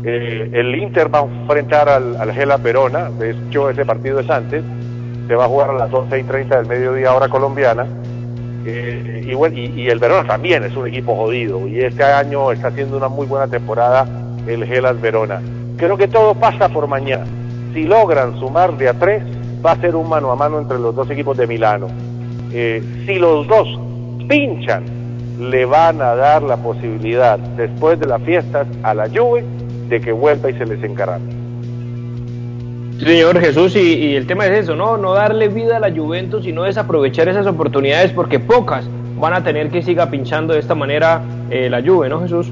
Eh, 0.04 0.50
el 0.54 0.76
Inter 0.76 1.14
va 1.14 1.20
a 1.20 1.24
enfrentar 1.24 1.90
al, 1.90 2.16
al 2.16 2.32
Gela 2.32 2.58
Verona, 2.58 3.10
de 3.10 3.32
hecho 3.32 3.70
ese 3.70 3.86
partido 3.86 4.20
es 4.20 4.30
antes, 4.30 4.64
se 5.28 5.36
va 5.36 5.46
a 5.46 5.48
jugar 5.48 5.72
a 5.72 5.74
las 5.74 5.92
12 5.92 6.20
y 6.20 6.24
30 6.24 6.58
del 6.58 6.68
mediodía 6.68 7.14
hora 7.14 7.28
colombiana. 7.28 7.86
Eh, 8.66 9.26
y, 9.28 9.34
bueno, 9.34 9.58
y, 9.58 9.88
el 9.90 10.00
Verona 10.00 10.28
también 10.28 10.64
es 10.64 10.76
un 10.76 10.88
equipo 10.88 11.16
jodido 11.16 11.68
y 11.68 11.80
este 11.80 12.04
año 12.04 12.52
está 12.52 12.68
haciendo 12.68 12.98
una 12.98 13.08
muy 13.08 13.26
buena 13.26 13.48
temporada 13.48 14.08
el 14.48 14.66
Gelas 14.66 15.00
Verona. 15.00 15.42
Creo 15.78 15.98
que 15.98 16.08
todo 16.08 16.34
pasa 16.36 16.70
por 16.70 16.88
mañana. 16.88 17.26
Si 17.74 17.84
logran 17.84 18.40
sumar 18.40 18.78
de 18.78 18.90
a 18.90 18.94
tres, 18.94 19.24
va 19.66 19.74
a 19.74 19.82
ser 19.82 19.96
un 19.96 20.10
mano 20.10 20.32
a 20.32 20.36
mano 20.36 20.60
entre 20.60 20.80
los 20.80 20.96
dos 20.96 21.10
equipos 21.10 21.38
de 21.38 21.48
Milano. 21.48 21.88
Eh, 22.52 22.82
si 23.06 23.20
los 23.20 23.48
dos 23.48 23.68
pinchan, 24.28 24.84
le 25.40 25.66
van 25.66 26.02
a 26.02 26.16
dar 26.16 26.44
la 26.44 26.58
posibilidad 26.58 27.40
después 27.40 28.00
de 28.00 28.08
las 28.08 28.22
fiestas 28.24 28.68
a 28.84 28.94
la 28.94 29.08
Juve 29.08 29.44
de 29.88 30.02
que 30.02 30.12
vuelva 30.12 30.50
y 30.50 30.54
se 30.54 30.66
les 30.66 30.84
encarame. 30.84 31.40
Señor 33.00 33.40
Jesús, 33.40 33.76
y, 33.78 34.16
el 34.16 34.28
tema 34.28 34.46
es 34.48 34.64
eso, 34.64 34.76
¿no? 34.76 34.98
No 34.98 35.14
darle 35.14 35.48
vida 35.48 35.78
a 35.78 35.80
la 35.80 35.90
Juventus, 35.90 36.44
sino 36.44 36.64
desaprovechar 36.64 37.30
esas 37.30 37.48
oportunidades 37.48 38.12
porque 38.12 38.40
pocas 38.40 38.86
van 39.18 39.34
a 39.34 39.44
tener 39.44 39.70
que 39.70 39.82
siga 39.82 40.10
pinchando 40.10 40.54
de 40.54 40.60
esta 40.60 40.76
manera 40.76 41.22
eh, 41.50 41.70
la 41.70 41.82
Juve, 41.82 42.10
¿no, 42.10 42.20
Jesús? 42.22 42.52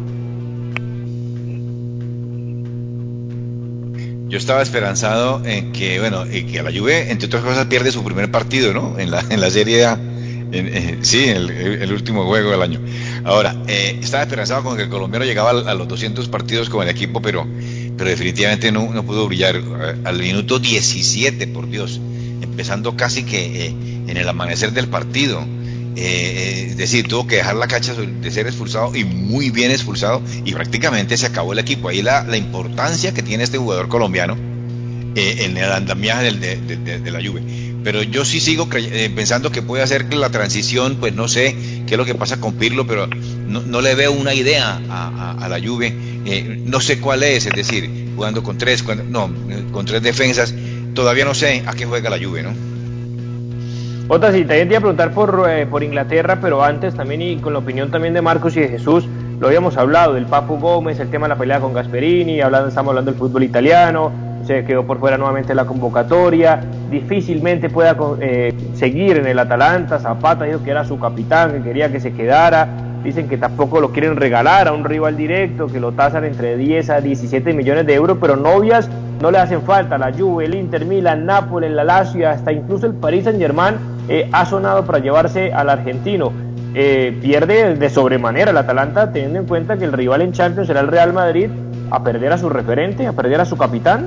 Yo 4.28 4.38
estaba 4.38 4.61
esperanzado 4.61 5.41
en 5.45 5.71
que, 5.71 5.99
bueno, 5.99 6.25
que 6.25 6.61
la 6.61 6.71
Juve, 6.71 7.11
entre 7.11 7.28
otras 7.28 7.43
cosas, 7.43 7.65
pierde 7.67 7.91
su 7.91 8.03
primer 8.03 8.30
partido, 8.30 8.73
¿no? 8.73 8.99
En 8.99 9.11
la, 9.11 9.23
en 9.30 9.39
la 9.39 9.49
Serie 9.49 9.86
A 9.86 9.99
en, 10.51 11.05
sí, 11.05 11.25
el, 11.25 11.49
el, 11.49 11.91
último 11.91 12.25
juego 12.25 12.51
del 12.51 12.61
año. 12.61 12.80
Ahora, 13.23 13.55
eh, 13.67 13.97
estaba 14.01 14.23
esperanzado 14.23 14.63
con 14.63 14.78
que 14.78 14.84
el 14.84 14.89
colombiano 14.89 15.25
llegaba 15.25 15.51
a, 15.51 15.73
los 15.73 15.88
200 15.88 16.28
partidos 16.30 16.69
con 16.69 16.84
el 16.84 16.89
equipo, 16.89 17.21
pero, 17.21 17.45
pero 17.97 18.09
definitivamente 18.09 18.71
no, 18.71 18.91
no 18.93 19.03
pudo 19.03 19.28
brillar. 19.28 19.61
Al 20.03 20.19
minuto 20.19 20.59
17, 20.59 21.47
por 21.47 21.69
Dios, 21.69 21.99
empezando 22.41 22.95
casi 22.95 23.23
que 23.23 23.67
eh, 23.67 23.75
en 24.07 24.17
el 24.17 24.28
amanecer 24.28 24.71
del 24.71 24.88
partido. 24.88 25.45
Eh, 26.00 26.68
es 26.70 26.78
decir, 26.78 27.08
tuvo 27.08 27.26
que 27.26 27.38
dejar 27.38 27.56
la 27.56 27.68
cancha 27.68 27.93
de 27.93 28.32
ser 28.32 28.45
expulsado 28.45 28.95
y 28.95 29.04
muy 29.04 29.50
bien 29.50 29.72
expulsado 29.72 30.22
y 30.45 30.54
prácticamente 30.54 31.18
se 31.18 31.26
acabó 31.26 31.54
el 31.54 31.60
equipo. 31.60 31.89
Ahí 31.89 32.04
la, 32.04 32.38
importancia 32.38 33.14
que 33.14 33.24
tiene 33.24 33.43
este 33.43 33.58
jugador 33.58 33.88
colombiano 33.88 34.38
en 35.16 35.58
el 35.58 35.72
andamiaje 35.72 36.32
de, 36.32 37.00
de, 37.00 37.12
la 37.12 37.20
lluvia 37.20 37.41
pero 37.88 38.04
yo 38.04 38.26
sí 38.26 38.41
sigo 38.41 38.68
eh, 38.76 39.10
pensando 39.16 39.50
que 39.50 39.62
puede 39.62 39.82
hacer 39.82 40.14
la 40.14 40.30
transición, 40.30 40.98
pues 41.00 41.14
no 41.14 41.30
sé 41.30 41.56
qué 41.88 41.93
es 41.93 41.98
lo 41.98 42.04
que 42.04 42.16
pasa 42.16 42.38
con 42.38 42.56
Pirlo, 42.56 42.86
pero 42.86 43.08
no, 43.08 43.80
le 43.80 43.95
veo 43.95 44.12
una 44.12 44.34
idea 44.34 44.76
a, 44.89 45.48
la 45.48 45.58
Juve, 45.66 45.95
eh, 46.26 46.62
no 46.66 46.82
sé 46.82 47.00
cuál 47.00 47.24
es, 47.24 47.45
es 47.45 47.54
decir, 47.54 47.89
jugando 48.14 48.43
con 48.43 48.58
tres, 48.58 48.84
no, 49.10 49.32
con 49.72 49.86
tres 49.86 50.04
defensas, 50.04 50.54
todavía 50.95 51.24
no 51.24 51.34
sé 51.34 51.64
a 51.66 51.76
qué 51.76 51.86
juega 51.86 52.10
la 52.10 52.18
Juve, 52.18 52.43
¿no? 52.43 52.76
Otra, 54.10 54.32
sí, 54.32 54.45
también 54.45 54.70
te 54.70 54.74
iba 54.74 54.78
a 54.78 54.82
preguntar 54.82 55.12
por, 55.12 55.49
eh, 55.49 55.66
por 55.66 55.84
Inglaterra, 55.84 56.38
pero 56.41 56.64
antes 56.64 56.95
también 56.95 57.22
y 57.22 57.38
con 57.39 57.51
la 57.51 57.60
opinión 57.60 57.91
también 57.91 58.14
de 58.14 58.22
Marcos 58.22 58.55
y 58.55 58.62
de 58.62 58.70
Jesús, 58.70 59.05
lo 59.41 59.47
habíamos 59.47 59.76
hablado, 59.76 60.14
del 60.14 60.26
Papu 60.26 60.58
Gómez, 60.58 60.97
el 61.01 61.10
tema 61.10 61.26
de 61.26 61.34
la 61.34 61.36
pelea 61.36 61.60
con 61.60 61.74
Gasperini, 61.74 62.39
hablando, 62.39 62.70
estamos 62.70 62.91
hablando 62.91 63.12
del 63.12 63.20
fútbol 63.20 63.43
italiano, 63.43 64.14
se 64.45 64.64
quedó 64.64 64.86
por 64.86 64.99
fuera 64.99 65.18
nuevamente 65.18 65.53
la 65.53 65.66
convocatoria, 65.66 66.62
difícilmente 66.89 67.70
pueda 67.70 67.97
eh, 68.22 68.53
seguir 68.76 69.18
en 69.18 69.28
el 69.28 69.39
Atalanta, 69.39 69.99
Zapata 69.99 70.45
dijo 70.45 70.64
que 70.64 70.72
era 70.72 70.86
su 70.86 70.97
capitán, 70.97 71.51
que 71.51 71.64
quería 71.64 71.91
que 71.91 71.99
se 71.99 72.14
quedara, 72.14 72.66
dicen 73.03 73.28
que 73.28 73.38
tampoco 73.38 73.82
lo 73.82 73.91
quieren 73.91 74.16
regalar 74.16 74.70
a 74.70 74.72
un 74.72 74.86
rival 74.86 75.18
directo, 75.18 75.68
que 75.68 75.82
lo 75.82 75.91
tasan 75.91 76.24
entre 76.24 76.55
10 76.55 76.89
a 76.91 77.01
17 77.01 77.53
millones 77.53 77.86
de 77.86 77.95
euros, 77.95 78.18
pero 78.22 78.38
novias 78.38 78.89
no 79.22 79.32
le 79.32 79.38
hacen 79.39 79.64
falta, 79.64 79.97
la 79.97 80.14
Juve, 80.14 80.45
el 80.45 80.55
Inter 80.55 80.86
Milan, 80.86 81.26
Nápoles, 81.26 81.72
la 81.72 81.84
Lazio, 81.84 82.30
hasta 82.30 82.53
incluso 82.53 82.86
el 82.86 82.93
Paris 82.93 83.26
Saint 83.26 83.38
Germain 83.38 83.97
eh, 84.10 84.30
ha 84.32 84.45
sonado 84.45 84.86
para 84.86 84.99
llevarse 84.99 85.51
al 85.51 85.70
argentino. 85.70 86.32
Eh, 86.74 87.18
pierde 87.22 87.76
de 87.76 87.89
sobremanera 87.89 88.51
el 88.51 88.58
Atalanta, 88.58 89.12
teniendo 89.12 89.39
en 89.39 89.45
cuenta 89.45 89.78
que 89.78 89.86
el 89.86 89.93
rival 89.93 90.22
en 90.22 90.32
Champions 90.32 90.68
será 90.68 90.82
el 90.82 90.88
Real 90.88 91.14
Madrid, 91.14 91.49
a 91.89 92.03
perder 92.03 92.34
a 92.34 92.38
su 92.38 92.49
referente, 92.49 93.08
a 93.08 93.14
perder 93.14 93.41
a 93.41 93.45
su 93.45 93.58
capitán. 93.58 94.05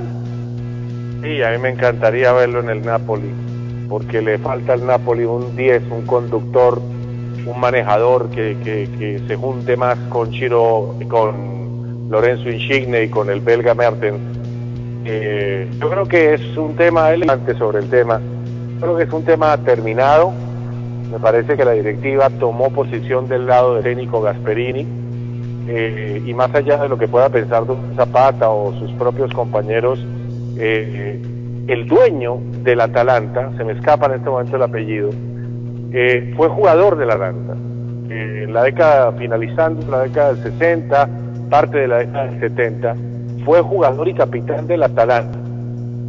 Sí, 1.21 1.43
a 1.43 1.51
mí 1.51 1.57
me 1.57 1.69
encantaría 1.69 2.31
verlo 2.31 2.61
en 2.61 2.69
el 2.69 2.81
Napoli, 2.81 3.31
porque 3.89 4.21
le 4.21 4.37
falta 4.37 4.73
al 4.73 4.85
Napoli 4.85 5.25
un 5.25 5.55
10, 5.55 5.83
un 5.91 6.05
conductor, 6.05 6.81
un 7.45 7.59
manejador 7.59 8.29
que, 8.29 8.57
que, 8.63 9.21
se 9.27 9.35
junte 9.35 9.75
más 9.75 9.97
con 10.09 10.31
Chiro, 10.31 10.95
con 11.09 12.09
Lorenzo 12.09 12.49
Insigne 12.49 13.03
y 13.03 13.09
con 13.09 13.29
el 13.29 13.41
belga 13.41 13.73
Mertens. 13.73 14.19
Eh, 15.05 15.67
yo 15.79 15.89
creo 15.89 16.05
que 16.05 16.33
es 16.35 16.57
un 16.57 16.75
tema 16.75 17.11
elegante 17.11 17.55
sobre 17.55 17.79
el 17.79 17.89
tema. 17.89 18.21
Creo 18.81 18.97
que 18.97 19.03
es 19.03 19.13
un 19.13 19.23
tema 19.23 19.55
terminado. 19.57 20.33
Me 21.11 21.19
parece 21.19 21.55
que 21.55 21.63
la 21.63 21.73
directiva 21.73 22.31
tomó 22.31 22.71
posición 22.71 23.27
del 23.27 23.45
lado 23.45 23.75
de 23.75 23.83
técnico 23.83 24.21
Gasperini. 24.21 24.87
Eh, 25.67 26.23
y 26.25 26.33
más 26.33 26.53
allá 26.55 26.77
de 26.77 26.89
lo 26.89 26.97
que 26.97 27.07
pueda 27.07 27.29
pensar 27.29 27.63
Zapata 27.95 28.49
o 28.49 28.73
sus 28.79 28.91
propios 28.93 29.31
compañeros, 29.33 30.03
eh, 30.57 31.21
el 31.67 31.87
dueño 31.87 32.39
del 32.63 32.81
Atalanta, 32.81 33.51
se 33.55 33.63
me 33.63 33.73
escapa 33.73 34.07
en 34.07 34.13
este 34.13 34.29
momento 34.31 34.55
el 34.55 34.63
apellido, 34.63 35.11
eh, 35.93 36.33
fue 36.35 36.49
jugador 36.49 36.97
del 36.97 37.11
Atalanta. 37.11 37.53
En 37.53 38.51
la 38.51 38.63
década, 38.63 39.11
finalizando 39.11 39.89
la 39.91 39.99
década 39.99 40.33
del 40.33 40.43
60, 40.43 41.09
parte 41.51 41.77
de 41.77 41.87
la 41.87 41.99
década 41.99 42.25
del 42.25 42.39
70, 42.39 42.95
fue 43.45 43.61
jugador 43.61 44.07
y 44.07 44.15
capitán 44.15 44.65
del 44.65 44.81
Atalanta. 44.81 45.40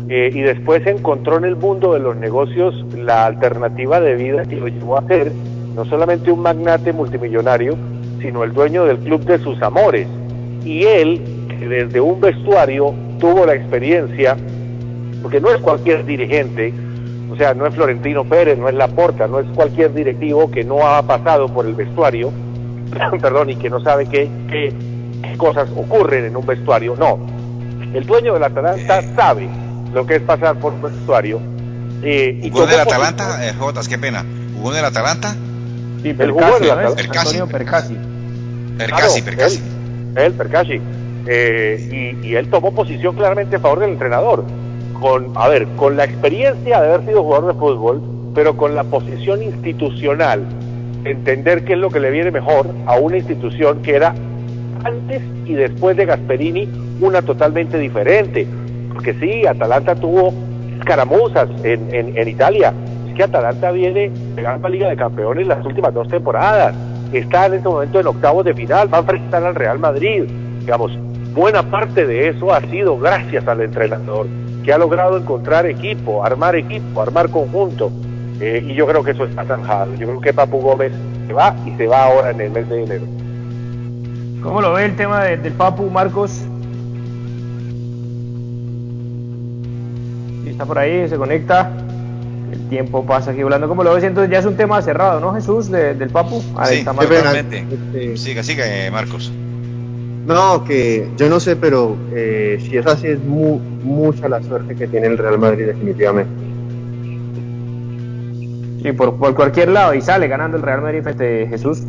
Eh, 0.09 0.31
y 0.33 0.41
después 0.41 0.87
encontró 0.87 1.39
en 1.39 1.45
el 1.45 1.57
mundo 1.57 1.93
de 1.95 2.01
los 2.01 2.17
negocios 2.17 2.75
la 2.97 3.27
alternativa 3.27 4.01
de 4.01 4.17
vida 4.17 4.45
que 4.45 4.57
lo 4.57 4.69
llevó 4.69 4.99
a 4.99 5.07
ser 5.07 5.33
no 5.75 5.85
solamente 5.87 6.31
un 6.31 6.41
magnate 6.41 6.93
multimillonario, 6.93 7.77
sino 8.21 8.45
el 8.45 8.53
dueño 8.53 8.85
del 8.85 8.99
club 8.99 9.25
de 9.25 9.39
sus 9.39 9.61
amores. 9.63 10.07
Y 10.65 10.85
él, 10.85 11.21
desde 11.69 12.01
un 12.01 12.21
vestuario, 12.21 12.95
tuvo 13.19 13.47
la 13.47 13.55
experiencia, 13.55 14.37
porque 15.23 15.41
no 15.41 15.51
es 15.51 15.59
cualquier 15.59 16.05
dirigente, 16.05 16.73
o 17.31 17.37
sea, 17.37 17.55
no 17.55 17.67
es 17.67 17.75
Florentino 17.75 18.25
Pérez, 18.25 18.59
no 18.59 18.69
es 18.69 18.75
Laporta, 18.75 19.27
no 19.27 19.41
es 19.41 19.47
cualquier 19.55 19.95
directivo 19.95 20.51
que 20.51 20.65
no 20.65 20.87
ha 20.87 21.03
pasado 21.03 21.49
por 21.49 21.65
el 21.65 21.75
vestuario, 21.75 22.31
perdón, 23.23 23.51
y 23.51 23.57
que 23.57 23.71
no 23.71 23.81
sabe 23.81 24.07
qué, 24.07 24.29
cosas 25.39 25.71
ocurren 25.75 26.27
en 26.27 26.37
un 26.37 26.45
vestuario. 26.45 26.95
No, 26.97 27.19
el 27.95 28.05
dueño 28.05 28.35
del 28.35 28.45
Atalanta 28.45 29.03
sabe 29.17 29.49
lo 29.93 30.07
que 30.07 30.17
es 30.17 30.23
pasar 30.23 30.57
por 30.57 30.73
un 30.73 30.83
vestuario. 30.83 31.41
Eh, 32.03 32.41
y 32.43 32.51
¿Jugó 32.51 32.65
en 32.65 32.71
el 32.71 32.81
Atalanta, 32.81 33.49
eh, 33.49 33.55
Jotas, 33.59 33.89
qué 33.89 33.99
pena? 33.99 34.25
¿Jugó 34.57 34.73
en 34.73 34.79
el 34.79 34.85
Atalanta? 34.85 35.35
Sí, 36.03 36.15
Percasi. 36.15 36.71
Antonio 36.71 37.47
Percasi. 37.47 37.97
Percasi, 38.77 39.23
Percasi. 39.23 39.63
Él, 40.17 40.23
él 40.23 40.33
Percasi. 40.33 40.81
Eh, 41.27 42.17
y, 42.23 42.27
y, 42.27 42.35
él 42.35 42.51
tomó 42.51 42.75
posición 42.75 43.15
claramente 43.15 43.57
a 43.57 43.61
favor 43.61 43.81
del 43.81 43.91
entrenador. 43.91 44.45
Con, 45.01 45.33
a 45.37 45.49
ver, 45.49 45.67
con 45.77 45.97
la 45.97 46.05
experiencia 46.05 46.81
de 46.81 46.89
haber 46.89 47.07
sido 47.07 47.23
jugador 47.23 47.55
de 47.55 47.59
fútbol, 47.59 48.03
pero 48.35 48.57
con 48.57 48.75
la 48.75 48.85
posición 48.85 49.43
institucional, 49.43 50.45
entender 51.05 51.65
qué 51.65 51.75
es 51.75 51.79
lo 51.79 51.91
que 51.91 52.01
le 52.01 52.11
viene 52.11 52.31
mejor 52.31 52.69
a 52.87 52.97
una 52.97 53.19
institución 53.19 53.83
que 53.83 53.97
era 53.97 54.15
antes 54.85 55.23
y 55.45 55.55
después 55.55 55.97
de 55.97 56.07
Gasperini 56.07 56.69
una 57.01 57.23
totalmente 57.23 57.79
diferente. 57.79 58.47
Porque 58.93 59.15
sí, 59.15 59.47
Atalanta 59.47 59.95
tuvo 59.95 60.33
escaramuzas 60.79 61.49
en, 61.65 61.95
en, 61.95 62.17
en 62.17 62.29
Italia, 62.29 62.73
es 63.09 63.15
que 63.15 63.23
Atalanta 63.23 63.71
viene 63.71 64.11
de 64.35 64.43
la 64.43 64.57
Liga 64.69 64.89
de 64.89 64.97
Campeones 64.97 65.47
las 65.47 65.65
últimas 65.65 65.95
dos 65.95 66.09
temporadas. 66.09 66.75
Está 67.13 67.47
en 67.47 67.55
este 67.55 67.69
momento 67.69 68.01
en 68.01 68.07
octavos 68.07 68.45
de 68.45 68.55
final, 68.55 68.93
va 68.93 68.99
a 68.99 69.01
enfrentar 69.01 69.45
al 69.45 69.55
Real 69.55 69.79
Madrid. 69.79 70.25
Digamos, 70.61 70.99
buena 71.35 71.63
parte 71.63 72.07
de 72.07 72.29
eso 72.29 72.53
ha 72.53 72.61
sido 72.63 72.99
gracias 72.99 73.47
al 73.47 73.61
entrenador, 73.61 74.27
que 74.65 74.73
ha 74.73 74.79
logrado 74.79 75.19
encontrar 75.19 75.67
equipo, 75.67 76.25
armar 76.25 76.57
equipo, 76.57 77.03
armar 77.03 77.29
conjunto. 77.31 77.91
Eh, 78.41 78.65
y 78.67 78.75
yo 78.75 78.87
creo 78.87 79.05
que 79.05 79.13
eso 79.13 79.25
está 79.25 79.45
zanjado. 79.45 79.95
Yo 79.95 80.07
creo 80.09 80.21
que 80.21 80.33
Papu 80.33 80.59
Gómez 80.59 80.93
se 81.27 81.33
va 81.33 81.55
y 81.67 81.71
se 81.77 81.87
va 81.87 82.05
ahora 82.05 82.31
en 82.31 82.41
el 82.41 82.51
mes 82.51 82.69
de 82.69 82.83
enero. 82.83 83.05
¿Cómo 84.43 84.61
lo 84.61 84.73
ve 84.73 84.87
el 84.87 84.97
tema 84.97 85.23
de, 85.25 85.37
del 85.37 85.53
Papu, 85.53 85.89
Marcos? 85.91 86.45
Está 90.51 90.67
por 90.67 90.79
ahí, 90.79 91.09
se 91.09 91.17
conecta. 91.17 91.71
El 92.51 92.69
tiempo 92.69 93.05
pasa 93.05 93.31
aquí 93.31 93.43
volando. 93.43 93.69
Como 93.69 93.83
lo 93.83 93.95
ves 93.95 94.05
entonces 94.05 94.31
ya 94.31 94.39
es 94.39 94.45
un 94.45 94.57
tema 94.57 94.83
cerrado 94.83 95.21
¿no 95.21 95.35
Jesús 95.35 95.71
de, 95.71 95.95
del 95.95 96.11
Papu. 96.11 96.43
Ahí 96.57 96.75
sí, 96.75 96.79
está 96.81 96.93
totalmente 96.93 97.65
este... 97.71 98.17
siga 98.17 98.43
siga 98.43 98.65
Marcos. 98.91 99.33
No 100.27 100.65
que 100.65 101.09
yo 101.17 101.29
no 101.29 101.41
sé 101.41 101.57
pero 101.57 101.97
eh, 102.15 102.59
si 102.63 102.77
es 102.77 102.87
así 102.87 103.07
es 103.09 103.21
mu 103.21 103.59
mucha 103.59 104.29
la 104.29 104.43
suerte 104.43 104.77
que 104.77 104.87
tiene 104.87 105.07
el 105.07 105.19
Real 105.19 105.39
Madrid 105.39 105.67
definitivamente. 105.67 106.33
Sí 108.83 108.93
por, 108.93 109.17
por 109.17 109.35
cualquier 109.35 109.69
lado 109.69 109.95
y 109.95 110.03
sale 110.03 110.29
ganando 110.29 110.57
el 110.57 110.63
Real 110.63 110.83
Madrid 110.83 111.03
frente 111.03 111.45
a 111.45 111.49
Jesús. 111.49 111.81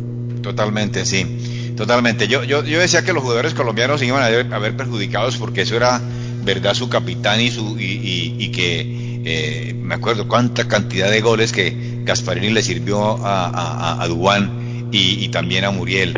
Totalmente 0.42 1.04
sí. 1.04 1.74
Totalmente. 1.76 2.28
Yo 2.28 2.44
yo 2.44 2.62
yo 2.62 2.78
decía 2.78 3.04
que 3.04 3.12
los 3.12 3.22
jugadores 3.22 3.52
colombianos 3.54 4.02
iban 4.02 4.22
a 4.22 4.28
ver, 4.28 4.52
a 4.52 4.58
ver 4.58 4.76
perjudicados 4.76 5.36
porque 5.36 5.62
eso 5.62 5.76
era 5.76 6.00
verdad 6.44 6.74
su 6.74 6.88
capitán 6.88 7.40
y 7.40 7.50
su 7.50 7.78
y, 7.78 7.84
y, 7.84 8.36
y 8.38 8.48
que 8.50 9.22
eh, 9.24 9.74
me 9.74 9.94
acuerdo 9.94 10.28
cuánta 10.28 10.68
cantidad 10.68 11.10
de 11.10 11.20
goles 11.20 11.52
que 11.52 12.02
Gasparini 12.04 12.50
le 12.50 12.62
sirvió 12.62 13.24
a, 13.24 14.02
a, 14.02 14.08
y, 14.92 15.24
y, 15.24 15.28
también 15.28 15.64
a 15.64 15.70
Muriel. 15.70 16.14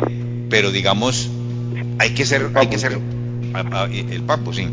Pero 0.49 0.71
digamos 0.71 1.29
hay 1.99 2.11
que 2.11 2.25
ser 2.25 2.51
hay 2.55 2.67
que 2.67 2.77
ser 2.77 2.93
el 2.93 4.21
papo 4.23 4.53
sí. 4.53 4.67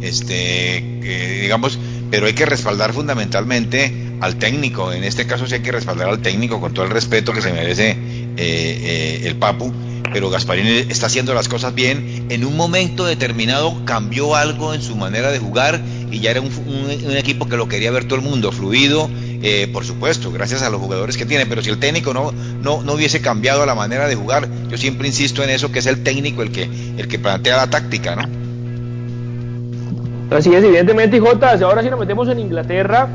Este 0.00 1.40
digamos 1.40 1.78
pero 2.10 2.26
hay 2.26 2.34
que 2.34 2.46
respaldar 2.46 2.92
fundamentalmente 2.92 3.92
al 4.20 4.36
técnico. 4.36 4.92
En 4.92 5.04
este 5.04 5.26
caso 5.26 5.46
sí 5.46 5.54
hay 5.54 5.60
que 5.60 5.72
respaldar 5.72 6.08
al 6.08 6.20
técnico 6.20 6.60
con 6.60 6.72
todo 6.72 6.84
el 6.84 6.90
respeto 6.90 7.32
que 7.32 7.42
se 7.42 7.52
merece 7.52 7.90
eh, 7.90 7.96
eh, 8.36 9.20
el 9.24 9.36
papu 9.36 9.72
pero 10.12 10.30
Gasparini 10.30 10.86
está 10.88 11.06
haciendo 11.06 11.34
las 11.34 11.48
cosas 11.48 11.74
bien. 11.74 12.26
En 12.28 12.44
un 12.44 12.56
momento 12.56 13.04
determinado 13.04 13.84
cambió 13.84 14.34
algo 14.34 14.74
en 14.74 14.82
su 14.82 14.96
manera 14.96 15.30
de 15.30 15.38
jugar 15.38 15.80
y 16.10 16.20
ya 16.20 16.30
era 16.30 16.40
un, 16.40 16.50
equipo 17.16 17.48
que 17.48 17.56
lo 17.56 17.68
quería 17.68 17.90
ver 17.90 18.04
todo 18.04 18.18
el 18.18 18.24
mundo, 18.24 18.52
fluido, 18.52 19.10
eh, 19.42 19.68
por 19.72 19.84
supuesto, 19.84 20.30
gracias 20.32 20.62
a 20.62 20.70
los 20.70 20.80
jugadores 20.80 21.16
que 21.16 21.26
tiene. 21.26 21.46
Pero 21.46 21.62
si 21.62 21.70
el 21.70 21.78
técnico 21.78 22.14
no, 22.14 22.32
no, 22.32 22.82
no 22.82 22.92
hubiese 22.92 23.20
cambiado 23.20 23.64
la 23.66 23.74
manera 23.74 24.08
de 24.08 24.14
jugar, 24.14 24.48
yo 24.68 24.76
siempre 24.76 25.08
insisto 25.08 25.42
en 25.42 25.50
eso, 25.50 25.72
que 25.72 25.80
es 25.80 25.86
el 25.86 26.02
técnico 26.02 26.42
el 26.42 26.52
que, 26.52 26.68
el 26.96 27.08
que 27.08 27.18
plantea 27.18 27.56
la 27.56 27.68
táctica, 27.68 28.16
¿no? 28.16 28.46
Así 30.30 30.52
es, 30.52 30.64
evidentemente, 30.64 31.20
Jota, 31.20 31.52
ahora 31.52 31.82
sí 31.82 31.90
nos 31.90 32.00
metemos 32.00 32.28
en 32.28 32.40
Inglaterra, 32.40 33.08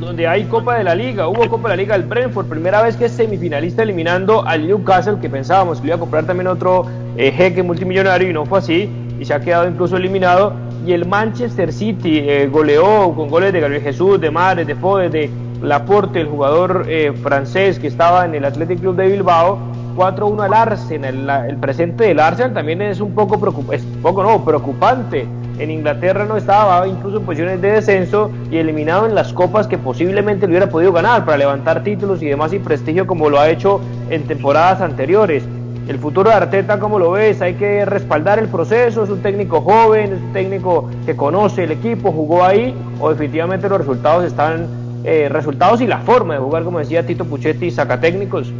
donde 0.00 0.26
hay 0.26 0.44
Copa 0.44 0.76
de 0.76 0.84
la 0.84 0.94
Liga. 0.94 1.28
Hubo 1.28 1.48
Copa 1.48 1.68
de 1.68 1.76
la 1.76 1.82
Liga 1.82 1.98
del 1.98 2.08
Brentford, 2.08 2.46
primera 2.46 2.82
vez 2.82 2.96
que 2.96 3.04
es 3.04 3.12
semifinalista 3.12 3.82
eliminando 3.82 4.46
al 4.46 4.66
Newcastle, 4.66 5.18
que 5.20 5.28
pensábamos 5.28 5.80
que 5.80 5.88
iba 5.88 5.96
a 5.96 5.98
comprar 5.98 6.24
también 6.24 6.48
otro 6.48 6.86
eh, 7.16 7.30
jeque 7.30 7.62
multimillonario 7.62 8.30
y 8.30 8.32
no 8.32 8.46
fue 8.46 8.58
así, 8.58 8.90
y 9.18 9.24
se 9.24 9.34
ha 9.34 9.40
quedado 9.40 9.68
incluso 9.68 9.96
eliminado. 9.96 10.54
Y 10.86 10.92
el 10.92 11.06
Manchester 11.06 11.72
City 11.72 12.20
eh, 12.20 12.48
goleó 12.50 13.14
con 13.14 13.28
goles 13.28 13.52
de 13.52 13.60
Gabriel 13.60 13.82
Jesús, 13.82 14.20
de 14.20 14.30
Mares, 14.30 14.66
de 14.66 14.74
Fode, 14.74 15.10
de 15.10 15.30
Laporte, 15.62 16.20
el 16.20 16.26
jugador 16.26 16.86
eh, 16.88 17.12
francés 17.22 17.78
que 17.78 17.86
estaba 17.86 18.24
en 18.24 18.34
el 18.34 18.44
Athletic 18.44 18.80
Club 18.80 18.96
de 18.96 19.08
Bilbao. 19.08 19.58
4-1 19.96 20.44
al 20.44 20.54
Arsenal. 20.54 21.14
El, 21.14 21.50
el, 21.50 21.56
presente 21.56 22.04
del 22.04 22.20
Arsenal 22.20 22.54
también 22.54 22.80
es 22.80 23.00
un 23.00 23.12
poco, 23.12 23.38
preocupante, 23.38 23.84
poco 24.00 24.22
no, 24.22 24.42
preocupante 24.44 25.26
en 25.60 25.70
Inglaterra 25.70 26.24
no 26.24 26.38
estaba 26.38 26.88
incluso 26.88 27.18
en 27.18 27.24
posiciones 27.24 27.60
de 27.60 27.72
descenso 27.72 28.30
y 28.50 28.56
eliminado 28.56 29.06
en 29.06 29.14
las 29.14 29.32
copas 29.32 29.66
que 29.66 29.76
posiblemente 29.76 30.46
le 30.46 30.52
hubiera 30.52 30.70
podido 30.70 30.92
ganar 30.92 31.26
para 31.26 31.36
levantar 31.36 31.82
títulos 31.82 32.22
y 32.22 32.26
demás 32.26 32.52
y 32.54 32.58
prestigio 32.58 33.06
como 33.06 33.28
lo 33.28 33.38
ha 33.38 33.50
hecho 33.50 33.80
en 34.08 34.26
temporadas 34.26 34.80
anteriores. 34.80 35.44
El 35.86 35.98
futuro 35.98 36.30
de 36.30 36.36
Arteta, 36.36 36.78
como 36.78 36.98
lo 36.98 37.10
ves, 37.10 37.42
hay 37.42 37.54
que 37.54 37.84
respaldar 37.84 38.38
el 38.38 38.48
proceso, 38.48 39.04
es 39.04 39.10
un 39.10 39.20
técnico 39.22 39.60
joven, 39.60 40.12
es 40.12 40.20
un 40.20 40.32
técnico 40.32 40.88
que 41.04 41.14
conoce 41.14 41.64
el 41.64 41.72
equipo, 41.72 42.12
jugó 42.12 42.44
ahí, 42.44 42.74
o 43.00 43.10
definitivamente 43.10 43.68
los 43.68 43.78
resultados 43.78 44.24
están, 44.24 44.66
eh, 45.04 45.28
resultados 45.28 45.80
y 45.80 45.86
la 45.86 45.98
forma 45.98 46.34
de 46.34 46.40
jugar, 46.40 46.62
como 46.62 46.78
decía 46.78 47.04
Tito 47.04 47.24
Puchetti, 47.24 47.70
saca 47.70 48.00
técnicos. 48.00 48.52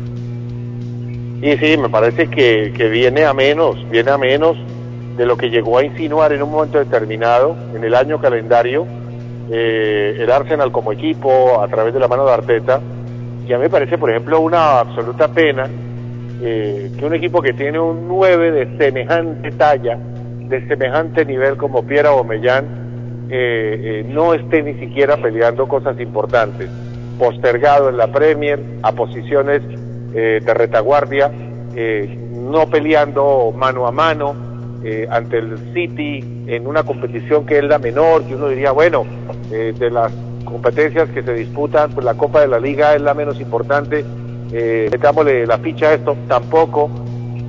Y 1.41 1.57
sí, 1.57 1.77
me 1.79 1.89
parece 1.89 2.29
que, 2.29 2.73
que 2.77 2.89
viene 2.89 3.25
a 3.25 3.33
menos, 3.33 3.77
viene 3.91 4.11
a 4.11 4.19
menos 4.19 4.57
de 5.21 5.27
lo 5.27 5.37
que 5.37 5.51
llegó 5.51 5.77
a 5.77 5.85
insinuar 5.85 6.33
en 6.33 6.43
un 6.43 6.51
momento 6.51 6.79
determinado, 6.79 7.55
en 7.75 7.85
el 7.85 7.95
año 7.95 8.19
calendario, 8.23 8.87
eh, 9.51 10.17
el 10.19 10.31
Arsenal 10.31 10.73
como 10.73 10.93
equipo 10.93 11.61
a 11.61 11.69
través 11.69 11.93
de 11.93 12.01
la 12.01 12.09
mano 12.09 12.25
de 12.25 12.33
Arteta. 12.33 12.81
Y 13.47 13.53
a 13.53 13.59
mí 13.59 13.65
me 13.65 13.69
parece, 13.69 13.99
por 13.99 14.09
ejemplo, 14.09 14.41
una 14.41 14.81
absoluta 14.81 15.29
pena 15.29 15.69
eh, 16.41 16.91
que 16.99 17.05
un 17.05 17.13
equipo 17.13 17.43
que 17.43 17.53
tiene 17.53 17.79
un 17.79 18.09
9 18.09 18.51
de 18.51 18.79
semejante 18.79 19.51
talla, 19.51 19.99
de 19.99 20.67
semejante 20.67 21.27
nivel 21.27 21.59
como 21.59 21.83
Piera 21.83 22.13
o 22.13 22.25
Mellán, 22.25 23.29
eh, 23.29 24.03
no 24.09 24.33
esté 24.33 24.63
ni 24.63 24.73
siquiera 24.81 25.19
peleando 25.19 25.69
cosas 25.69 26.01
importantes. 26.01 26.71
Postergado 27.19 27.91
en 27.91 27.99
la 27.99 28.11
Premier, 28.11 28.59
a 28.83 28.93
posiciones 28.93 29.61
de 30.15 30.55
retaguardia, 30.55 31.31
no 31.31 32.67
peleando 32.71 33.53
mano 33.55 33.87
a 33.87 33.93
mano, 33.93 34.50
eh, 34.83 35.07
ante 35.11 35.39
el 35.39 35.59
City 35.75 36.25
en 36.47 36.67
una 36.67 36.83
competición 36.83 37.45
que 37.45 37.59
es 37.59 37.65
la 37.65 37.79
menor, 37.79 38.25
que 38.25 38.35
uno 38.35 38.49
diría, 38.49 38.73
bueno, 38.73 39.05
eh, 39.53 39.75
de 39.79 39.91
las 39.91 40.11
competencias 40.45 41.09
que 41.11 41.23
se 41.23 41.35
disputan, 41.35 41.91
pues 41.91 42.05
la 42.05 42.15
Copa 42.15 42.41
de 42.41 42.49
la 42.49 42.59
Liga 42.59 42.95
es 42.95 43.03
la 43.03 43.13
menos 43.13 43.39
importante, 43.41 44.05
eh, 44.53 44.89
metámosle 44.91 45.47
la 45.47 45.59
ficha 45.59 45.89
a 45.89 45.95
esto, 45.95 46.17
tampoco, 46.29 46.89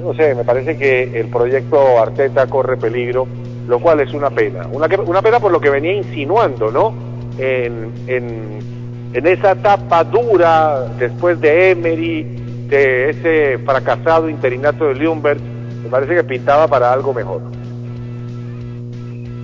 no 0.03 0.13
sé, 0.13 0.35
me 0.35 0.43
parece 0.43 0.77
que 0.77 1.19
el 1.19 1.27
proyecto 1.27 1.99
Arteta 2.01 2.47
corre 2.47 2.75
peligro, 2.75 3.25
lo 3.67 3.79
cual 3.79 4.01
es 4.01 4.13
una 4.13 4.29
pena, 4.29 4.67
una, 4.71 4.87
una 5.05 5.21
pena 5.21 5.39
por 5.39 5.51
lo 5.51 5.61
que 5.61 5.69
venía 5.69 5.93
insinuando, 5.93 6.69
¿no? 6.69 6.93
En, 7.37 7.91
en, 8.07 8.61
esa 9.13 9.51
etapa 9.51 10.03
dura 10.03 10.85
después 10.97 11.39
de 11.39 11.71
Emery, 11.71 12.23
de 12.69 13.09
ese 13.09 13.57
fracasado 13.59 14.29
interinato 14.29 14.85
de 14.87 14.95
Ljungberg, 14.95 15.39
me 15.83 15.89
parece 15.89 16.15
que 16.15 16.23
pintaba 16.23 16.67
para 16.67 16.91
algo 16.91 17.13
mejor. 17.13 17.41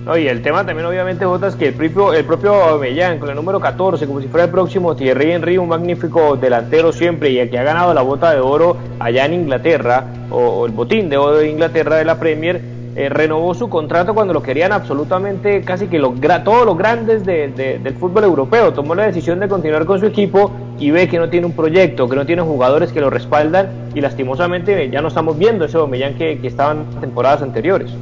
No, 0.04 0.16
y 0.16 0.26
el 0.26 0.40
tema 0.40 0.64
también 0.64 0.86
obviamente 0.86 1.26
Botas 1.26 1.54
que 1.54 1.68
el 1.68 1.74
propio 1.74 2.14
el 2.14 2.24
propio 2.24 2.78
Mellán 2.78 3.18
con 3.18 3.28
el 3.28 3.36
número 3.36 3.60
14 3.60 4.06
como 4.06 4.22
si 4.22 4.28
fuera 4.28 4.46
el 4.46 4.50
próximo 4.50 4.96
Thierry 4.96 5.32
Henry 5.32 5.58
un 5.58 5.68
magnífico 5.68 6.36
delantero 6.36 6.92
siempre 6.92 7.28
y 7.28 7.38
el 7.38 7.50
que 7.50 7.58
ha 7.58 7.62
ganado 7.62 7.92
la 7.92 8.00
bota 8.00 8.32
de 8.32 8.40
oro 8.40 8.78
allá 9.00 9.26
en 9.26 9.34
Inglaterra 9.34 10.06
o, 10.30 10.38
o 10.38 10.66
el 10.66 10.72
botín 10.72 11.10
de 11.10 11.18
oro 11.18 11.36
de 11.36 11.50
Inglaterra 11.50 11.96
de 11.96 12.06
la 12.06 12.18
Premier 12.18 12.77
eh, 12.98 13.08
renovó 13.08 13.54
su 13.54 13.68
contrato 13.68 14.12
cuando 14.12 14.34
lo 14.34 14.42
querían 14.42 14.72
absolutamente 14.72 15.62
casi 15.62 15.86
que 15.86 16.00
los, 16.00 16.14
todos 16.42 16.66
los 16.66 16.76
grandes 16.76 17.24
del 17.24 17.94
fútbol 17.94 18.24
europeo. 18.24 18.72
Tomó 18.72 18.96
la 18.96 19.06
decisión 19.06 19.38
de 19.38 19.46
continuar 19.46 19.86
con 19.86 20.00
su 20.00 20.06
equipo 20.06 20.50
y 20.80 20.90
ve 20.90 21.06
que 21.06 21.16
no 21.16 21.30
tiene 21.30 21.46
un 21.46 21.52
proyecto, 21.52 22.08
que 22.08 22.16
no 22.16 22.26
tiene 22.26 22.42
jugadores 22.42 22.90
que 22.90 23.00
lo 23.00 23.08
respaldan 23.08 23.70
y 23.94 24.00
lastimosamente 24.00 24.90
ya 24.90 25.00
no 25.00 25.06
estamos 25.06 25.38
viendo 25.38 25.64
ese 25.64 25.76
Aubameyang 25.76 26.18
que, 26.18 26.40
que 26.40 26.48
estaban 26.48 26.86
en 26.94 27.00
temporadas 27.00 27.40
anteriores. 27.40 27.92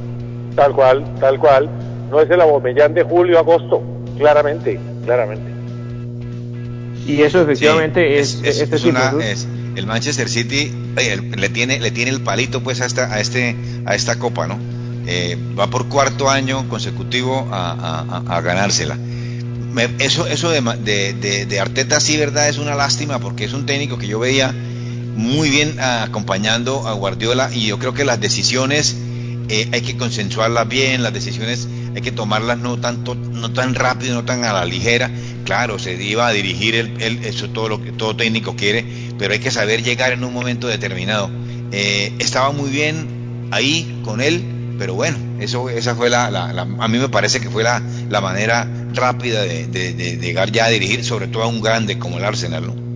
Tal 0.55 0.73
cual, 0.73 1.05
tal 1.19 1.37
cual. 1.37 1.69
No 2.09 2.19
es 2.19 2.27
el 2.31 2.41
Aubameyang 2.41 2.95
de 2.95 3.03
julio, 3.03 3.37
agosto, 3.37 3.83
claramente, 4.17 4.79
claramente. 5.05 5.51
Y 7.05 7.21
eso 7.21 7.39
efectivamente 7.43 8.17
es, 8.17 8.41
el 9.75 9.85
Manchester 9.85 10.27
City 10.27 10.73
le 11.37 11.49
tiene 11.49 11.79
le 11.79 11.91
tiene 11.91 12.09
el 12.09 12.21
palito 12.21 12.63
pues 12.63 12.81
a 12.81 12.87
esta 12.87 13.13
a 13.13 13.19
este 13.19 13.55
a 13.85 13.93
esta 13.93 14.17
copa, 14.17 14.47
¿no? 14.47 14.57
Eh, 15.09 15.37
va 15.57 15.69
por 15.69 15.87
cuarto 15.87 16.29
año 16.29 16.67
consecutivo 16.67 17.47
a, 17.49 18.41
ganársela. 18.43 18.97
eso 19.99 20.27
eso 20.27 20.49
de, 20.49 21.45
de, 21.47 21.59
Arteta 21.61 22.01
sí, 22.01 22.17
verdad, 22.17 22.49
es 22.49 22.57
una 22.57 22.75
lástima 22.75 23.19
porque 23.19 23.45
es 23.45 23.53
un 23.53 23.65
técnico 23.65 23.97
que 23.97 24.07
yo 24.07 24.19
veía 24.19 24.53
muy 25.15 25.49
bien 25.49 25.79
acompañando 25.79 26.87
a 26.87 26.93
Guardiola 26.93 27.49
y 27.53 27.67
yo 27.67 27.79
creo 27.79 27.93
que 27.93 28.03
las 28.03 28.19
decisiones 28.19 28.97
eh, 29.49 29.69
hay 29.71 29.81
que 29.81 29.95
consensuarlas 29.95 30.67
bien, 30.67 31.01
las 31.03 31.13
decisiones 31.13 31.69
hay 31.95 32.01
que 32.01 32.11
tomarlas 32.11 32.57
no 32.57 32.77
tanto, 32.77 33.15
no 33.15 33.53
tan 33.53 33.75
rápido, 33.75 34.13
no 34.13 34.25
tan 34.25 34.43
a 34.43 34.51
la 34.51 34.65
ligera. 34.65 35.09
Claro, 35.45 35.79
se 35.79 35.93
iba 36.03 36.27
a 36.27 36.31
dirigir 36.33 36.75
el, 36.75 37.23
eso 37.23 37.49
todo 37.49 37.69
lo 37.69 37.81
que 37.81 37.93
todo 37.93 38.15
técnico 38.15 38.57
quiere, 38.57 38.85
pero 39.17 39.31
hay 39.31 39.39
que 39.39 39.51
saber 39.51 39.83
llegar 39.83 40.11
en 40.11 40.25
un 40.25 40.33
momento 40.33 40.67
determinado. 40.67 41.29
Eh, 41.71 42.11
estaba 42.19 42.51
muy 42.51 42.69
bien 42.69 43.47
ahí 43.51 44.01
con 44.03 44.19
él, 44.19 44.43
pero 44.77 44.93
bueno, 44.93 45.17
eso 45.39 45.69
esa 45.69 45.95
fue 45.95 46.09
la, 46.09 46.27
a 46.27 46.87
mí 46.87 46.97
me 46.97 47.09
parece 47.09 47.39
que 47.39 47.49
fue 47.49 47.63
la, 47.63 47.81
la 48.09 48.21
manera 48.21 48.67
rápida 48.93 49.41
de, 49.41 50.17
llegar 50.19 50.51
ya 50.51 50.65
a 50.65 50.69
dirigir, 50.69 51.03
sobre 51.03 51.27
todo 51.27 51.43
a 51.43 51.47
un 51.47 51.61
grande 51.61 51.97
como 51.99 52.17
el 52.17 52.25
Arsenal, 52.25 52.67
¿no? 52.67 52.87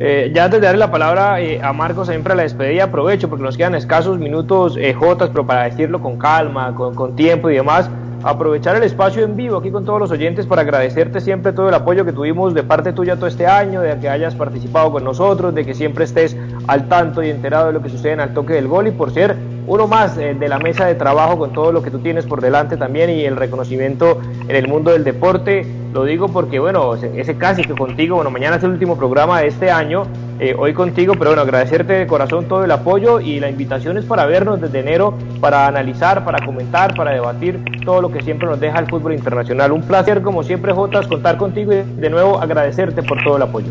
Eh, 0.00 0.30
ya 0.32 0.44
antes 0.44 0.60
de 0.60 0.66
darle 0.66 0.78
la 0.78 0.92
palabra 0.92 1.40
eh, 1.40 1.60
a 1.60 1.72
Marcos 1.72 2.06
siempre 2.06 2.32
la 2.36 2.44
despedida, 2.44 2.84
aprovecho 2.84 3.28
porque 3.28 3.42
nos 3.42 3.56
quedan 3.56 3.74
escasos 3.74 4.16
minutos 4.16 4.76
eh, 4.78 4.94
Jotas, 4.94 5.30
pero 5.30 5.44
para 5.44 5.64
decirlo 5.64 6.00
con 6.00 6.18
calma, 6.18 6.72
con, 6.72 6.94
con, 6.94 7.16
tiempo 7.16 7.50
y 7.50 7.54
demás, 7.54 7.90
aprovechar 8.22 8.76
el 8.76 8.84
espacio 8.84 9.24
en 9.24 9.34
vivo 9.34 9.56
aquí 9.56 9.72
con 9.72 9.84
todos 9.84 9.98
los 9.98 10.12
oyentes 10.12 10.46
para 10.46 10.62
agradecerte 10.62 11.20
siempre 11.20 11.52
todo 11.52 11.68
el 11.68 11.74
apoyo 11.74 12.04
que 12.04 12.12
tuvimos 12.12 12.54
de 12.54 12.62
parte 12.62 12.92
tuya 12.92 13.16
todo 13.16 13.26
este 13.26 13.48
año, 13.48 13.80
de 13.80 13.98
que 13.98 14.08
hayas 14.08 14.36
participado 14.36 14.92
con 14.92 15.02
nosotros, 15.02 15.52
de 15.52 15.66
que 15.66 15.74
siempre 15.74 16.04
estés 16.04 16.36
al 16.68 16.88
tanto 16.88 17.20
y 17.20 17.30
enterado 17.30 17.66
de 17.66 17.72
lo 17.72 17.82
que 17.82 17.88
sucede 17.88 18.12
en 18.12 18.20
el 18.20 18.32
toque 18.32 18.52
del 18.52 18.68
gol 18.68 18.86
y 18.86 18.92
por 18.92 19.12
ser 19.12 19.36
uno 19.68 19.86
más 19.86 20.16
eh, 20.16 20.34
de 20.34 20.48
la 20.48 20.58
mesa 20.58 20.86
de 20.86 20.94
trabajo 20.94 21.38
con 21.38 21.52
todo 21.52 21.72
lo 21.72 21.82
que 21.82 21.90
tú 21.90 21.98
tienes 21.98 22.24
por 22.24 22.40
delante 22.40 22.76
también 22.76 23.10
y 23.10 23.24
el 23.24 23.36
reconocimiento 23.36 24.18
en 24.48 24.56
el 24.56 24.66
mundo 24.66 24.90
del 24.90 25.04
deporte. 25.04 25.66
Lo 25.92 26.04
digo 26.04 26.28
porque, 26.28 26.58
bueno, 26.58 26.94
ese 26.94 27.36
casi 27.36 27.62
que 27.62 27.74
contigo, 27.74 28.16
bueno, 28.16 28.30
mañana 28.30 28.56
es 28.56 28.64
el 28.64 28.70
último 28.70 28.96
programa 28.96 29.40
de 29.40 29.48
este 29.48 29.70
año, 29.70 30.04
eh, 30.38 30.54
hoy 30.58 30.72
contigo, 30.72 31.14
pero 31.18 31.30
bueno, 31.30 31.42
agradecerte 31.42 31.92
de 31.94 32.06
corazón 32.06 32.46
todo 32.46 32.64
el 32.64 32.70
apoyo 32.70 33.20
y 33.20 33.40
la 33.40 33.50
invitación 33.50 33.98
es 33.98 34.04
para 34.04 34.24
vernos 34.26 34.60
desde 34.60 34.80
enero, 34.80 35.14
para 35.40 35.66
analizar, 35.66 36.24
para 36.24 36.44
comentar, 36.44 36.94
para 36.94 37.12
debatir 37.12 37.62
todo 37.84 38.00
lo 38.00 38.10
que 38.10 38.22
siempre 38.22 38.48
nos 38.48 38.60
deja 38.60 38.78
el 38.78 38.86
fútbol 38.86 39.12
internacional. 39.12 39.72
Un 39.72 39.82
placer, 39.82 40.22
como 40.22 40.42
siempre, 40.42 40.72
Jotas, 40.72 41.06
contar 41.06 41.36
contigo 41.36 41.72
y 41.72 41.82
de 41.82 42.10
nuevo 42.10 42.40
agradecerte 42.40 43.02
por 43.02 43.22
todo 43.22 43.36
el 43.36 43.42
apoyo. 43.42 43.68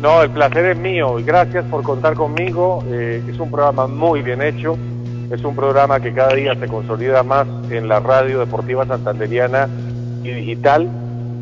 No, 0.00 0.22
el 0.22 0.30
placer 0.30 0.64
es 0.64 0.76
mío 0.76 1.16
gracias 1.24 1.64
por 1.64 1.82
contar 1.82 2.14
conmigo. 2.14 2.84
Eh, 2.86 3.20
es 3.28 3.38
un 3.40 3.50
programa 3.50 3.88
muy 3.88 4.22
bien 4.22 4.40
hecho 4.42 4.78
es 5.30 5.44
un 5.44 5.54
programa 5.54 6.00
que 6.00 6.12
cada 6.12 6.34
día 6.34 6.54
se 6.54 6.66
consolida 6.68 7.22
más 7.22 7.46
en 7.70 7.88
la 7.88 8.00
radio 8.00 8.38
deportiva 8.38 8.86
santanderiana 8.86 9.68
y 10.22 10.30
digital 10.30 10.88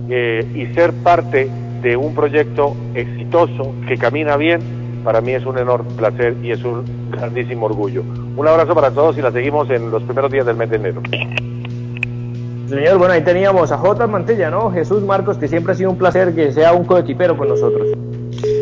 eh, 0.09 0.45
y 0.55 0.75
ser 0.75 0.93
parte 0.93 1.49
de 1.83 1.97
un 1.97 2.15
proyecto 2.15 2.77
exitoso 2.95 3.75
que 3.87 3.97
camina 3.97 4.37
bien, 4.37 4.61
para 5.05 5.21
mí 5.21 5.33
es 5.33 5.45
un 5.47 5.59
enorme 5.59 5.91
placer 5.97 6.35
y 6.43 6.51
es 6.51 6.65
un 6.65 7.11
grandísimo 7.13 7.67
orgullo. 7.67 8.03
Un 8.37 8.49
abrazo 8.49 8.75
para 8.75 8.91
todos 8.91 9.17
y 9.19 9.23
la 9.23 9.31
seguimos 9.31 9.71
en 9.71 9.91
los 9.91 10.03
primeros 10.03 10.33
días 10.33 10.45
del 10.47 10.57
mes 10.57 10.69
de 10.69 10.77
enero. 10.77 11.03
Señor, 12.69 12.99
bueno, 12.99 13.15
ahí 13.15 13.23
teníamos 13.23 13.71
a 13.71 13.79
J. 13.79 14.07
Mantilla, 14.09 14.51
¿no? 14.51 14.73
Jesús 14.73 15.03
Marcos, 15.05 15.39
que 15.39 15.47
siempre 15.47 15.75
ha 15.75 15.77
sido 15.77 15.91
un 15.91 15.99
placer 15.99 16.35
que 16.35 16.51
sea 16.53 16.73
un 16.73 16.85
coequipero 16.85 17.37
con 17.37 17.49
nosotros. 17.49 17.87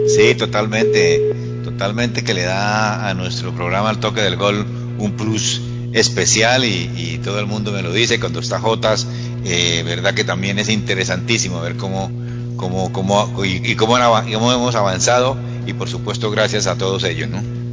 Sí, 0.07 0.35
totalmente, 0.35 1.63
totalmente 1.65 2.23
que 2.23 2.35
le 2.35 2.43
da 2.43 3.09
a 3.09 3.15
nuestro 3.15 3.53
programa 3.53 3.91
el 3.91 3.99
toque 3.99 4.21
del 4.21 4.37
gol 4.37 4.84
un 4.99 5.13
plus 5.13 5.61
especial 5.93 6.65
y, 6.65 7.21
todo 7.25 7.39
el 7.39 7.47
mundo 7.47 7.73
me 7.73 7.81
lo 7.81 7.93
dice 7.93 8.21
cuando 8.21 8.41
está 8.41 8.61
Jotas, 8.61 9.07
eh, 9.45 9.83
verdad 9.87 10.13
que 10.13 10.25
también 10.25 10.59
es 10.59 10.69
interesantísimo 10.69 11.61
ver 11.61 11.77
cómo, 11.77 12.11
cómo, 12.57 12.93
cómo 12.93 13.45
y, 13.45 13.75
cómo, 13.77 13.97
hemos 13.97 14.75
avanzado 14.75 15.37
y 15.67 15.73
por 15.73 15.89
supuesto 15.89 16.31
gracias 16.31 16.67
a 16.67 16.77
todos 16.77 17.05
ellos, 17.05 17.31
¿no? 17.31 17.64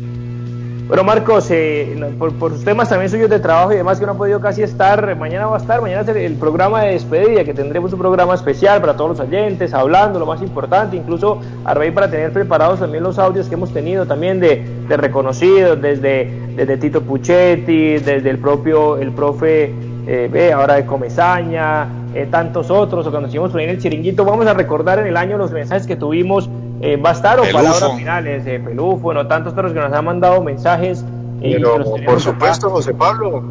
Bueno, 0.92 1.06
Marcos, 1.06 1.50
eh, 1.52 1.96
por, 2.20 2.34
por, 2.34 2.52
sus 2.52 2.66
temas 2.66 2.90
también 2.90 3.10
suyos 3.10 3.30
de 3.30 3.40
trabajo 3.40 3.72
y 3.72 3.78
demás 3.78 3.98
que 3.98 4.06
no 4.06 4.12
ha 4.12 4.18
podido 4.18 4.42
casi 4.42 4.62
estar, 4.62 5.16
mañana 5.16 5.48
va 5.48 5.56
a 5.56 5.60
estar, 5.62 5.82
mañana 5.82 6.02
es 6.02 6.10
el, 6.10 6.34
programa 6.34 6.82
de 6.82 6.92
despedida, 6.92 7.46
que 7.46 7.54
tendremos 7.54 7.94
un 7.94 8.00
programa 8.00 8.34
especial 8.34 8.82
para 8.82 8.98
todos 8.98 9.12
los 9.12 9.20
oyentes, 9.22 9.74
hablando 9.74 10.20
lo 10.20 10.26
más 10.26 10.42
importante, 10.42 10.98
incluso 10.98 11.40
a 11.64 11.74
raíz 11.74 11.94
para 11.94 12.12
tener 12.12 12.34
preparados 12.34 12.82
también 12.82 13.06
los 13.06 13.18
audios 13.20 13.48
que 13.48 13.54
hemos 13.54 13.72
tenido 13.72 14.06
también 14.06 14.42
de, 14.42 14.66
de 14.90 14.98
reconocidos, 14.98 15.82
desde, 15.82 16.78
Tito 16.82 17.00
Puchetti, 17.02 18.00
desde 18.00 18.30
el 18.30 18.40
propio, 18.40 18.98
el 18.98 19.14
profe, 19.14 19.74
eh, 20.08 20.52
ahora 20.54 20.74
de 20.74 20.86
Comezaña, 20.86 21.88
eh, 22.14 22.28
tantos 22.30 22.70
otros, 22.70 23.08
o 23.08 23.12
cuando 23.12 23.28
estuvimos 23.28 23.56
el 23.56 23.82
chiringuito, 23.82 24.26
vamos 24.26 24.46
a 24.46 24.54
recordar 24.54 25.00
en 25.00 25.08
el 25.08 25.16
año 25.16 25.38
los 25.38 25.54
mensajes 25.54 25.88
que 25.88 25.96
tuvimos 25.96 26.50
eh, 26.82 26.98
va 26.98 27.12
a 27.12 27.14
estar 27.14 27.40
o 27.40 27.44
palabras 27.44 27.96
finales, 27.96 28.46
eh, 28.48 28.60
Pelufo, 28.60 28.98
bueno, 28.98 29.28
tantos 29.28 29.54
otros 29.54 29.74
que 29.74 29.80
nos 29.80 29.94
han 29.94 30.06
mandado 30.06 30.42
mensajes. 30.44 31.04
Eh, 31.42 31.54
Pero, 31.54 31.84
por 32.06 32.20
supuesto, 32.20 32.70
José 32.70 32.94
Pablo, 32.94 33.44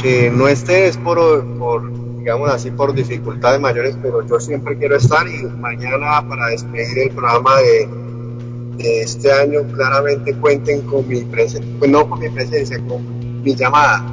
que 0.00 0.30
no 0.30 0.48
estés 0.48 0.96
por, 0.96 1.18
por, 1.58 1.90
digamos 2.18 2.50
así, 2.50 2.70
por 2.70 2.94
dificultades 2.94 3.60
mayores, 3.60 3.96
pero 4.02 4.26
yo 4.26 4.40
siempre 4.40 4.76
quiero 4.78 4.96
estar 4.96 5.26
y 5.26 5.44
mañana 5.44 6.24
para 6.28 6.46
despedir 6.48 7.08
el 7.08 7.10
programa 7.10 7.56
de, 7.56 7.88
de 8.82 9.02
este 9.02 9.32
año, 9.32 9.60
claramente 9.74 10.34
cuenten 10.34 10.82
con 10.82 11.06
mi 11.08 11.20
presencia, 11.22 11.74
pues 11.78 11.90
no 11.90 12.08
con 12.08 12.20
mi 12.20 12.28
presencia, 12.28 12.78
con 12.88 13.42
mi 13.42 13.54
llamada 13.54 14.04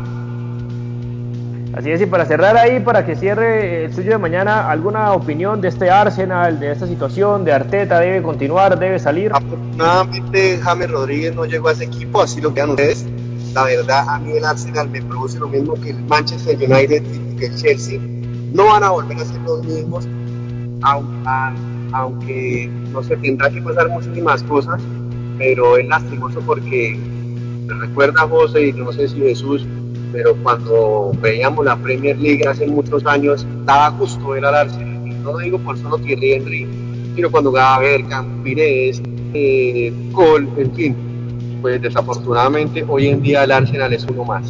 Así 1.77 1.91
es, 1.91 2.01
y 2.01 2.07
para 2.07 2.25
cerrar 2.25 2.57
ahí, 2.57 2.79
para 2.79 3.05
que 3.05 3.15
cierre 3.15 3.85
el 3.85 3.93
suyo 3.93 4.09
de 4.09 4.17
mañana, 4.17 4.67
¿alguna 4.67 5.13
opinión 5.13 5.61
de 5.61 5.67
este 5.67 5.91
Arsenal, 5.91 6.59
de 6.59 6.71
esta 6.71 6.87
situación, 6.87 7.45
de 7.45 7.53
Arteta? 7.53 7.99
¿Debe 7.99 8.23
continuar, 8.23 8.79
debe 8.79 8.97
salir? 8.97 9.31
Afortunadamente, 9.31 10.57
James 10.57 10.89
Rodríguez 10.89 11.35
no 11.35 11.45
llegó 11.45 11.67
a 11.67 11.73
ese 11.73 11.83
equipo, 11.83 12.23
así 12.23 12.41
lo 12.41 12.51
quedan 12.51 12.71
ustedes. 12.71 13.05
La 13.53 13.65
verdad, 13.65 14.09
a 14.09 14.17
mí 14.17 14.31
el 14.31 14.43
Arsenal 14.43 14.89
me 14.89 15.03
produce 15.03 15.37
lo 15.37 15.49
mismo 15.49 15.75
que 15.75 15.91
el 15.91 16.03
Manchester 16.05 16.55
United 16.55 17.03
y 17.03 17.35
que 17.35 17.45
el 17.45 17.55
Chelsea. 17.55 17.99
No 18.53 18.65
van 18.65 18.83
a 18.83 18.89
volver 18.89 19.17
a 19.19 19.25
ser 19.25 19.39
los 19.41 19.63
mismos, 19.63 20.07
aunque, 20.81 22.71
no 22.91 23.03
se 23.03 23.17
tendrá 23.17 23.51
que 23.51 23.61
pasar 23.61 23.87
muchísimas 23.89 24.41
cosas, 24.41 24.81
pero 25.37 25.77
es 25.77 25.87
lastimoso 25.87 26.39
porque 26.41 26.97
me 27.67 27.75
recuerda 27.85 28.23
a 28.23 28.27
José 28.27 28.69
y 28.69 28.73
no 28.73 28.91
sé 28.91 29.07
si 29.09 29.19
Jesús 29.19 29.67
pero 30.11 30.35
cuando 30.43 31.11
veíamos 31.21 31.65
la 31.65 31.75
Premier 31.75 32.17
League 32.17 32.47
hace 32.47 32.67
muchos 32.67 33.05
años, 33.05 33.45
daba 33.65 33.89
gusto 33.89 34.29
ver 34.29 34.45
al 34.45 34.55
Arsenal. 34.55 35.23
No 35.23 35.33
lo 35.33 35.37
digo 35.39 35.59
por 35.59 35.77
solo 35.77 35.97
Thierry 35.97 36.33
Henry, 36.33 36.67
sino 37.15 37.29
cuando 37.29 37.49
jugaba 37.49 37.79
Bergkamp, 37.79 38.43
Pires, 38.43 39.01
eh, 39.33 39.93
Cole, 40.13 40.47
en 40.57 40.73
fin. 40.73 40.95
Pues 41.61 41.81
desafortunadamente 41.81 42.85
hoy 42.87 43.07
en 43.07 43.21
día 43.21 43.43
el 43.43 43.51
Arsenal 43.51 43.91
es 43.93 44.05
uno 44.05 44.23
más. 44.23 44.47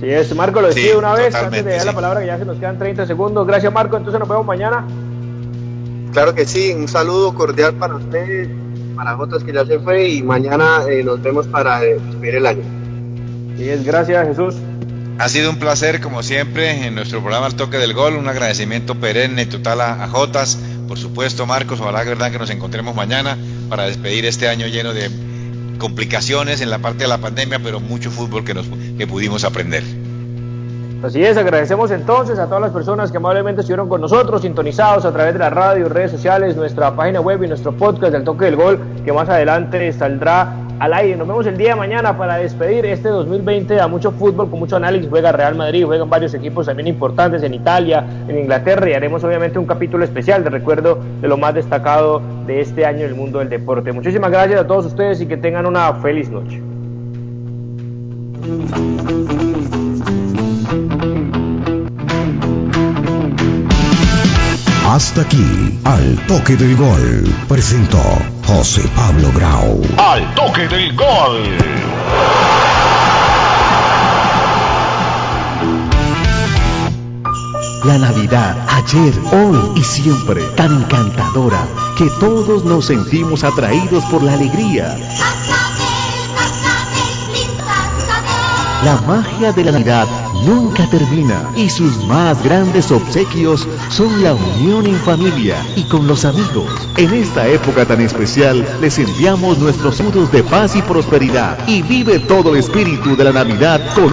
Sí, 0.00 0.10
es, 0.10 0.34
Marco 0.34 0.60
lo 0.60 0.68
decía 0.68 0.98
una 0.98 1.14
vez, 1.14 1.34
antes 1.34 1.64
de 1.64 1.76
dar 1.76 1.86
la 1.86 1.92
palabra 1.92 2.20
que 2.20 2.26
ya 2.26 2.38
se 2.38 2.44
nos 2.44 2.58
quedan 2.58 2.78
30 2.78 3.06
segundos. 3.06 3.46
Gracias 3.46 3.72
Marco, 3.72 3.96
entonces 3.96 4.20
nos 4.20 4.28
vemos 4.28 4.46
mañana. 4.46 4.86
Claro 6.12 6.34
que 6.34 6.44
sí, 6.44 6.72
un 6.72 6.86
saludo 6.86 7.34
cordial 7.34 7.74
para 7.74 7.96
ustedes, 7.96 8.48
para 8.94 9.16
otros 9.18 9.42
que 9.42 9.52
ya 9.52 9.64
se 9.64 9.80
fue 9.80 10.08
y 10.08 10.22
mañana 10.22 10.82
eh, 10.88 11.02
nos 11.02 11.20
vemos 11.20 11.48
para 11.48 11.80
despedir 11.80 12.36
el 12.36 12.46
año. 12.46 12.83
Y 13.58 13.68
es 13.68 13.84
gracias 13.84 14.26
Jesús. 14.28 14.54
Ha 15.18 15.28
sido 15.28 15.50
un 15.50 15.58
placer, 15.58 16.00
como 16.00 16.24
siempre, 16.24 16.86
en 16.86 16.96
nuestro 16.96 17.20
programa 17.20 17.46
El 17.46 17.54
Toque 17.54 17.78
del 17.78 17.94
Gol. 17.94 18.16
Un 18.16 18.28
agradecimiento 18.28 18.96
perenne 18.96 19.46
total 19.46 19.80
a, 19.80 20.08
Jotas. 20.08 20.58
Por 20.88 20.98
supuesto, 20.98 21.46
Marcos, 21.46 21.80
ojalá 21.80 22.02
que 22.02 22.10
verdad 22.10 22.32
que 22.32 22.38
nos 22.38 22.50
encontremos 22.50 22.96
mañana 22.96 23.38
para 23.68 23.84
despedir 23.84 24.26
este 24.26 24.48
año 24.48 24.66
lleno 24.66 24.92
de 24.92 25.08
complicaciones 25.78 26.60
en 26.60 26.70
la 26.70 26.78
parte 26.78 27.04
de 27.04 27.08
la 27.08 27.18
pandemia, 27.18 27.60
pero 27.62 27.78
mucho 27.78 28.10
fútbol 28.10 28.44
que, 28.44 28.54
nos, 28.54 28.66
que 28.98 29.06
pudimos 29.06 29.44
aprender. 29.44 29.84
Así 31.04 31.22
es, 31.22 31.36
agradecemos 31.36 31.90
entonces 31.90 32.38
a 32.38 32.46
todas 32.46 32.62
las 32.62 32.72
personas 32.72 33.10
que 33.10 33.18
amablemente 33.18 33.60
estuvieron 33.60 33.88
con 33.88 34.00
nosotros, 34.00 34.42
sintonizados 34.42 35.04
a 35.04 35.12
través 35.12 35.34
de 35.34 35.38
la 35.38 35.50
radio, 35.50 35.88
redes 35.88 36.10
sociales, 36.10 36.56
nuestra 36.56 36.96
página 36.96 37.20
web 37.20 37.42
y 37.44 37.48
nuestro 37.48 37.72
podcast 37.72 38.12
del 38.12 38.24
Toque 38.24 38.46
del 38.46 38.56
Gol, 38.56 38.80
que 39.04 39.12
más 39.12 39.28
adelante 39.28 39.92
saldrá 39.92 40.63
al 40.84 40.92
aire. 40.92 41.16
Nos 41.16 41.26
vemos 41.26 41.46
el 41.46 41.56
día 41.56 41.70
de 41.70 41.76
mañana 41.76 42.16
para 42.16 42.36
despedir 42.36 42.84
este 42.84 43.08
2020 43.08 43.80
a 43.80 43.88
mucho 43.88 44.12
fútbol, 44.12 44.50
con 44.50 44.58
mucho 44.58 44.76
análisis. 44.76 45.08
Juega 45.08 45.32
Real 45.32 45.54
Madrid, 45.54 45.84
juegan 45.86 46.10
varios 46.10 46.34
equipos 46.34 46.66
también 46.66 46.88
importantes 46.88 47.42
en 47.42 47.54
Italia, 47.54 48.04
en 48.28 48.38
Inglaterra 48.38 48.90
y 48.90 48.92
haremos 48.92 49.24
obviamente 49.24 49.58
un 49.58 49.66
capítulo 49.66 50.04
especial 50.04 50.44
de 50.44 50.50
recuerdo 50.50 50.98
de 51.22 51.28
lo 51.28 51.38
más 51.38 51.54
destacado 51.54 52.20
de 52.46 52.60
este 52.60 52.84
año 52.84 53.00
en 53.00 53.06
el 53.06 53.14
mundo 53.14 53.38
del 53.38 53.48
deporte. 53.48 53.92
Muchísimas 53.92 54.30
gracias 54.30 54.60
a 54.60 54.66
todos 54.66 54.84
ustedes 54.84 55.20
y 55.22 55.26
que 55.26 55.38
tengan 55.38 55.64
una 55.64 55.94
feliz 55.94 56.28
noche. 56.28 56.60
Hasta 64.86 65.22
aquí, 65.22 65.80
al 65.84 66.16
toque 66.26 66.56
del 66.56 66.76
gol, 66.76 67.24
presentó 67.48 67.98
José 68.46 68.82
Pablo 68.94 69.32
Grau. 69.34 69.80
Al 69.96 70.34
toque 70.34 70.68
del 70.68 70.94
gol. 70.94 71.56
La 77.84 77.98
Navidad, 77.98 78.56
ayer, 78.68 79.14
hoy 79.32 79.72
y 79.76 79.82
siempre, 79.82 80.42
tan 80.56 80.82
encantadora 80.82 81.66
que 81.96 82.08
todos 82.20 82.64
nos 82.64 82.86
sentimos 82.86 83.44
atraídos 83.44 84.04
por 84.04 84.22
la 84.22 84.34
alegría. 84.34 84.96
La 88.84 89.00
magia 89.06 89.52
de 89.52 89.64
la 89.64 89.72
Navidad 89.72 90.06
nunca 90.46 90.88
termina 90.90 91.50
y 91.56 91.68
sus 91.68 92.04
más 92.06 92.42
grandes 92.42 92.90
obsequios 92.90 93.66
son 93.88 94.22
la 94.22 94.34
unión 94.34 94.86
en 94.86 94.96
familia 94.96 95.56
y 95.76 95.84
con 95.84 96.06
los 96.06 96.24
amigos. 96.24 96.66
En 96.96 97.12
esta 97.14 97.46
época 97.48 97.86
tan 97.86 98.00
especial 98.00 98.66
les 98.80 98.98
enviamos 98.98 99.58
nuestros 99.58 99.96
saludos 99.96 100.30
de 100.32 100.42
paz 100.42 100.76
y 100.76 100.82
prosperidad 100.82 101.58
y 101.66 101.82
vive 101.82 102.18
todo 102.18 102.52
el 102.52 102.60
espíritu 102.60 103.16
de 103.16 103.24
la 103.24 103.32
Navidad 103.32 103.80
con 103.94 104.12